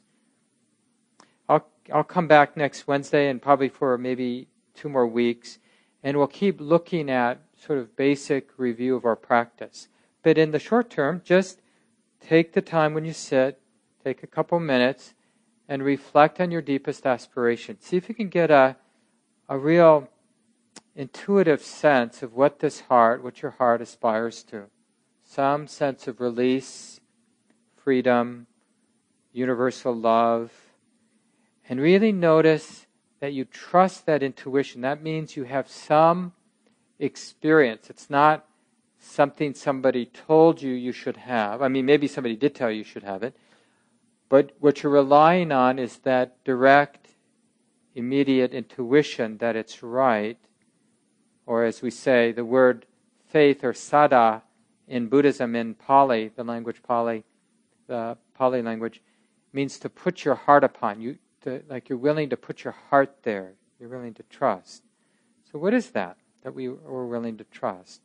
I'll, 1.48 1.66
I'll 1.92 2.04
come 2.04 2.28
back 2.28 2.56
next 2.56 2.86
Wednesday 2.86 3.28
and 3.28 3.42
probably 3.42 3.68
for 3.68 3.98
maybe 3.98 4.48
two 4.74 4.88
more 4.88 5.06
weeks, 5.06 5.58
and 6.02 6.16
we'll 6.16 6.26
keep 6.26 6.60
looking 6.60 7.10
at 7.10 7.40
sort 7.56 7.78
of 7.78 7.96
basic 7.96 8.50
review 8.56 8.96
of 8.96 9.04
our 9.04 9.16
practice. 9.16 9.88
But 10.22 10.38
in 10.38 10.52
the 10.52 10.58
short 10.58 10.88
term, 10.88 11.20
just 11.24 11.60
take 12.20 12.52
the 12.52 12.62
time 12.62 12.94
when 12.94 13.04
you 13.04 13.12
sit, 13.12 13.60
take 14.04 14.22
a 14.22 14.26
couple 14.26 14.58
minutes, 14.60 15.14
and 15.68 15.82
reflect 15.82 16.40
on 16.40 16.50
your 16.50 16.62
deepest 16.62 17.06
aspiration. 17.06 17.78
See 17.80 17.96
if 17.96 18.08
you 18.08 18.14
can 18.14 18.28
get 18.28 18.50
a, 18.50 18.76
a 19.48 19.58
real 19.58 20.08
intuitive 20.96 21.62
sense 21.62 22.22
of 22.22 22.34
what 22.34 22.58
this 22.58 22.80
heart, 22.80 23.22
what 23.22 23.42
your 23.42 23.52
heart 23.52 23.80
aspires 23.80 24.42
to. 24.44 24.64
Some 25.24 25.66
sense 25.66 26.08
of 26.08 26.20
release, 26.20 27.00
freedom, 27.76 28.46
universal 29.32 29.94
love, 29.94 30.52
and 31.68 31.80
really 31.80 32.12
notice 32.12 32.86
that 33.20 33.32
you 33.32 33.44
trust 33.44 34.06
that 34.06 34.22
intuition. 34.22 34.80
That 34.80 35.02
means 35.02 35.36
you 35.36 35.44
have 35.44 35.68
some 35.68 36.32
experience. 36.98 37.90
It's 37.90 38.08
not 38.08 38.46
something 38.98 39.54
somebody 39.54 40.06
told 40.06 40.62
you 40.62 40.72
you 40.72 40.92
should 40.92 41.16
have. 41.16 41.62
I 41.62 41.68
mean, 41.68 41.86
maybe 41.86 42.08
somebody 42.08 42.36
did 42.36 42.54
tell 42.54 42.70
you 42.70 42.78
you 42.78 42.84
should 42.84 43.02
have 43.02 43.22
it. 43.22 43.36
But 44.28 44.52
what 44.60 44.82
you're 44.82 44.92
relying 44.92 45.52
on 45.52 45.78
is 45.78 45.98
that 45.98 46.42
direct, 46.44 47.08
immediate 47.94 48.52
intuition 48.52 49.38
that 49.38 49.56
it's 49.56 49.82
right. 49.82 50.38
Or 51.46 51.64
as 51.64 51.80
we 51.80 51.90
say, 51.90 52.32
the 52.32 52.44
word 52.44 52.84
faith 53.26 53.64
or 53.64 53.72
saddha 53.72 54.42
in 54.86 55.08
Buddhism, 55.08 55.54
in 55.54 55.74
Pali, 55.74 56.30
the 56.34 56.44
language 56.44 56.82
Pali, 56.82 57.24
the 57.86 58.16
Pali 58.34 58.62
language, 58.62 59.02
means 59.52 59.78
to 59.78 59.88
put 59.88 60.24
your 60.24 60.34
heart 60.34 60.64
upon. 60.64 61.00
You, 61.00 61.18
to, 61.42 61.62
like 61.68 61.88
you're 61.88 61.98
willing 61.98 62.28
to 62.30 62.36
put 62.36 62.64
your 62.64 62.74
heart 62.90 63.16
there. 63.22 63.54
You're 63.78 63.88
willing 63.88 64.14
to 64.14 64.22
trust. 64.24 64.82
So 65.50 65.58
what 65.58 65.72
is 65.72 65.90
that 65.90 66.18
that 66.42 66.54
we 66.54 66.66
are 66.66 67.06
willing 67.06 67.36
to 67.38 67.44
trust? 67.44 68.02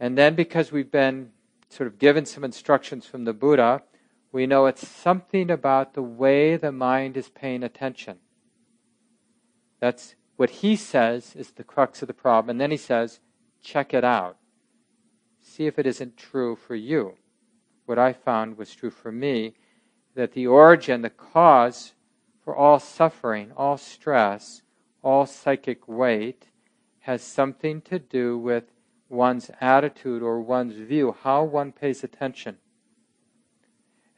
And 0.00 0.18
then 0.18 0.34
because 0.34 0.72
we've 0.72 0.90
been 0.90 1.30
sort 1.68 1.86
of 1.86 1.98
given 1.98 2.26
some 2.26 2.44
instructions 2.44 3.06
from 3.06 3.24
the 3.24 3.32
Buddha, 3.32 3.82
we 4.34 4.48
know 4.48 4.66
it's 4.66 4.88
something 4.88 5.48
about 5.48 5.94
the 5.94 6.02
way 6.02 6.56
the 6.56 6.72
mind 6.72 7.16
is 7.16 7.28
paying 7.28 7.62
attention. 7.62 8.16
That's 9.78 10.16
what 10.34 10.50
he 10.50 10.74
says 10.74 11.36
is 11.36 11.52
the 11.52 11.62
crux 11.62 12.02
of 12.02 12.08
the 12.08 12.14
problem. 12.14 12.50
And 12.50 12.60
then 12.60 12.72
he 12.72 12.76
says, 12.76 13.20
check 13.62 13.94
it 13.94 14.02
out. 14.02 14.36
See 15.40 15.66
if 15.66 15.78
it 15.78 15.86
isn't 15.86 16.16
true 16.16 16.56
for 16.56 16.74
you. 16.74 17.14
What 17.86 17.96
I 17.96 18.12
found 18.12 18.58
was 18.58 18.74
true 18.74 18.90
for 18.90 19.12
me 19.12 19.54
that 20.16 20.32
the 20.32 20.48
origin, 20.48 21.02
the 21.02 21.10
cause 21.10 21.92
for 22.42 22.56
all 22.56 22.80
suffering, 22.80 23.52
all 23.56 23.76
stress, 23.76 24.62
all 25.00 25.26
psychic 25.26 25.86
weight 25.86 26.48
has 27.02 27.22
something 27.22 27.80
to 27.82 28.00
do 28.00 28.36
with 28.36 28.64
one's 29.08 29.52
attitude 29.60 30.24
or 30.24 30.40
one's 30.40 30.74
view, 30.74 31.14
how 31.22 31.44
one 31.44 31.70
pays 31.70 32.02
attention. 32.02 32.56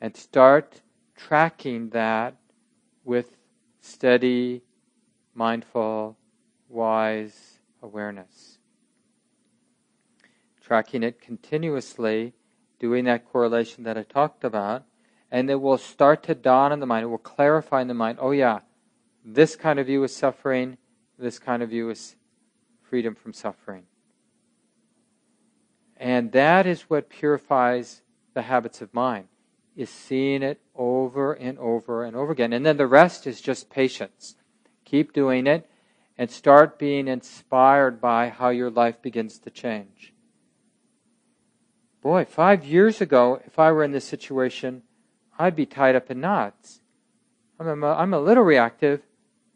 And 0.06 0.16
start 0.16 0.82
tracking 1.16 1.88
that 1.88 2.36
with 3.02 3.38
steady, 3.80 4.62
mindful, 5.34 6.16
wise 6.68 7.58
awareness. 7.82 8.58
Tracking 10.60 11.02
it 11.02 11.20
continuously, 11.20 12.34
doing 12.78 13.06
that 13.06 13.28
correlation 13.28 13.82
that 13.82 13.98
I 13.98 14.04
talked 14.04 14.44
about, 14.44 14.84
and 15.32 15.50
it 15.50 15.60
will 15.60 15.76
start 15.76 16.22
to 16.22 16.36
dawn 16.36 16.70
in 16.70 16.78
the 16.78 16.86
mind, 16.86 17.02
it 17.02 17.08
will 17.08 17.18
clarify 17.18 17.80
in 17.80 17.88
the 17.88 17.92
mind 17.92 18.18
oh, 18.20 18.30
yeah, 18.30 18.60
this 19.24 19.56
kind 19.56 19.80
of 19.80 19.88
view 19.88 20.04
is 20.04 20.14
suffering, 20.14 20.78
this 21.18 21.40
kind 21.40 21.64
of 21.64 21.70
view 21.70 21.90
is 21.90 22.14
freedom 22.80 23.16
from 23.16 23.32
suffering. 23.32 23.82
And 25.96 26.30
that 26.30 26.64
is 26.64 26.82
what 26.82 27.08
purifies 27.08 28.02
the 28.34 28.42
habits 28.42 28.80
of 28.80 28.94
mind, 28.94 29.26
is 29.76 29.90
seeing 29.90 30.42
it 30.42 30.60
over 30.74 31.34
and 31.34 31.58
over 31.58 32.02
and 32.02 32.16
over 32.16 32.32
again. 32.32 32.52
And 32.52 32.64
then 32.64 32.78
the 32.78 32.86
rest 32.86 33.26
is 33.26 33.40
just 33.40 33.70
patience. 33.70 34.34
Keep 34.84 35.12
doing 35.12 35.46
it 35.46 35.68
and 36.16 36.30
start 36.30 36.78
being 36.78 37.08
inspired 37.08 38.00
by 38.00 38.30
how 38.30 38.48
your 38.48 38.70
life 38.70 39.02
begins 39.02 39.38
to 39.40 39.50
change. 39.50 40.14
Boy, 42.00 42.24
five 42.24 42.64
years 42.64 43.00
ago, 43.00 43.40
if 43.44 43.58
I 43.58 43.70
were 43.70 43.84
in 43.84 43.92
this 43.92 44.04
situation, 44.04 44.82
I'd 45.38 45.56
be 45.56 45.66
tied 45.66 45.96
up 45.96 46.10
in 46.10 46.20
knots. 46.20 46.80
I'm 47.58 47.82
a, 47.82 47.92
I'm 47.92 48.14
a 48.14 48.20
little 48.20 48.44
reactive, 48.44 49.02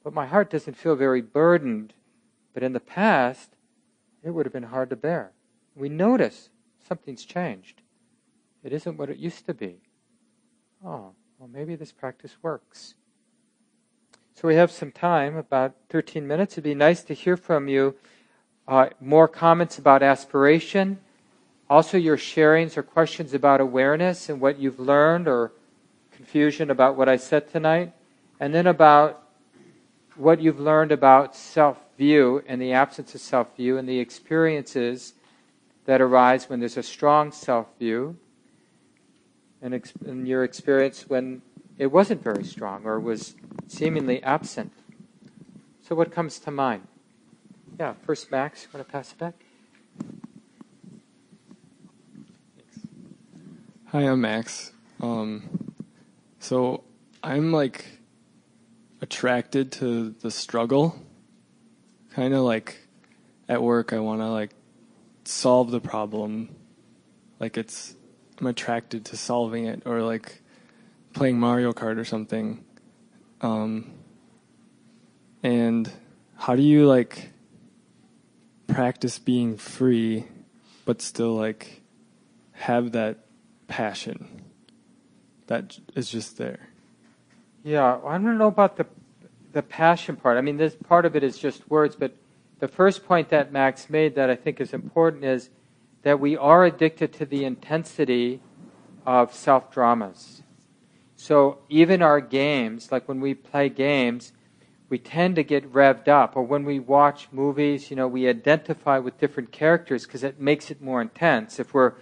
but 0.04 0.12
my 0.12 0.26
heart 0.26 0.50
doesn't 0.50 0.76
feel 0.76 0.96
very 0.96 1.22
burdened. 1.22 1.94
But 2.52 2.62
in 2.62 2.72
the 2.72 2.80
past, 2.80 3.56
it 4.22 4.30
would 4.30 4.44
have 4.46 4.52
been 4.52 4.64
hard 4.64 4.90
to 4.90 4.96
bear. 4.96 5.32
We 5.74 5.88
notice 5.88 6.50
something's 6.86 7.24
changed. 7.24 7.80
It 8.62 8.72
isn't 8.72 8.98
what 8.98 9.10
it 9.10 9.16
used 9.16 9.46
to 9.46 9.54
be. 9.54 9.76
Oh, 10.84 11.12
well, 11.38 11.48
maybe 11.52 11.76
this 11.76 11.92
practice 11.92 12.36
works. 12.40 12.94
So 14.34 14.48
we 14.48 14.54
have 14.54 14.70
some 14.70 14.90
time, 14.90 15.36
about 15.36 15.74
13 15.90 16.26
minutes. 16.26 16.54
It'd 16.54 16.64
be 16.64 16.74
nice 16.74 17.02
to 17.02 17.14
hear 17.14 17.36
from 17.36 17.68
you 17.68 17.96
uh, 18.66 18.88
more 18.98 19.28
comments 19.28 19.78
about 19.78 20.02
aspiration, 20.02 20.98
also 21.68 21.98
your 21.98 22.16
sharings 22.16 22.78
or 22.78 22.82
questions 22.82 23.34
about 23.34 23.60
awareness 23.60 24.30
and 24.30 24.40
what 24.40 24.58
you've 24.58 24.80
learned 24.80 25.28
or 25.28 25.52
confusion 26.12 26.70
about 26.70 26.96
what 26.96 27.08
I 27.08 27.16
said 27.16 27.50
tonight, 27.50 27.92
and 28.38 28.54
then 28.54 28.66
about 28.66 29.22
what 30.16 30.40
you've 30.40 30.60
learned 30.60 30.92
about 30.92 31.36
self 31.36 31.78
view 31.98 32.42
and 32.46 32.62
the 32.62 32.72
absence 32.72 33.14
of 33.14 33.20
self 33.20 33.54
view 33.56 33.76
and 33.76 33.86
the 33.86 33.98
experiences 33.98 35.12
that 35.84 36.00
arise 36.00 36.48
when 36.48 36.60
there's 36.60 36.78
a 36.78 36.82
strong 36.82 37.32
self 37.32 37.66
view 37.78 38.16
and 39.62 39.74
ex- 39.74 39.92
in 40.04 40.26
your 40.26 40.44
experience 40.44 41.08
when 41.08 41.42
it 41.78 41.86
wasn't 41.86 42.22
very 42.22 42.44
strong 42.44 42.84
or 42.84 42.98
was 43.00 43.34
seemingly 43.66 44.22
absent. 44.22 44.72
So, 45.82 45.94
what 45.94 46.12
comes 46.12 46.38
to 46.40 46.50
mind? 46.50 46.86
Yeah, 47.78 47.94
first, 48.02 48.30
Max, 48.30 48.64
you 48.64 48.68
want 48.74 48.86
to 48.86 48.92
pass 48.92 49.12
it 49.12 49.18
back? 49.18 49.34
Hi, 53.86 54.02
I'm 54.02 54.20
Max. 54.20 54.72
Um, 55.00 55.72
so 56.38 56.84
I'm 57.24 57.52
like 57.52 57.86
attracted 59.00 59.72
to 59.72 60.10
the 60.10 60.30
struggle. 60.30 60.96
Kind 62.12 62.34
of 62.34 62.42
like 62.42 62.86
at 63.48 63.62
work, 63.62 63.92
I 63.92 63.98
want 63.98 64.20
to 64.20 64.28
like 64.28 64.50
solve 65.24 65.70
the 65.70 65.80
problem. 65.80 66.54
Like 67.40 67.56
it's, 67.56 67.96
I'm 68.40 68.46
attracted 68.46 69.04
to 69.06 69.16
solving 69.16 69.66
it, 69.66 69.82
or 69.84 70.02
like 70.02 70.40
playing 71.12 71.38
Mario 71.38 71.72
Kart 71.72 71.98
or 71.98 72.04
something. 72.04 72.64
Um, 73.40 73.92
and 75.42 75.90
how 76.36 76.56
do 76.56 76.62
you 76.62 76.86
like 76.86 77.30
practice 78.66 79.18
being 79.18 79.56
free, 79.56 80.24
but 80.84 81.02
still 81.02 81.34
like 81.34 81.82
have 82.52 82.92
that 82.92 83.18
passion 83.66 84.42
that 85.46 85.78
is 85.94 86.10
just 86.10 86.38
there? 86.38 86.68
Yeah, 87.62 87.98
I 88.06 88.12
don't 88.12 88.38
know 88.38 88.46
about 88.46 88.76
the 88.76 88.86
the 89.52 89.62
passion 89.62 90.16
part. 90.16 90.38
I 90.38 90.40
mean, 90.40 90.56
this 90.56 90.76
part 90.76 91.04
of 91.04 91.16
it 91.16 91.24
is 91.24 91.36
just 91.36 91.68
words, 91.68 91.96
but 91.96 92.14
the 92.60 92.68
first 92.68 93.04
point 93.04 93.30
that 93.30 93.52
Max 93.52 93.90
made 93.90 94.14
that 94.14 94.30
I 94.30 94.36
think 94.36 94.60
is 94.60 94.72
important 94.72 95.24
is 95.24 95.50
that 96.02 96.20
we 96.20 96.36
are 96.36 96.64
addicted 96.64 97.12
to 97.14 97.26
the 97.26 97.44
intensity 97.44 98.40
of 99.06 99.34
self 99.34 99.70
dramas. 99.72 100.42
So 101.16 101.58
even 101.68 102.00
our 102.00 102.20
games, 102.20 102.90
like 102.90 103.06
when 103.06 103.20
we 103.20 103.34
play 103.34 103.68
games, 103.68 104.32
we 104.88 104.98
tend 104.98 105.36
to 105.36 105.44
get 105.44 105.70
revved 105.72 106.08
up. 106.08 106.34
Or 106.34 106.42
when 106.42 106.64
we 106.64 106.78
watch 106.78 107.28
movies, 107.30 107.90
you 107.90 107.96
know, 107.96 108.08
we 108.08 108.26
identify 108.28 108.98
with 108.98 109.18
different 109.18 109.52
characters 109.52 110.06
because 110.06 110.24
it 110.24 110.40
makes 110.40 110.70
it 110.70 110.80
more 110.80 111.02
intense. 111.02 111.60
If 111.60 111.74
we're 111.74 111.92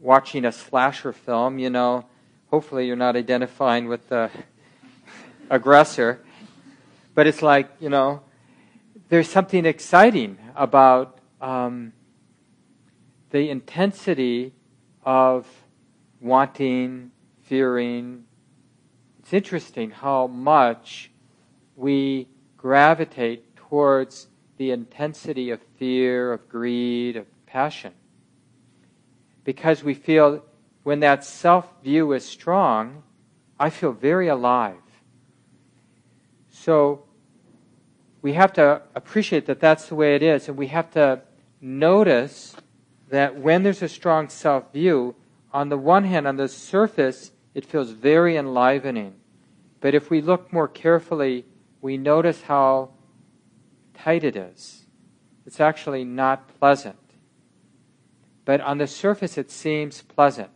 watching 0.00 0.44
a 0.44 0.52
slasher 0.52 1.12
film, 1.12 1.58
you 1.58 1.70
know, 1.70 2.06
hopefully 2.50 2.86
you're 2.86 2.96
not 2.96 3.16
identifying 3.16 3.88
with 3.88 4.08
the 4.08 4.30
aggressor. 5.50 6.20
But 7.14 7.26
it's 7.26 7.40
like, 7.40 7.70
you 7.80 7.88
know, 7.88 8.22
there's 9.08 9.28
something 9.28 9.64
exciting 9.64 10.38
about 10.56 11.18
um, 11.40 11.92
the 13.34 13.50
intensity 13.50 14.52
of 15.04 15.44
wanting, 16.20 17.10
fearing. 17.42 18.22
It's 19.18 19.32
interesting 19.32 19.90
how 19.90 20.28
much 20.28 21.10
we 21.74 22.28
gravitate 22.56 23.56
towards 23.56 24.28
the 24.56 24.70
intensity 24.70 25.50
of 25.50 25.60
fear, 25.76 26.32
of 26.32 26.48
greed, 26.48 27.16
of 27.16 27.26
passion. 27.44 27.92
Because 29.42 29.82
we 29.82 29.94
feel 29.94 30.44
when 30.84 31.00
that 31.00 31.24
self 31.24 31.68
view 31.82 32.12
is 32.12 32.24
strong, 32.24 33.02
I 33.58 33.68
feel 33.68 33.90
very 33.90 34.28
alive. 34.28 34.76
So 36.50 37.02
we 38.22 38.34
have 38.34 38.52
to 38.52 38.82
appreciate 38.94 39.46
that 39.46 39.58
that's 39.58 39.88
the 39.88 39.96
way 39.96 40.14
it 40.14 40.22
is, 40.22 40.46
and 40.46 40.56
we 40.56 40.68
have 40.68 40.92
to 40.92 41.22
notice 41.60 42.54
that 43.14 43.38
when 43.38 43.62
there's 43.62 43.82
a 43.82 43.88
strong 43.88 44.28
self 44.28 44.72
view, 44.72 45.14
on 45.52 45.68
the 45.68 45.78
one 45.78 46.04
hand, 46.04 46.26
on 46.26 46.36
the 46.36 46.48
surface, 46.48 47.32
it 47.54 47.64
feels 47.64 47.90
very 47.90 48.36
enlivening. 48.36 49.14
But 49.80 49.94
if 49.94 50.10
we 50.10 50.20
look 50.20 50.52
more 50.52 50.68
carefully, 50.68 51.44
we 51.80 51.96
notice 51.96 52.42
how 52.42 52.90
tight 53.94 54.24
it 54.24 54.36
is. 54.36 54.86
It's 55.46 55.60
actually 55.60 56.04
not 56.04 56.48
pleasant. 56.58 56.96
But 58.44 58.60
on 58.60 58.78
the 58.78 58.86
surface, 58.86 59.38
it 59.38 59.50
seems 59.50 60.02
pleasant. 60.02 60.50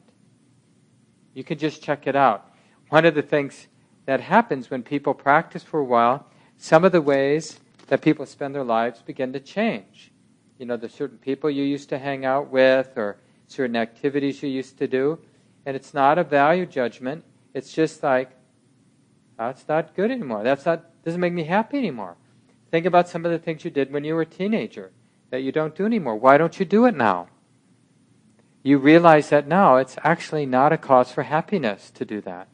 You 1.35 1.45
can 1.45 1.59
just 1.59 1.83
check 1.83 2.07
it 2.07 2.17
out. 2.17 2.51
One 2.89 3.05
of 3.05 3.15
the 3.15 3.23
things 3.23 3.69
that 4.07 4.21
happens 4.21 4.71
when 4.71 4.83
people 4.83 5.15
practice 5.15 5.63
for 5.63 5.81
a 5.81 5.85
while 5.85 6.27
some 6.57 6.85
of 6.85 6.91
the 6.91 7.01
ways 7.01 7.61
that 7.87 8.03
people 8.03 8.27
spend 8.27 8.55
their 8.55 8.65
lives 8.65 9.01
begin 9.01 9.33
to 9.33 9.41
change. 9.41 10.11
You 10.59 10.67
know, 10.67 10.77
there's 10.77 10.95
certain 10.95 11.19
people 11.19 11.49
you 11.49 11.63
used 11.63 11.89
to 11.91 11.99
hang 11.99 12.25
out 12.25 12.51
with 12.51 12.97
or 12.97 13.17
certain 13.47 13.77
activities 13.77 14.43
you 14.43 14.49
used 14.49 14.79
to 14.79 14.89
do. 14.89 15.19
And 15.65 15.77
it's 15.77 15.95
not 15.95 16.19
a 16.19 16.25
value 16.25 16.67
judgment. 16.67 17.25
It's 17.55 17.73
just 17.73 18.03
like, 18.03 18.31
that's 19.39 19.67
not 19.69 19.95
good 19.95 20.11
anymore. 20.11 20.43
That's 20.43 20.67
not 20.67 20.85
doesn't 21.05 21.21
make 21.21 21.33
me 21.33 21.45
happy 21.45 21.79
anymore. 21.79 22.17
Think 22.71 22.85
about 22.85 23.09
some 23.09 23.25
of 23.25 23.31
the 23.31 23.39
things 23.39 23.65
you 23.65 23.71
did 23.71 23.93
when 23.93 24.05
you 24.05 24.15
were 24.15 24.23
a 24.23 24.27
teenager 24.27 24.91
that 25.31 25.43
you 25.43 25.53
don't 25.53 25.75
do 25.75 25.87
anymore. 25.87 26.17
Why 26.17 26.37
don't 26.37 26.59
you 26.59 26.67
do 26.67 26.85
it 26.85 26.95
now? 26.95 27.29
You 28.63 28.79
realize 28.79 29.31
that 29.31 29.47
now 29.47 29.77
it's 29.77 29.97
actually 30.05 30.45
not 30.45 30.73
a 30.73 30.77
cause 30.77 31.11
for 31.11 31.23
happiness 31.23 31.91
to 31.93 32.05
do 32.05 32.21
that. 32.23 32.49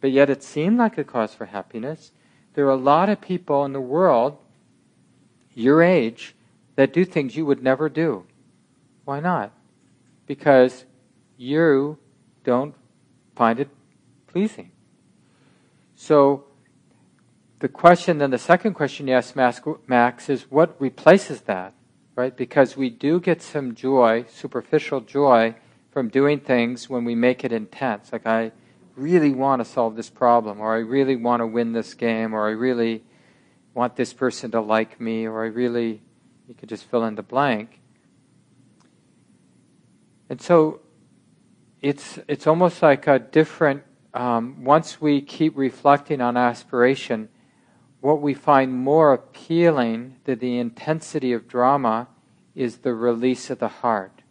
But 0.00 0.12
yet 0.12 0.30
it 0.30 0.42
seemed 0.42 0.78
like 0.78 0.96
a 0.96 1.04
cause 1.04 1.34
for 1.34 1.46
happiness. 1.46 2.12
There 2.54 2.66
are 2.66 2.70
a 2.70 2.76
lot 2.76 3.08
of 3.08 3.20
people 3.20 3.64
in 3.64 3.72
the 3.72 3.80
world, 3.80 4.38
your 5.54 5.82
age, 5.82 6.34
that 6.76 6.92
do 6.92 7.04
things 7.04 7.36
you 7.36 7.46
would 7.46 7.62
never 7.62 7.88
do. 7.88 8.24
Why 9.04 9.20
not? 9.20 9.52
Because 10.26 10.84
you 11.36 11.98
don't 12.44 12.74
find 13.34 13.60
it 13.60 13.68
pleasing. 14.26 14.70
So, 15.94 16.44
the 17.58 17.68
question, 17.68 18.18
then 18.18 18.30
the 18.30 18.38
second 18.38 18.74
question 18.74 19.06
you 19.06 19.14
ask 19.14 19.36
Max 19.36 20.28
is 20.28 20.50
what 20.50 20.80
replaces 20.80 21.42
that, 21.42 21.74
right? 22.16 22.36
Because 22.36 22.76
we 22.76 22.90
do 22.90 23.20
get 23.20 23.40
some 23.40 23.74
joy, 23.74 24.24
superficial 24.28 25.00
joy, 25.00 25.54
from 25.92 26.08
doing 26.08 26.40
things 26.40 26.88
when 26.88 27.04
we 27.04 27.14
make 27.14 27.44
it 27.44 27.52
intense. 27.52 28.12
Like, 28.12 28.26
I 28.26 28.50
really 28.96 29.32
want 29.32 29.60
to 29.60 29.64
solve 29.64 29.94
this 29.94 30.10
problem, 30.10 30.60
or 30.60 30.74
I 30.74 30.78
really 30.78 31.16
want 31.16 31.40
to 31.40 31.46
win 31.46 31.72
this 31.72 31.94
game, 31.94 32.34
or 32.34 32.48
I 32.48 32.52
really 32.52 33.04
want 33.74 33.96
this 33.96 34.12
person 34.12 34.50
to 34.52 34.60
like 34.60 35.00
me, 35.00 35.26
or 35.26 35.44
I 35.44 35.48
really, 35.48 36.02
you 36.46 36.54
could 36.54 36.68
just 36.68 36.84
fill 36.84 37.04
in 37.04 37.14
the 37.14 37.22
blank. 37.22 37.80
And 40.28 40.40
so 40.40 40.80
it's, 41.80 42.18
it's 42.28 42.46
almost 42.46 42.82
like 42.82 43.06
a 43.06 43.18
different, 43.18 43.82
um, 44.14 44.64
once 44.64 45.00
we 45.00 45.20
keep 45.20 45.56
reflecting 45.56 46.20
on 46.20 46.36
aspiration, 46.36 47.28
what 48.00 48.20
we 48.20 48.34
find 48.34 48.72
more 48.72 49.12
appealing 49.12 50.16
than 50.24 50.38
the 50.38 50.58
intensity 50.58 51.32
of 51.32 51.46
drama 51.46 52.08
is 52.54 52.78
the 52.78 52.94
release 52.94 53.50
of 53.50 53.58
the 53.58 53.68
heart. 53.68 54.22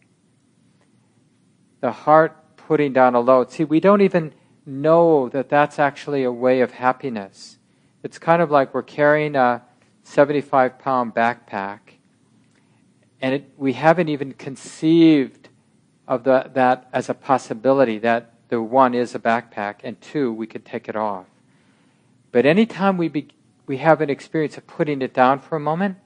The 1.80 1.92
heart 1.92 2.56
putting 2.56 2.92
down 2.92 3.14
a 3.14 3.20
load. 3.20 3.50
See, 3.50 3.64
we 3.64 3.80
don't 3.80 4.00
even 4.00 4.34
know 4.64 5.28
that 5.30 5.48
that's 5.48 5.78
actually 5.78 6.22
a 6.22 6.32
way 6.32 6.60
of 6.60 6.72
happiness. 6.72 7.58
It's 8.02 8.18
kind 8.18 8.42
of 8.42 8.50
like 8.50 8.74
we're 8.74 8.82
carrying 8.82 9.36
a 9.36 9.62
75 10.02 10.78
pound 10.78 11.14
backpack, 11.14 11.78
and 13.22 13.36
it, 13.36 13.50
we 13.56 13.72
haven't 13.72 14.08
even 14.08 14.32
conceived 14.32 15.48
of 16.08 16.24
the, 16.24 16.50
that 16.54 16.88
as 16.92 17.08
a 17.08 17.14
possibility 17.14 17.98
that 18.00 18.32
the 18.48 18.60
one 18.60 18.94
is 18.94 19.14
a 19.14 19.18
backpack, 19.18 19.76
and 19.82 19.98
two, 20.00 20.30
we 20.30 20.46
could 20.46 20.64
take 20.64 20.88
it 20.88 20.96
off. 20.96 21.24
But 22.32 22.44
anytime 22.44 22.98
we 22.98 23.08
be, 23.08 23.28
we 23.66 23.78
have 23.78 24.02
an 24.02 24.10
experience 24.10 24.58
of 24.58 24.66
putting 24.66 25.00
it 25.00 25.14
down 25.14 25.38
for 25.38 25.56
a 25.56 25.60
moment, 25.60 25.96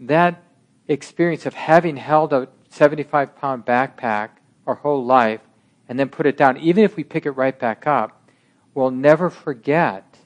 that 0.00 0.42
experience 0.88 1.46
of 1.46 1.54
having 1.54 1.96
held 1.96 2.32
a 2.32 2.48
75 2.70 3.36
pound 3.36 3.64
backpack 3.64 4.30
our 4.66 4.74
whole 4.74 5.04
life 5.04 5.40
and 5.88 5.98
then 5.98 6.08
put 6.08 6.26
it 6.26 6.36
down, 6.36 6.56
even 6.56 6.82
if 6.82 6.96
we 6.96 7.04
pick 7.04 7.26
it 7.26 7.30
right 7.32 7.56
back 7.56 7.86
up, 7.86 8.28
we'll 8.74 8.90
never 8.90 9.30
forget 9.30 10.18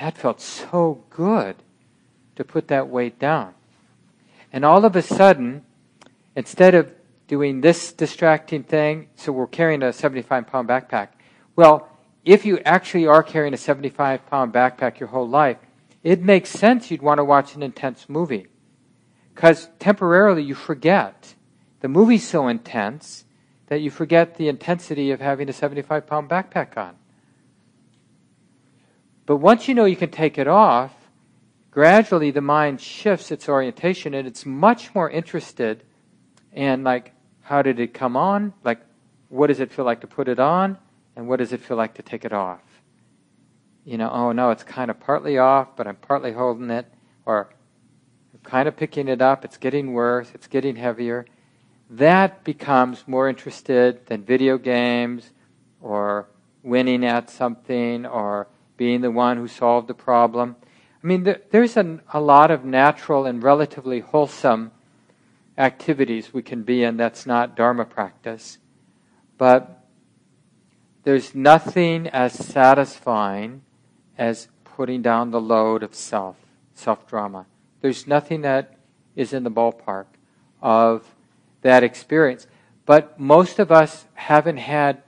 that 0.00 0.16
felt 0.16 0.40
so 0.40 1.04
good 1.10 1.56
to 2.36 2.44
put 2.44 2.68
that 2.68 2.88
weight 2.88 3.18
down. 3.18 3.54
And 4.54 4.64
all 4.64 4.84
of 4.84 4.94
a 4.94 5.02
sudden, 5.02 5.64
instead 6.36 6.76
of 6.76 6.92
doing 7.26 7.60
this 7.60 7.92
distracting 7.92 8.62
thing, 8.62 9.08
so 9.16 9.32
we're 9.32 9.48
carrying 9.48 9.82
a 9.82 9.92
75 9.92 10.46
pound 10.46 10.68
backpack, 10.68 11.08
well, 11.56 11.88
if 12.24 12.46
you 12.46 12.60
actually 12.60 13.08
are 13.08 13.24
carrying 13.24 13.52
a 13.52 13.56
75 13.56 14.24
pound 14.26 14.52
backpack 14.52 15.00
your 15.00 15.08
whole 15.08 15.28
life, 15.28 15.56
it 16.04 16.22
makes 16.22 16.50
sense 16.50 16.88
you'd 16.88 17.02
want 17.02 17.18
to 17.18 17.24
watch 17.24 17.56
an 17.56 17.64
intense 17.64 18.08
movie. 18.08 18.46
Because 19.34 19.68
temporarily 19.80 20.44
you 20.44 20.54
forget. 20.54 21.34
The 21.80 21.88
movie's 21.88 22.26
so 22.26 22.46
intense 22.46 23.24
that 23.66 23.80
you 23.80 23.90
forget 23.90 24.36
the 24.36 24.46
intensity 24.46 25.10
of 25.10 25.20
having 25.20 25.48
a 25.48 25.52
75 25.52 26.06
pound 26.06 26.28
backpack 26.28 26.76
on. 26.76 26.94
But 29.26 29.38
once 29.38 29.66
you 29.66 29.74
know 29.74 29.84
you 29.84 29.96
can 29.96 30.12
take 30.12 30.38
it 30.38 30.46
off, 30.46 30.94
gradually 31.74 32.30
the 32.30 32.40
mind 32.40 32.80
shifts 32.80 33.32
its 33.32 33.48
orientation 33.48 34.14
and 34.14 34.28
it's 34.28 34.46
much 34.46 34.94
more 34.94 35.10
interested 35.10 35.82
in, 36.52 36.84
like, 36.84 37.12
how 37.42 37.62
did 37.62 37.80
it 37.80 37.92
come 37.92 38.16
on? 38.16 38.54
Like, 38.62 38.80
what 39.28 39.48
does 39.48 39.58
it 39.58 39.72
feel 39.72 39.84
like 39.84 40.00
to 40.02 40.06
put 40.06 40.28
it 40.28 40.38
on? 40.38 40.78
And 41.16 41.26
what 41.26 41.40
does 41.40 41.52
it 41.52 41.60
feel 41.60 41.76
like 41.76 41.94
to 41.94 42.02
take 42.02 42.24
it 42.24 42.32
off? 42.32 42.60
You 43.84 43.98
know, 43.98 44.08
oh 44.08 44.30
no, 44.30 44.50
it's 44.50 44.62
kind 44.62 44.88
of 44.88 45.00
partly 45.00 45.36
off, 45.36 45.74
but 45.74 45.88
I'm 45.88 45.96
partly 45.96 46.32
holding 46.32 46.70
it, 46.70 46.86
or 47.26 47.50
kind 48.44 48.68
of 48.68 48.76
picking 48.76 49.08
it 49.08 49.20
up, 49.20 49.44
it's 49.44 49.56
getting 49.56 49.92
worse, 49.92 50.30
it's 50.32 50.46
getting 50.46 50.76
heavier. 50.76 51.26
That 51.90 52.44
becomes 52.44 53.02
more 53.08 53.28
interested 53.28 54.06
than 54.06 54.22
video 54.22 54.58
games, 54.58 55.30
or 55.82 56.28
winning 56.62 57.04
at 57.04 57.30
something, 57.30 58.06
or 58.06 58.46
being 58.76 59.00
the 59.00 59.10
one 59.10 59.38
who 59.38 59.48
solved 59.48 59.88
the 59.88 59.94
problem. 59.94 60.56
I 61.04 61.06
mean, 61.06 61.24
there, 61.24 61.42
there's 61.50 61.76
an, 61.76 62.00
a 62.14 62.20
lot 62.20 62.50
of 62.50 62.64
natural 62.64 63.26
and 63.26 63.42
relatively 63.42 64.00
wholesome 64.00 64.72
activities 65.58 66.32
we 66.32 66.40
can 66.42 66.62
be 66.62 66.82
in 66.82 66.96
that's 66.96 67.26
not 67.26 67.54
Dharma 67.54 67.84
practice. 67.84 68.56
But 69.36 69.84
there's 71.02 71.34
nothing 71.34 72.06
as 72.06 72.32
satisfying 72.32 73.60
as 74.16 74.48
putting 74.64 75.02
down 75.02 75.30
the 75.30 75.42
load 75.42 75.82
of 75.82 75.94
self, 75.94 76.36
self 76.74 77.06
drama. 77.06 77.44
There's 77.82 78.06
nothing 78.06 78.40
that 78.40 78.78
is 79.14 79.34
in 79.34 79.44
the 79.44 79.50
ballpark 79.50 80.06
of 80.62 81.14
that 81.60 81.84
experience. 81.84 82.46
But 82.86 83.20
most 83.20 83.58
of 83.58 83.70
us 83.70 84.06
haven't 84.14 84.56
had 84.56 85.02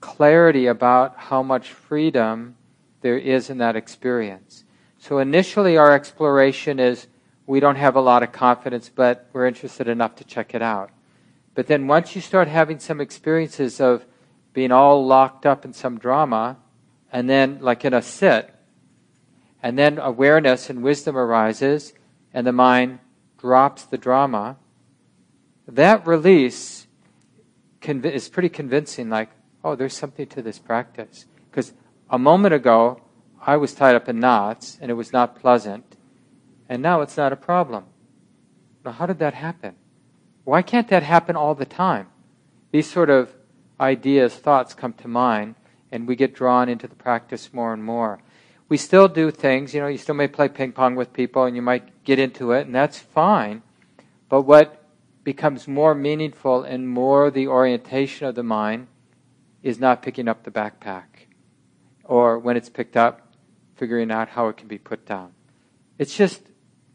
clarity 0.00 0.66
about 0.66 1.16
how 1.16 1.44
much 1.44 1.72
freedom 1.72 2.56
there 3.02 3.18
is 3.18 3.50
in 3.50 3.58
that 3.58 3.76
experience. 3.76 4.64
So 5.02 5.18
initially, 5.18 5.76
our 5.76 5.92
exploration 5.92 6.78
is 6.78 7.08
we 7.44 7.58
don't 7.58 7.74
have 7.74 7.96
a 7.96 8.00
lot 8.00 8.22
of 8.22 8.30
confidence, 8.30 8.88
but 8.88 9.28
we're 9.32 9.48
interested 9.48 9.88
enough 9.88 10.14
to 10.14 10.24
check 10.24 10.54
it 10.54 10.62
out. 10.62 10.90
But 11.56 11.66
then 11.66 11.88
once 11.88 12.14
you 12.14 12.22
start 12.22 12.46
having 12.46 12.78
some 12.78 13.00
experiences 13.00 13.80
of 13.80 14.06
being 14.52 14.70
all 14.70 15.04
locked 15.04 15.44
up 15.44 15.64
in 15.64 15.72
some 15.72 15.98
drama, 15.98 16.56
and 17.10 17.28
then, 17.28 17.58
like 17.60 17.84
in 17.84 17.92
a 17.92 18.00
sit, 18.00 18.54
and 19.60 19.76
then 19.76 19.98
awareness 19.98 20.70
and 20.70 20.84
wisdom 20.84 21.16
arises, 21.16 21.94
and 22.32 22.46
the 22.46 22.52
mind 22.52 23.00
drops 23.38 23.82
the 23.82 23.98
drama, 23.98 24.56
that 25.66 26.06
release 26.06 26.86
conv- 27.80 28.04
is 28.04 28.28
pretty 28.28 28.48
convincing 28.48 29.10
like, 29.10 29.30
oh, 29.64 29.74
there's 29.74 29.96
something 29.96 30.28
to 30.28 30.42
this 30.42 30.60
practice. 30.60 31.26
Because 31.50 31.72
a 32.08 32.20
moment 32.20 32.54
ago, 32.54 33.00
I 33.44 33.56
was 33.56 33.74
tied 33.74 33.96
up 33.96 34.08
in 34.08 34.20
knots, 34.20 34.78
and 34.80 34.90
it 34.90 34.94
was 34.94 35.12
not 35.12 35.40
pleasant, 35.40 35.96
and 36.68 36.80
now 36.80 37.00
it's 37.00 37.16
not 37.16 37.32
a 37.32 37.36
problem. 37.36 37.84
Now, 38.84 38.92
how 38.92 39.06
did 39.06 39.18
that 39.18 39.34
happen? 39.34 39.74
Why 40.44 40.62
can't 40.62 40.88
that 40.88 41.02
happen 41.02 41.36
all 41.36 41.54
the 41.54 41.64
time? 41.64 42.08
These 42.70 42.90
sort 42.90 43.10
of 43.10 43.34
ideas, 43.80 44.34
thoughts 44.34 44.74
come 44.74 44.92
to 44.94 45.08
mind, 45.08 45.56
and 45.90 46.06
we 46.06 46.16
get 46.16 46.34
drawn 46.34 46.68
into 46.68 46.86
the 46.86 46.94
practice 46.94 47.52
more 47.52 47.72
and 47.72 47.84
more. 47.84 48.20
We 48.68 48.76
still 48.76 49.08
do 49.08 49.30
things, 49.30 49.74
you 49.74 49.80
know, 49.80 49.88
you 49.88 49.98
still 49.98 50.14
may 50.14 50.28
play 50.28 50.48
ping 50.48 50.72
pong 50.72 50.94
with 50.94 51.12
people 51.12 51.44
and 51.44 51.54
you 51.54 51.62
might 51.62 52.04
get 52.04 52.18
into 52.18 52.52
it, 52.52 52.66
and 52.66 52.74
that's 52.74 52.98
fine. 52.98 53.62
But 54.28 54.42
what 54.42 54.86
becomes 55.24 55.68
more 55.68 55.94
meaningful 55.94 56.62
and 56.62 56.88
more 56.88 57.30
the 57.30 57.48
orientation 57.48 58.26
of 58.26 58.34
the 58.34 58.42
mind 58.42 58.86
is 59.62 59.78
not 59.78 60.02
picking 60.02 60.28
up 60.28 60.44
the 60.44 60.50
backpack. 60.50 61.26
Or 62.04 62.38
when 62.38 62.56
it's 62.56 62.70
picked 62.70 62.96
up, 62.96 63.21
figuring 63.82 64.12
out 64.12 64.28
how 64.28 64.46
it 64.46 64.56
can 64.56 64.68
be 64.68 64.78
put 64.78 65.04
down. 65.06 65.32
It's 65.98 66.16
just 66.16 66.40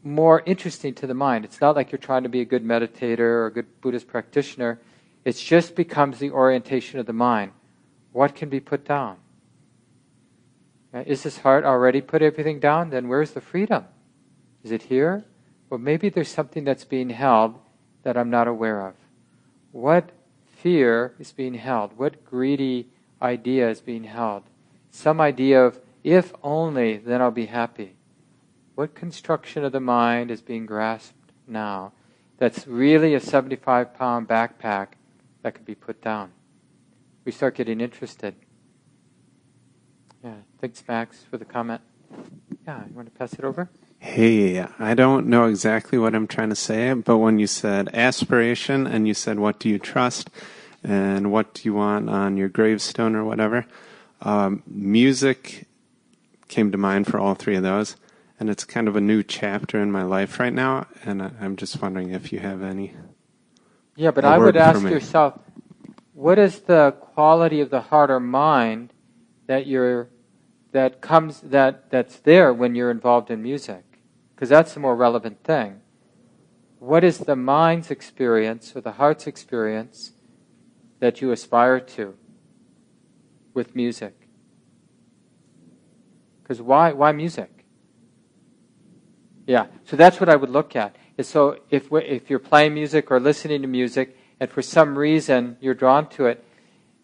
more 0.02 0.42
interesting 0.46 0.94
to 0.94 1.06
the 1.06 1.12
mind. 1.12 1.44
It's 1.44 1.60
not 1.60 1.76
like 1.76 1.92
you're 1.92 1.98
trying 1.98 2.22
to 2.22 2.30
be 2.30 2.40
a 2.40 2.46
good 2.46 2.64
meditator 2.64 3.18
or 3.20 3.46
a 3.48 3.52
good 3.52 3.66
Buddhist 3.82 4.08
practitioner. 4.08 4.80
It 5.22 5.32
just 5.32 5.76
becomes 5.76 6.18
the 6.18 6.30
orientation 6.30 6.98
of 6.98 7.04
the 7.04 7.12
mind. 7.12 7.52
What 8.12 8.34
can 8.34 8.48
be 8.48 8.58
put 8.58 8.86
down? 8.86 9.18
Is 10.94 11.24
this 11.24 11.40
heart 11.40 11.64
already 11.64 12.00
put 12.00 12.22
everything 12.22 12.58
down? 12.58 12.88
Then 12.88 13.06
where's 13.06 13.32
the 13.32 13.42
freedom? 13.42 13.84
Is 14.64 14.70
it 14.70 14.84
here? 14.84 15.26
Well, 15.68 15.78
maybe 15.78 16.08
there's 16.08 16.30
something 16.30 16.64
that's 16.64 16.84
being 16.84 17.10
held 17.10 17.58
that 18.02 18.16
I'm 18.16 18.30
not 18.30 18.48
aware 18.48 18.80
of. 18.88 18.94
What 19.72 20.08
fear 20.46 21.12
is 21.18 21.32
being 21.32 21.52
held? 21.52 21.98
What 21.98 22.24
greedy 22.24 22.88
idea 23.20 23.68
is 23.68 23.82
being 23.82 24.04
held? 24.04 24.44
Some 24.90 25.20
idea 25.20 25.62
of, 25.62 25.78
if 26.04 26.32
only, 26.42 26.98
then 26.98 27.20
I'll 27.20 27.30
be 27.30 27.46
happy. 27.46 27.96
What 28.74 28.94
construction 28.94 29.64
of 29.64 29.72
the 29.72 29.80
mind 29.80 30.30
is 30.30 30.40
being 30.40 30.66
grasped 30.66 31.32
now 31.46 31.92
that's 32.38 32.66
really 32.66 33.14
a 33.14 33.20
75 33.20 33.94
pound 33.94 34.28
backpack 34.28 34.88
that 35.42 35.54
could 35.54 35.64
be 35.64 35.74
put 35.74 36.00
down? 36.00 36.32
We 37.24 37.32
start 37.32 37.56
getting 37.56 37.80
interested. 37.80 38.34
Yeah, 40.22 40.34
thanks, 40.60 40.82
Max, 40.86 41.24
for 41.30 41.38
the 41.38 41.44
comment. 41.44 41.82
Yeah, 42.66 42.84
you 42.88 42.94
want 42.94 43.12
to 43.12 43.18
pass 43.18 43.32
it 43.34 43.44
over? 43.44 43.68
Hey, 43.98 44.60
I 44.78 44.94
don't 44.94 45.26
know 45.26 45.46
exactly 45.46 45.98
what 45.98 46.14
I'm 46.14 46.26
trying 46.26 46.50
to 46.50 46.56
say, 46.56 46.92
but 46.92 47.18
when 47.18 47.38
you 47.38 47.46
said 47.46 47.88
aspiration 47.92 48.86
and 48.86 49.08
you 49.08 49.14
said, 49.14 49.38
what 49.38 49.58
do 49.58 49.68
you 49.68 49.78
trust 49.78 50.30
and 50.84 51.32
what 51.32 51.54
do 51.54 51.62
you 51.64 51.74
want 51.74 52.08
on 52.08 52.36
your 52.36 52.48
gravestone 52.48 53.16
or 53.16 53.24
whatever, 53.24 53.66
um, 54.22 54.62
music 54.66 55.67
came 56.48 56.72
to 56.72 56.78
mind 56.78 57.06
for 57.06 57.18
all 57.18 57.34
three 57.34 57.56
of 57.56 57.62
those. 57.62 57.96
And 58.40 58.48
it's 58.48 58.64
kind 58.64 58.86
of 58.86 58.94
a 58.94 59.00
new 59.00 59.22
chapter 59.22 59.82
in 59.82 59.90
my 59.90 60.04
life 60.04 60.38
right 60.38 60.52
now, 60.52 60.86
and 61.04 61.20
I'm 61.20 61.56
just 61.56 61.82
wondering 61.82 62.10
if 62.10 62.32
you 62.32 62.38
have 62.38 62.62
any. 62.62 62.94
Yeah, 63.96 64.12
but 64.12 64.24
I 64.24 64.38
would 64.38 64.56
ask 64.56 64.80
yourself, 64.82 65.40
what 66.14 66.38
is 66.38 66.60
the 66.60 66.92
quality 67.00 67.60
of 67.60 67.70
the 67.70 67.80
heart 67.80 68.10
or 68.10 68.20
mind 68.20 68.92
that 69.48 69.66
you're 69.66 70.08
that 70.70 71.00
comes 71.00 71.40
that 71.40 71.90
that's 71.90 72.18
there 72.20 72.52
when 72.52 72.76
you're 72.76 72.92
involved 72.92 73.30
in 73.30 73.42
music? 73.42 73.84
Because 74.34 74.48
that's 74.48 74.72
the 74.74 74.80
more 74.80 74.94
relevant 74.94 75.42
thing. 75.42 75.80
What 76.78 77.02
is 77.02 77.18
the 77.18 77.34
mind's 77.34 77.90
experience 77.90 78.76
or 78.76 78.80
the 78.80 78.92
heart's 78.92 79.26
experience 79.26 80.12
that 81.00 81.20
you 81.20 81.32
aspire 81.32 81.80
to 81.80 82.14
with 83.52 83.74
music? 83.74 84.17
Because 86.48 86.62
why 86.62 86.92
why 86.92 87.12
music? 87.12 87.50
Yeah, 89.46 89.66
so 89.84 89.96
that's 89.96 90.18
what 90.18 90.30
I 90.30 90.36
would 90.36 90.48
look 90.48 90.74
at. 90.74 90.96
So 91.20 91.58
if 91.68 91.92
if 91.92 92.30
you're 92.30 92.38
playing 92.38 92.72
music 92.72 93.10
or 93.10 93.20
listening 93.20 93.60
to 93.60 93.68
music, 93.68 94.16
and 94.40 94.50
for 94.50 94.62
some 94.62 94.96
reason 94.96 95.58
you're 95.60 95.74
drawn 95.74 96.08
to 96.10 96.24
it, 96.24 96.42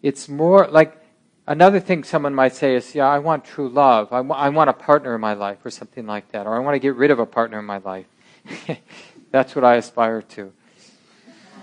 it's 0.01 0.27
more 0.27 0.67
like 0.67 0.99
another 1.45 1.79
thing 1.79 2.03
someone 2.03 2.33
might 2.33 2.55
say 2.55 2.75
is, 2.75 2.95
"Yeah, 2.95 3.07
I 3.07 3.19
want 3.19 3.45
true 3.45 3.69
love. 3.69 4.11
I, 4.11 4.17
w- 4.17 4.33
I 4.33 4.49
want 4.49 4.71
a 4.71 4.73
partner 4.73 5.13
in 5.13 5.21
my 5.21 5.33
life, 5.33 5.63
or 5.63 5.69
something 5.69 6.07
like 6.07 6.31
that, 6.31 6.47
or 6.47 6.55
I 6.55 6.59
want 6.59 6.73
to 6.73 6.79
get 6.79 6.95
rid 6.95 7.11
of 7.11 7.19
a 7.19 7.25
partner 7.27 7.59
in 7.59 7.65
my 7.65 7.77
life." 7.77 8.07
that's 9.31 9.55
what 9.55 9.63
I 9.63 9.75
aspire 9.75 10.23
to. 10.23 10.53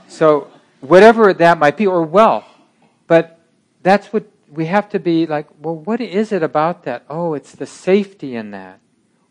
So 0.06 0.46
whatever 0.80 1.34
that 1.34 1.58
might 1.58 1.76
be, 1.76 1.88
or 1.88 2.04
wealth, 2.04 2.46
but 3.08 3.40
that's 3.82 4.12
what 4.12 4.31
we 4.52 4.66
have 4.66 4.88
to 4.90 5.00
be 5.00 5.26
like. 5.26 5.48
Well, 5.58 5.76
what 5.76 6.00
is 6.00 6.32
it 6.32 6.42
about 6.42 6.84
that? 6.84 7.04
Oh, 7.08 7.34
it's 7.34 7.52
the 7.52 7.66
safety 7.66 8.36
in 8.36 8.50
that, 8.52 8.80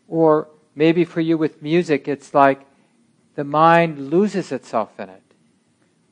or 0.08 0.48
Maybe 0.74 1.04
for 1.04 1.20
you 1.20 1.36
with 1.36 1.62
music, 1.62 2.08
it's 2.08 2.32
like 2.32 2.66
the 3.34 3.44
mind 3.44 4.10
loses 4.10 4.52
itself 4.52 4.98
in 4.98 5.08
it. 5.10 5.22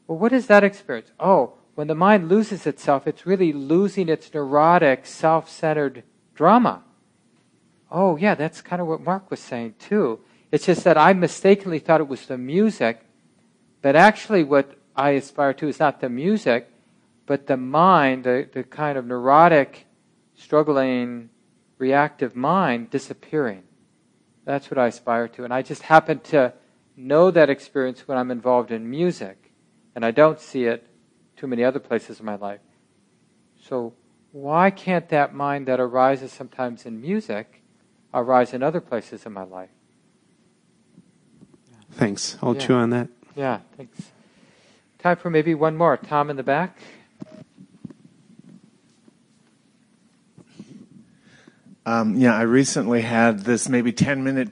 Well, 0.06 0.18
what 0.18 0.32
is 0.32 0.46
that 0.48 0.64
experience? 0.64 1.12
Oh, 1.18 1.54
when 1.74 1.86
the 1.86 1.94
mind 1.94 2.28
loses 2.28 2.66
itself, 2.66 3.06
it's 3.06 3.26
really 3.26 3.52
losing 3.52 4.08
its 4.08 4.32
neurotic, 4.34 5.06
self 5.06 5.48
centered 5.48 6.02
drama. 6.34 6.82
Oh, 7.90 8.16
yeah, 8.16 8.34
that's 8.34 8.61
kind 8.61 8.82
of 8.82 8.88
what 8.88 9.02
Mark 9.02 9.30
was 9.30 9.40
saying 9.40 9.74
too. 9.78 10.20
It's 10.52 10.66
just 10.66 10.84
that 10.84 10.98
I 10.98 11.12
mistakenly 11.12 11.78
thought 11.78 12.00
it 12.00 12.08
was 12.08 12.26
the 12.26 12.36
music, 12.36 13.00
but 13.82 13.96
actually, 13.96 14.44
what 14.44 14.76
I 14.94 15.11
aspire 15.11 15.54
to 15.54 15.68
is 15.68 15.80
not 15.80 16.00
the 16.00 16.08
music, 16.08 16.68
but 17.31 17.47
the 17.47 17.57
mind, 17.57 18.24
the, 18.24 18.49
the 18.53 18.64
kind 18.64 18.99
of 18.99 19.07
neurotic, 19.07 19.87
struggling, 20.35 21.31
reactive 21.78 22.35
mind 22.35 22.91
disappearing. 22.91 23.62
That's 24.45 24.68
what 24.68 24.78
I 24.78 24.89
aspire 24.89 25.28
to. 25.28 25.45
And 25.45 25.55
I 25.55 25.62
just 25.62 25.83
happen 25.83 26.18
to 26.35 26.53
know 26.97 27.31
that 27.31 27.49
experience 27.49 28.09
when 28.09 28.18
I'm 28.18 28.33
involved 28.33 28.72
in 28.72 28.91
music, 28.91 29.53
and 29.95 30.05
I 30.05 30.11
don't 30.11 30.41
see 30.41 30.64
it 30.64 30.89
too 31.37 31.47
many 31.47 31.62
other 31.62 31.78
places 31.78 32.18
in 32.18 32.26
my 32.26 32.35
life. 32.35 32.59
So, 33.62 33.95
why 34.33 34.72
can't 34.72 35.09
that 35.11 35.33
mind 35.33 35.68
that 35.68 35.78
arises 35.78 36.33
sometimes 36.33 36.85
in 36.85 37.01
music 37.01 37.62
arise 38.12 38.53
in 38.53 38.64
other 38.64 38.81
places 38.81 39.24
in 39.24 39.33
my 39.33 39.45
life? 39.45 39.70
Thanks. 41.93 42.39
I'll 42.43 42.57
yeah. 42.57 42.66
chew 42.66 42.74
on 42.74 42.91
that. 42.91 43.09
Yeah, 43.37 43.61
thanks. 43.76 44.11
Time 44.99 45.16
for 45.16 45.31
maybe 45.31 45.55
one 45.55 45.76
more. 45.76 45.97
Tom 45.97 46.28
in 46.28 46.35
the 46.35 46.43
back. 46.43 46.76
Um, 51.91 52.14
yeah, 52.14 52.36
I 52.36 52.43
recently 52.43 53.01
had 53.01 53.41
this 53.41 53.68
maybe 53.68 53.93
10 53.93 54.22
minute 54.22 54.51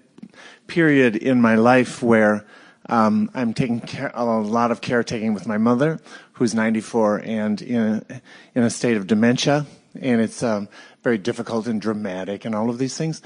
period 0.66 1.14
in 1.14 1.40
my 1.40 1.54
life 1.54 2.02
where 2.02 2.44
um, 2.86 3.30
I'm 3.32 3.54
taking 3.54 3.78
care, 3.78 4.10
a 4.12 4.24
lot 4.24 4.72
of 4.72 4.80
caretaking 4.80 5.34
with 5.34 5.46
my 5.46 5.56
mother, 5.56 6.00
who's 6.32 6.52
94 6.52 7.18
and 7.18 7.62
in 7.62 7.80
a, 7.80 8.22
in 8.56 8.64
a 8.64 8.70
state 8.70 8.96
of 8.96 9.06
dementia, 9.06 9.66
and 10.00 10.20
it's 10.20 10.42
um, 10.42 10.68
very 11.04 11.16
difficult 11.16 11.68
and 11.68 11.80
dramatic 11.80 12.44
and 12.44 12.56
all 12.56 12.70
of 12.70 12.78
these 12.78 12.96
things. 12.96 13.22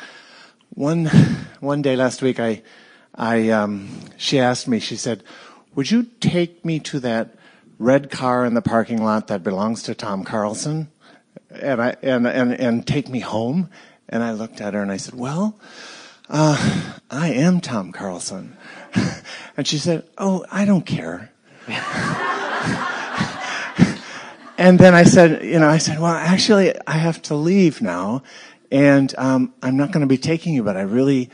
One 0.75 1.07
one 1.61 1.81
day 1.81 1.97
last 1.97 2.21
week, 2.21 2.39
I 2.39 2.63
I 3.15 3.49
um, 3.49 3.89
she 4.19 4.39
asked 4.39 4.69
me. 4.69 4.79
She 4.79 4.97
said, 4.97 5.25
"Would 5.75 5.91
you 5.91 6.03
take 6.21 6.67
me 6.67 6.81
to 6.81 7.01
that 7.01 7.35
red 7.79 8.11
car 8.11 8.45
in 8.45 8.53
the 8.53 8.61
parking 8.63 9.03
lot 9.03 9.29
that 9.29 9.43
belongs 9.43 9.83
to 9.85 9.95
Tom 9.95 10.23
Carlson, 10.23 10.91
and 11.51 11.81
I 11.81 11.97
and 12.03 12.27
and 12.27 12.53
and 12.53 12.87
take 12.87 13.09
me 13.09 13.21
home?" 13.21 13.71
And 14.13 14.23
I 14.23 14.33
looked 14.33 14.61
at 14.61 14.75
her 14.75 14.83
and 14.83 14.93
I 14.93 14.99
said, 14.99 15.15
Well, 15.15 15.59
uh, 16.29 16.93
I 17.11 17.33
am 17.33 17.63
Tom 17.63 17.93
Carlson. 17.93 18.59
and 19.57 19.67
she 19.67 19.79
said, 19.79 20.07
Oh, 20.19 20.45
I 20.53 20.67
don't 20.67 20.85
care. 20.85 21.33
and 24.59 24.79
then 24.79 24.95
I 24.95 25.05
said, 25.05 25.43
You 25.43 25.59
know, 25.59 25.69
I 25.69 25.79
said, 25.79 25.99
Well, 25.99 26.13
actually, 26.13 26.75
I 26.87 26.93
have 26.93 27.23
to 27.23 27.35
leave 27.35 27.81
now. 27.81 28.23
And 28.71 29.15
um, 29.17 29.55
I'm 29.63 29.79
not 29.79 29.93
going 29.93 30.03
to 30.03 30.07
be 30.07 30.19
taking 30.19 30.55
you, 30.55 30.63
but 30.63 30.77
I 30.77 30.83
really. 30.83 31.31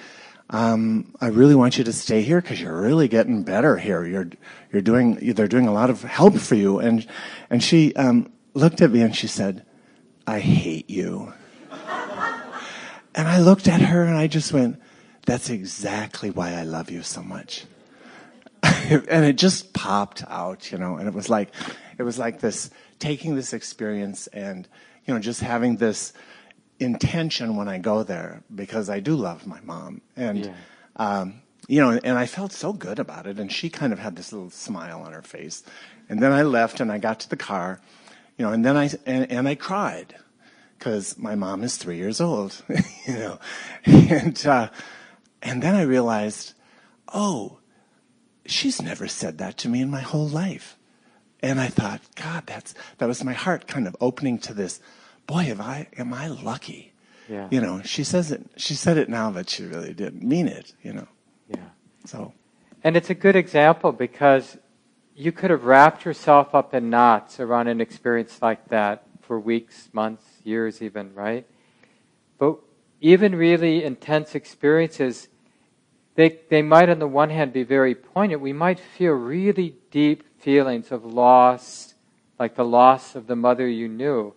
Um, 0.51 1.15
I 1.21 1.27
really 1.27 1.55
want 1.55 1.77
you 1.77 1.85
to 1.85 1.93
stay 1.93 2.23
here 2.23 2.41
because 2.41 2.59
you're 2.59 2.81
really 2.81 3.07
getting 3.07 3.43
better 3.43 3.77
here. 3.77 4.07
You're, 4.07 4.31
you're 4.73 4.81
doing, 4.81 5.35
they're 5.35 5.47
doing 5.47 5.67
a 5.67 5.73
lot 5.75 5.91
of 5.91 6.03
help 6.03 6.37
for 6.37 6.55
you. 6.55 6.79
And, 6.79 7.07
and 7.51 7.63
she, 7.63 7.95
um, 7.97 8.33
looked 8.55 8.81
at 8.81 8.91
me 8.91 9.03
and 9.03 9.15
she 9.15 9.27
said, 9.27 9.67
I 10.27 10.41
hate 10.41 10.89
you. 10.89 11.35
And 13.15 13.27
I 13.29 13.41
looked 13.41 13.69
at 13.69 13.81
her 13.81 14.03
and 14.03 14.17
I 14.17 14.27
just 14.27 14.53
went, 14.53 14.81
that's 15.27 15.51
exactly 15.51 16.31
why 16.31 16.55
I 16.55 16.63
love 16.63 16.91
you 16.91 17.03
so 17.03 17.23
much. 17.23 17.65
and 18.63 19.25
it 19.25 19.37
just 19.37 19.73
popped 19.73 20.25
out, 20.29 20.73
you 20.73 20.79
know, 20.79 20.97
and 20.97 21.07
it 21.07 21.15
was 21.15 21.29
like, 21.29 21.51
it 21.99 22.03
was 22.03 22.19
like 22.19 22.41
this, 22.41 22.71
taking 22.99 23.35
this 23.35 23.53
experience 23.53 24.27
and, 24.29 24.67
you 25.05 25.15
know, 25.15 25.21
just 25.21 25.41
having 25.41 25.77
this 25.77 26.13
intention 26.81 27.57
when 27.57 27.69
I 27.69 27.79
go 27.79 28.03
there 28.03 28.43
because 28.55 28.89
I 28.89 29.01
do 29.01 29.17
love 29.17 29.47
my 29.47 29.61
mom. 29.63 30.01
And, 30.17 30.47
yeah. 30.47 30.55
um, 30.97 31.43
you 31.67 31.81
know, 31.81 31.91
and 32.03 32.19
I 32.19 32.27
felt 32.27 32.53
so 32.53 32.73
good 32.73 32.99
about 32.99 33.27
it. 33.27 33.39
And 33.39 33.53
she 33.53 33.69
kind 33.69 33.93
of 33.93 33.99
had 33.99 34.17
this 34.17 34.33
little 34.33 34.51
smile 34.51 35.03
on 35.03 35.13
her 35.13 35.23
face. 35.23 35.63
And 36.09 36.23
then 36.23 36.33
I 36.33 36.43
left 36.43 36.81
and 36.81 36.91
I 36.91 36.99
got 36.99 37.21
to 37.21 37.29
the 37.29 37.37
car, 37.37 37.81
you 38.37 38.45
know, 38.45 38.53
and 38.53 38.65
then 38.65 38.77
I, 38.77 38.91
and, 39.05 39.31
and 39.31 39.49
I 39.49 39.55
cried 39.55 40.15
because 40.79 41.19
my 41.19 41.35
mom 41.35 41.65
is 41.65 41.77
three 41.77 41.97
years 41.97 42.21
old, 42.21 42.63
you 43.07 43.15
know, 43.15 43.39
and 43.85 44.47
uh, 44.47 44.71
and 45.43 45.63
then 45.63 45.75
I 45.75 45.83
realized, 45.83 46.55
oh, 47.13 47.59
she's 48.47 48.81
never 48.81 49.09
said 49.09 49.39
that 49.39 49.57
to 49.59 49.69
me 49.69 49.83
in 49.83 49.91
my 49.91 50.01
whole 50.01 50.29
life, 50.29 50.79
and 51.41 51.61
I 51.61 51.69
thought, 51.69 52.01
God, 52.15 52.45
that's 52.47 52.75
that 52.99 53.07
was 53.07 53.25
my 53.25 53.33
heart 53.33 53.67
kind 53.67 53.87
of 53.87 53.97
opening 54.01 54.39
to 54.41 54.55
this. 54.55 54.81
Boy, 55.27 55.45
have 55.45 55.61
I 55.61 55.89
am 55.99 56.15
I 56.15 56.29
lucky? 56.29 56.93
Yeah. 57.29 57.49
You 57.51 57.61
know, 57.61 57.83
she 57.83 58.05
says 58.05 58.33
it. 58.33 58.47
She 58.57 58.75
said 58.75 58.97
it 58.97 59.09
now, 59.09 59.31
but 59.31 59.51
she 59.51 59.65
really 59.65 59.93
didn't 59.93 60.23
mean 60.23 60.49
it. 60.49 60.75
You 60.83 60.93
know. 60.95 61.09
Yeah. 61.49 61.69
So. 62.07 62.33
And 62.85 62.97
it's 62.97 63.11
a 63.11 63.15
good 63.15 63.35
example 63.35 63.91
because 63.91 64.57
you 65.17 65.33
could 65.33 65.51
have 65.51 65.65
wrapped 65.65 66.05
yourself 66.05 66.55
up 66.55 66.73
in 66.73 66.89
knots 66.89 67.41
around 67.41 67.67
an 67.67 67.81
experience 67.81 68.41
like 68.41 68.69
that 68.69 69.03
for 69.21 69.39
weeks, 69.39 69.91
months, 69.93 70.25
years, 70.49 70.83
even, 70.83 71.15
right? 71.15 71.47
But 72.39 72.59
even 73.01 73.37
really 73.37 73.85
intense 73.85 74.35
experiences, 74.35 75.29
they, 76.17 76.41
they 76.51 76.63
might, 76.63 76.89
on 76.89 76.99
the 76.99 77.07
one 77.07 77.31
hand, 77.31 77.53
be 77.53 77.63
very 77.63 77.95
poignant. 77.95 78.43
We 78.43 78.53
might 78.53 78.81
feel 78.81 79.13
really 79.13 79.77
deep 79.93 80.25
feelings 80.41 80.91
of 80.91 81.05
loss, 81.05 81.95
like 82.41 82.57
the 82.57 82.65
loss 82.65 83.15
of 83.15 83.29
the 83.29 83.37
mother 83.37 83.69
you 83.69 83.87
knew. 83.87 84.35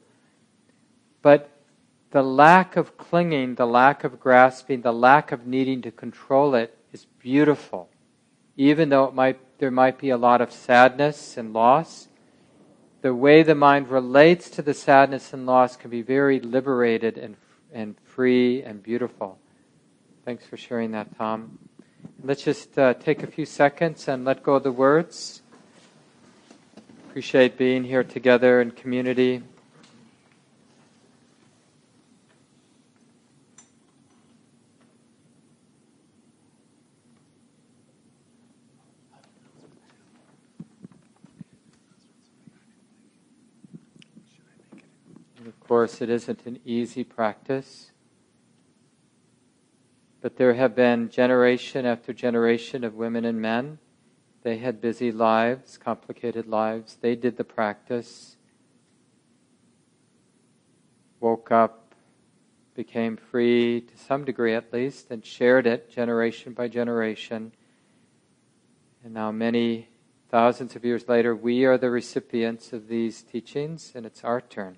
But 1.24 1.50
the 2.12 2.22
lack 2.22 2.76
of 2.76 2.98
clinging, 2.98 3.56
the 3.56 3.66
lack 3.66 4.04
of 4.04 4.20
grasping, 4.20 4.82
the 4.82 4.94
lack 4.94 5.32
of 5.32 5.48
needing 5.48 5.82
to 5.84 5.92
control 5.92 6.54
it 6.54 6.78
is 6.92 7.06
beautiful. 7.20 7.90
Even 8.58 8.90
though 8.90 9.06
it 9.06 9.14
might, 9.14 9.40
there 9.60 9.72
might 9.72 9.98
be 9.98 10.10
a 10.10 10.18
lot 10.18 10.42
of 10.42 10.52
sadness 10.52 11.38
and 11.38 11.54
loss, 11.54 12.10
the 13.02 13.14
way 13.16 13.44
the 13.44 13.56
mind 13.56 13.90
relates 13.90 14.50
to 14.52 14.62
the 14.62 14.74
sadness 14.74 15.34
and 15.34 15.46
loss 15.46 15.76
can 15.76 15.90
be 15.90 16.02
very 16.02 16.40
liberated 16.40 17.18
and, 17.18 17.36
and 17.74 17.96
free 18.04 18.62
and 18.64 18.82
beautiful. 18.84 19.40
Thanks 20.24 20.46
for 20.46 20.56
sharing 20.56 20.92
that, 20.92 21.18
Tom. 21.18 21.58
Let's 22.24 22.44
just 22.44 22.78
uh, 22.78 22.94
take 22.94 23.24
a 23.24 23.28
few 23.28 23.46
seconds 23.46 24.08
and 24.08 24.24
let 24.24 24.44
go 24.44 24.56
of 24.56 24.64
the 24.64 24.72
words. 24.72 25.42
Appreciate 27.10 27.58
being 27.58 27.84
here 27.84 28.04
together 28.04 28.62
in 28.62 28.72
community. 28.72 29.42
And 45.38 45.48
of 45.48 45.60
course, 45.82 46.00
it 46.00 46.12
isn't 46.12 46.46
an 46.46 46.60
easy 46.64 47.04
practice. 47.04 47.90
But 50.22 50.38
there 50.38 50.54
have 50.54 50.76
been 50.76 51.10
generation 51.10 51.88
after 51.88 52.14
generation 52.14 52.84
of 52.84 52.94
women 52.94 53.26
and 53.26 53.42
men. 53.42 53.80
They 54.44 54.58
had 54.58 54.80
busy 54.80 55.12
lives, 55.12 55.80
complicated 55.80 56.46
lives. 56.46 57.00
They 57.02 57.16
did 57.16 57.38
the 57.38 57.44
practice, 57.44 58.36
woke 61.20 61.52
up, 61.52 61.96
became 62.76 63.18
free 63.18 63.82
to 63.82 63.98
some 63.98 64.24
degree 64.24 64.54
at 64.54 64.72
least, 64.72 65.10
and 65.10 65.26
shared 65.26 65.66
it 65.66 65.90
generation 65.90 66.54
by 66.54 66.68
generation. 66.68 67.54
And 69.04 69.16
now, 69.16 69.32
many 69.32 69.88
thousands 70.30 70.76
of 70.76 70.86
years 70.86 71.10
later, 71.10 71.36
we 71.36 71.66
are 71.66 71.80
the 71.80 71.90
recipients 71.90 72.72
of 72.72 72.88
these 72.88 73.24
teachings, 73.24 73.94
and 73.96 74.06
it's 74.06 74.24
our 74.24 74.42
turn. 74.42 74.78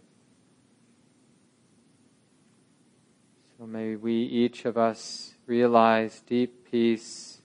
May 3.68 3.96
we, 3.96 4.14
each 4.14 4.66
of 4.66 4.78
us, 4.78 5.36
realize 5.46 6.22
deep 6.22 6.70
peace, 6.70 7.40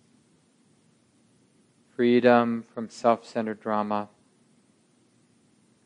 freedom 1.95 2.65
from 2.75 2.89
self 2.89 3.25
centered 3.25 3.61
drama, 3.61 4.09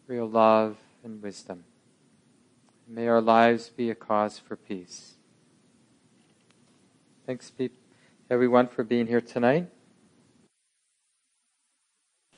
real 0.07 0.26
love 0.26 0.78
and 1.05 1.22
wisdom. 1.22 1.64
May 2.89 3.09
our 3.09 3.20
lives 3.20 3.68
be 3.68 3.91
a 3.91 3.95
cause 3.95 4.39
for 4.39 4.57
peace. 4.57 5.14
Thanks, 7.26 7.53
everyone, 8.30 8.68
for 8.68 8.85
being 8.85 9.07
here 9.07 9.20
tonight. 9.20 9.68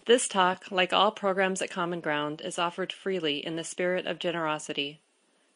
This 0.06 0.28
talk, 0.28 0.70
like 0.70 0.92
all 0.92 1.12
programs 1.12 1.62
at 1.62 1.70
Common 1.70 2.00
Ground, 2.00 2.42
is 2.44 2.58
offered 2.58 2.92
freely 2.92 3.44
in 3.44 3.56
the 3.56 3.64
spirit 3.64 4.06
of 4.06 4.18
generosity. 4.18 5.00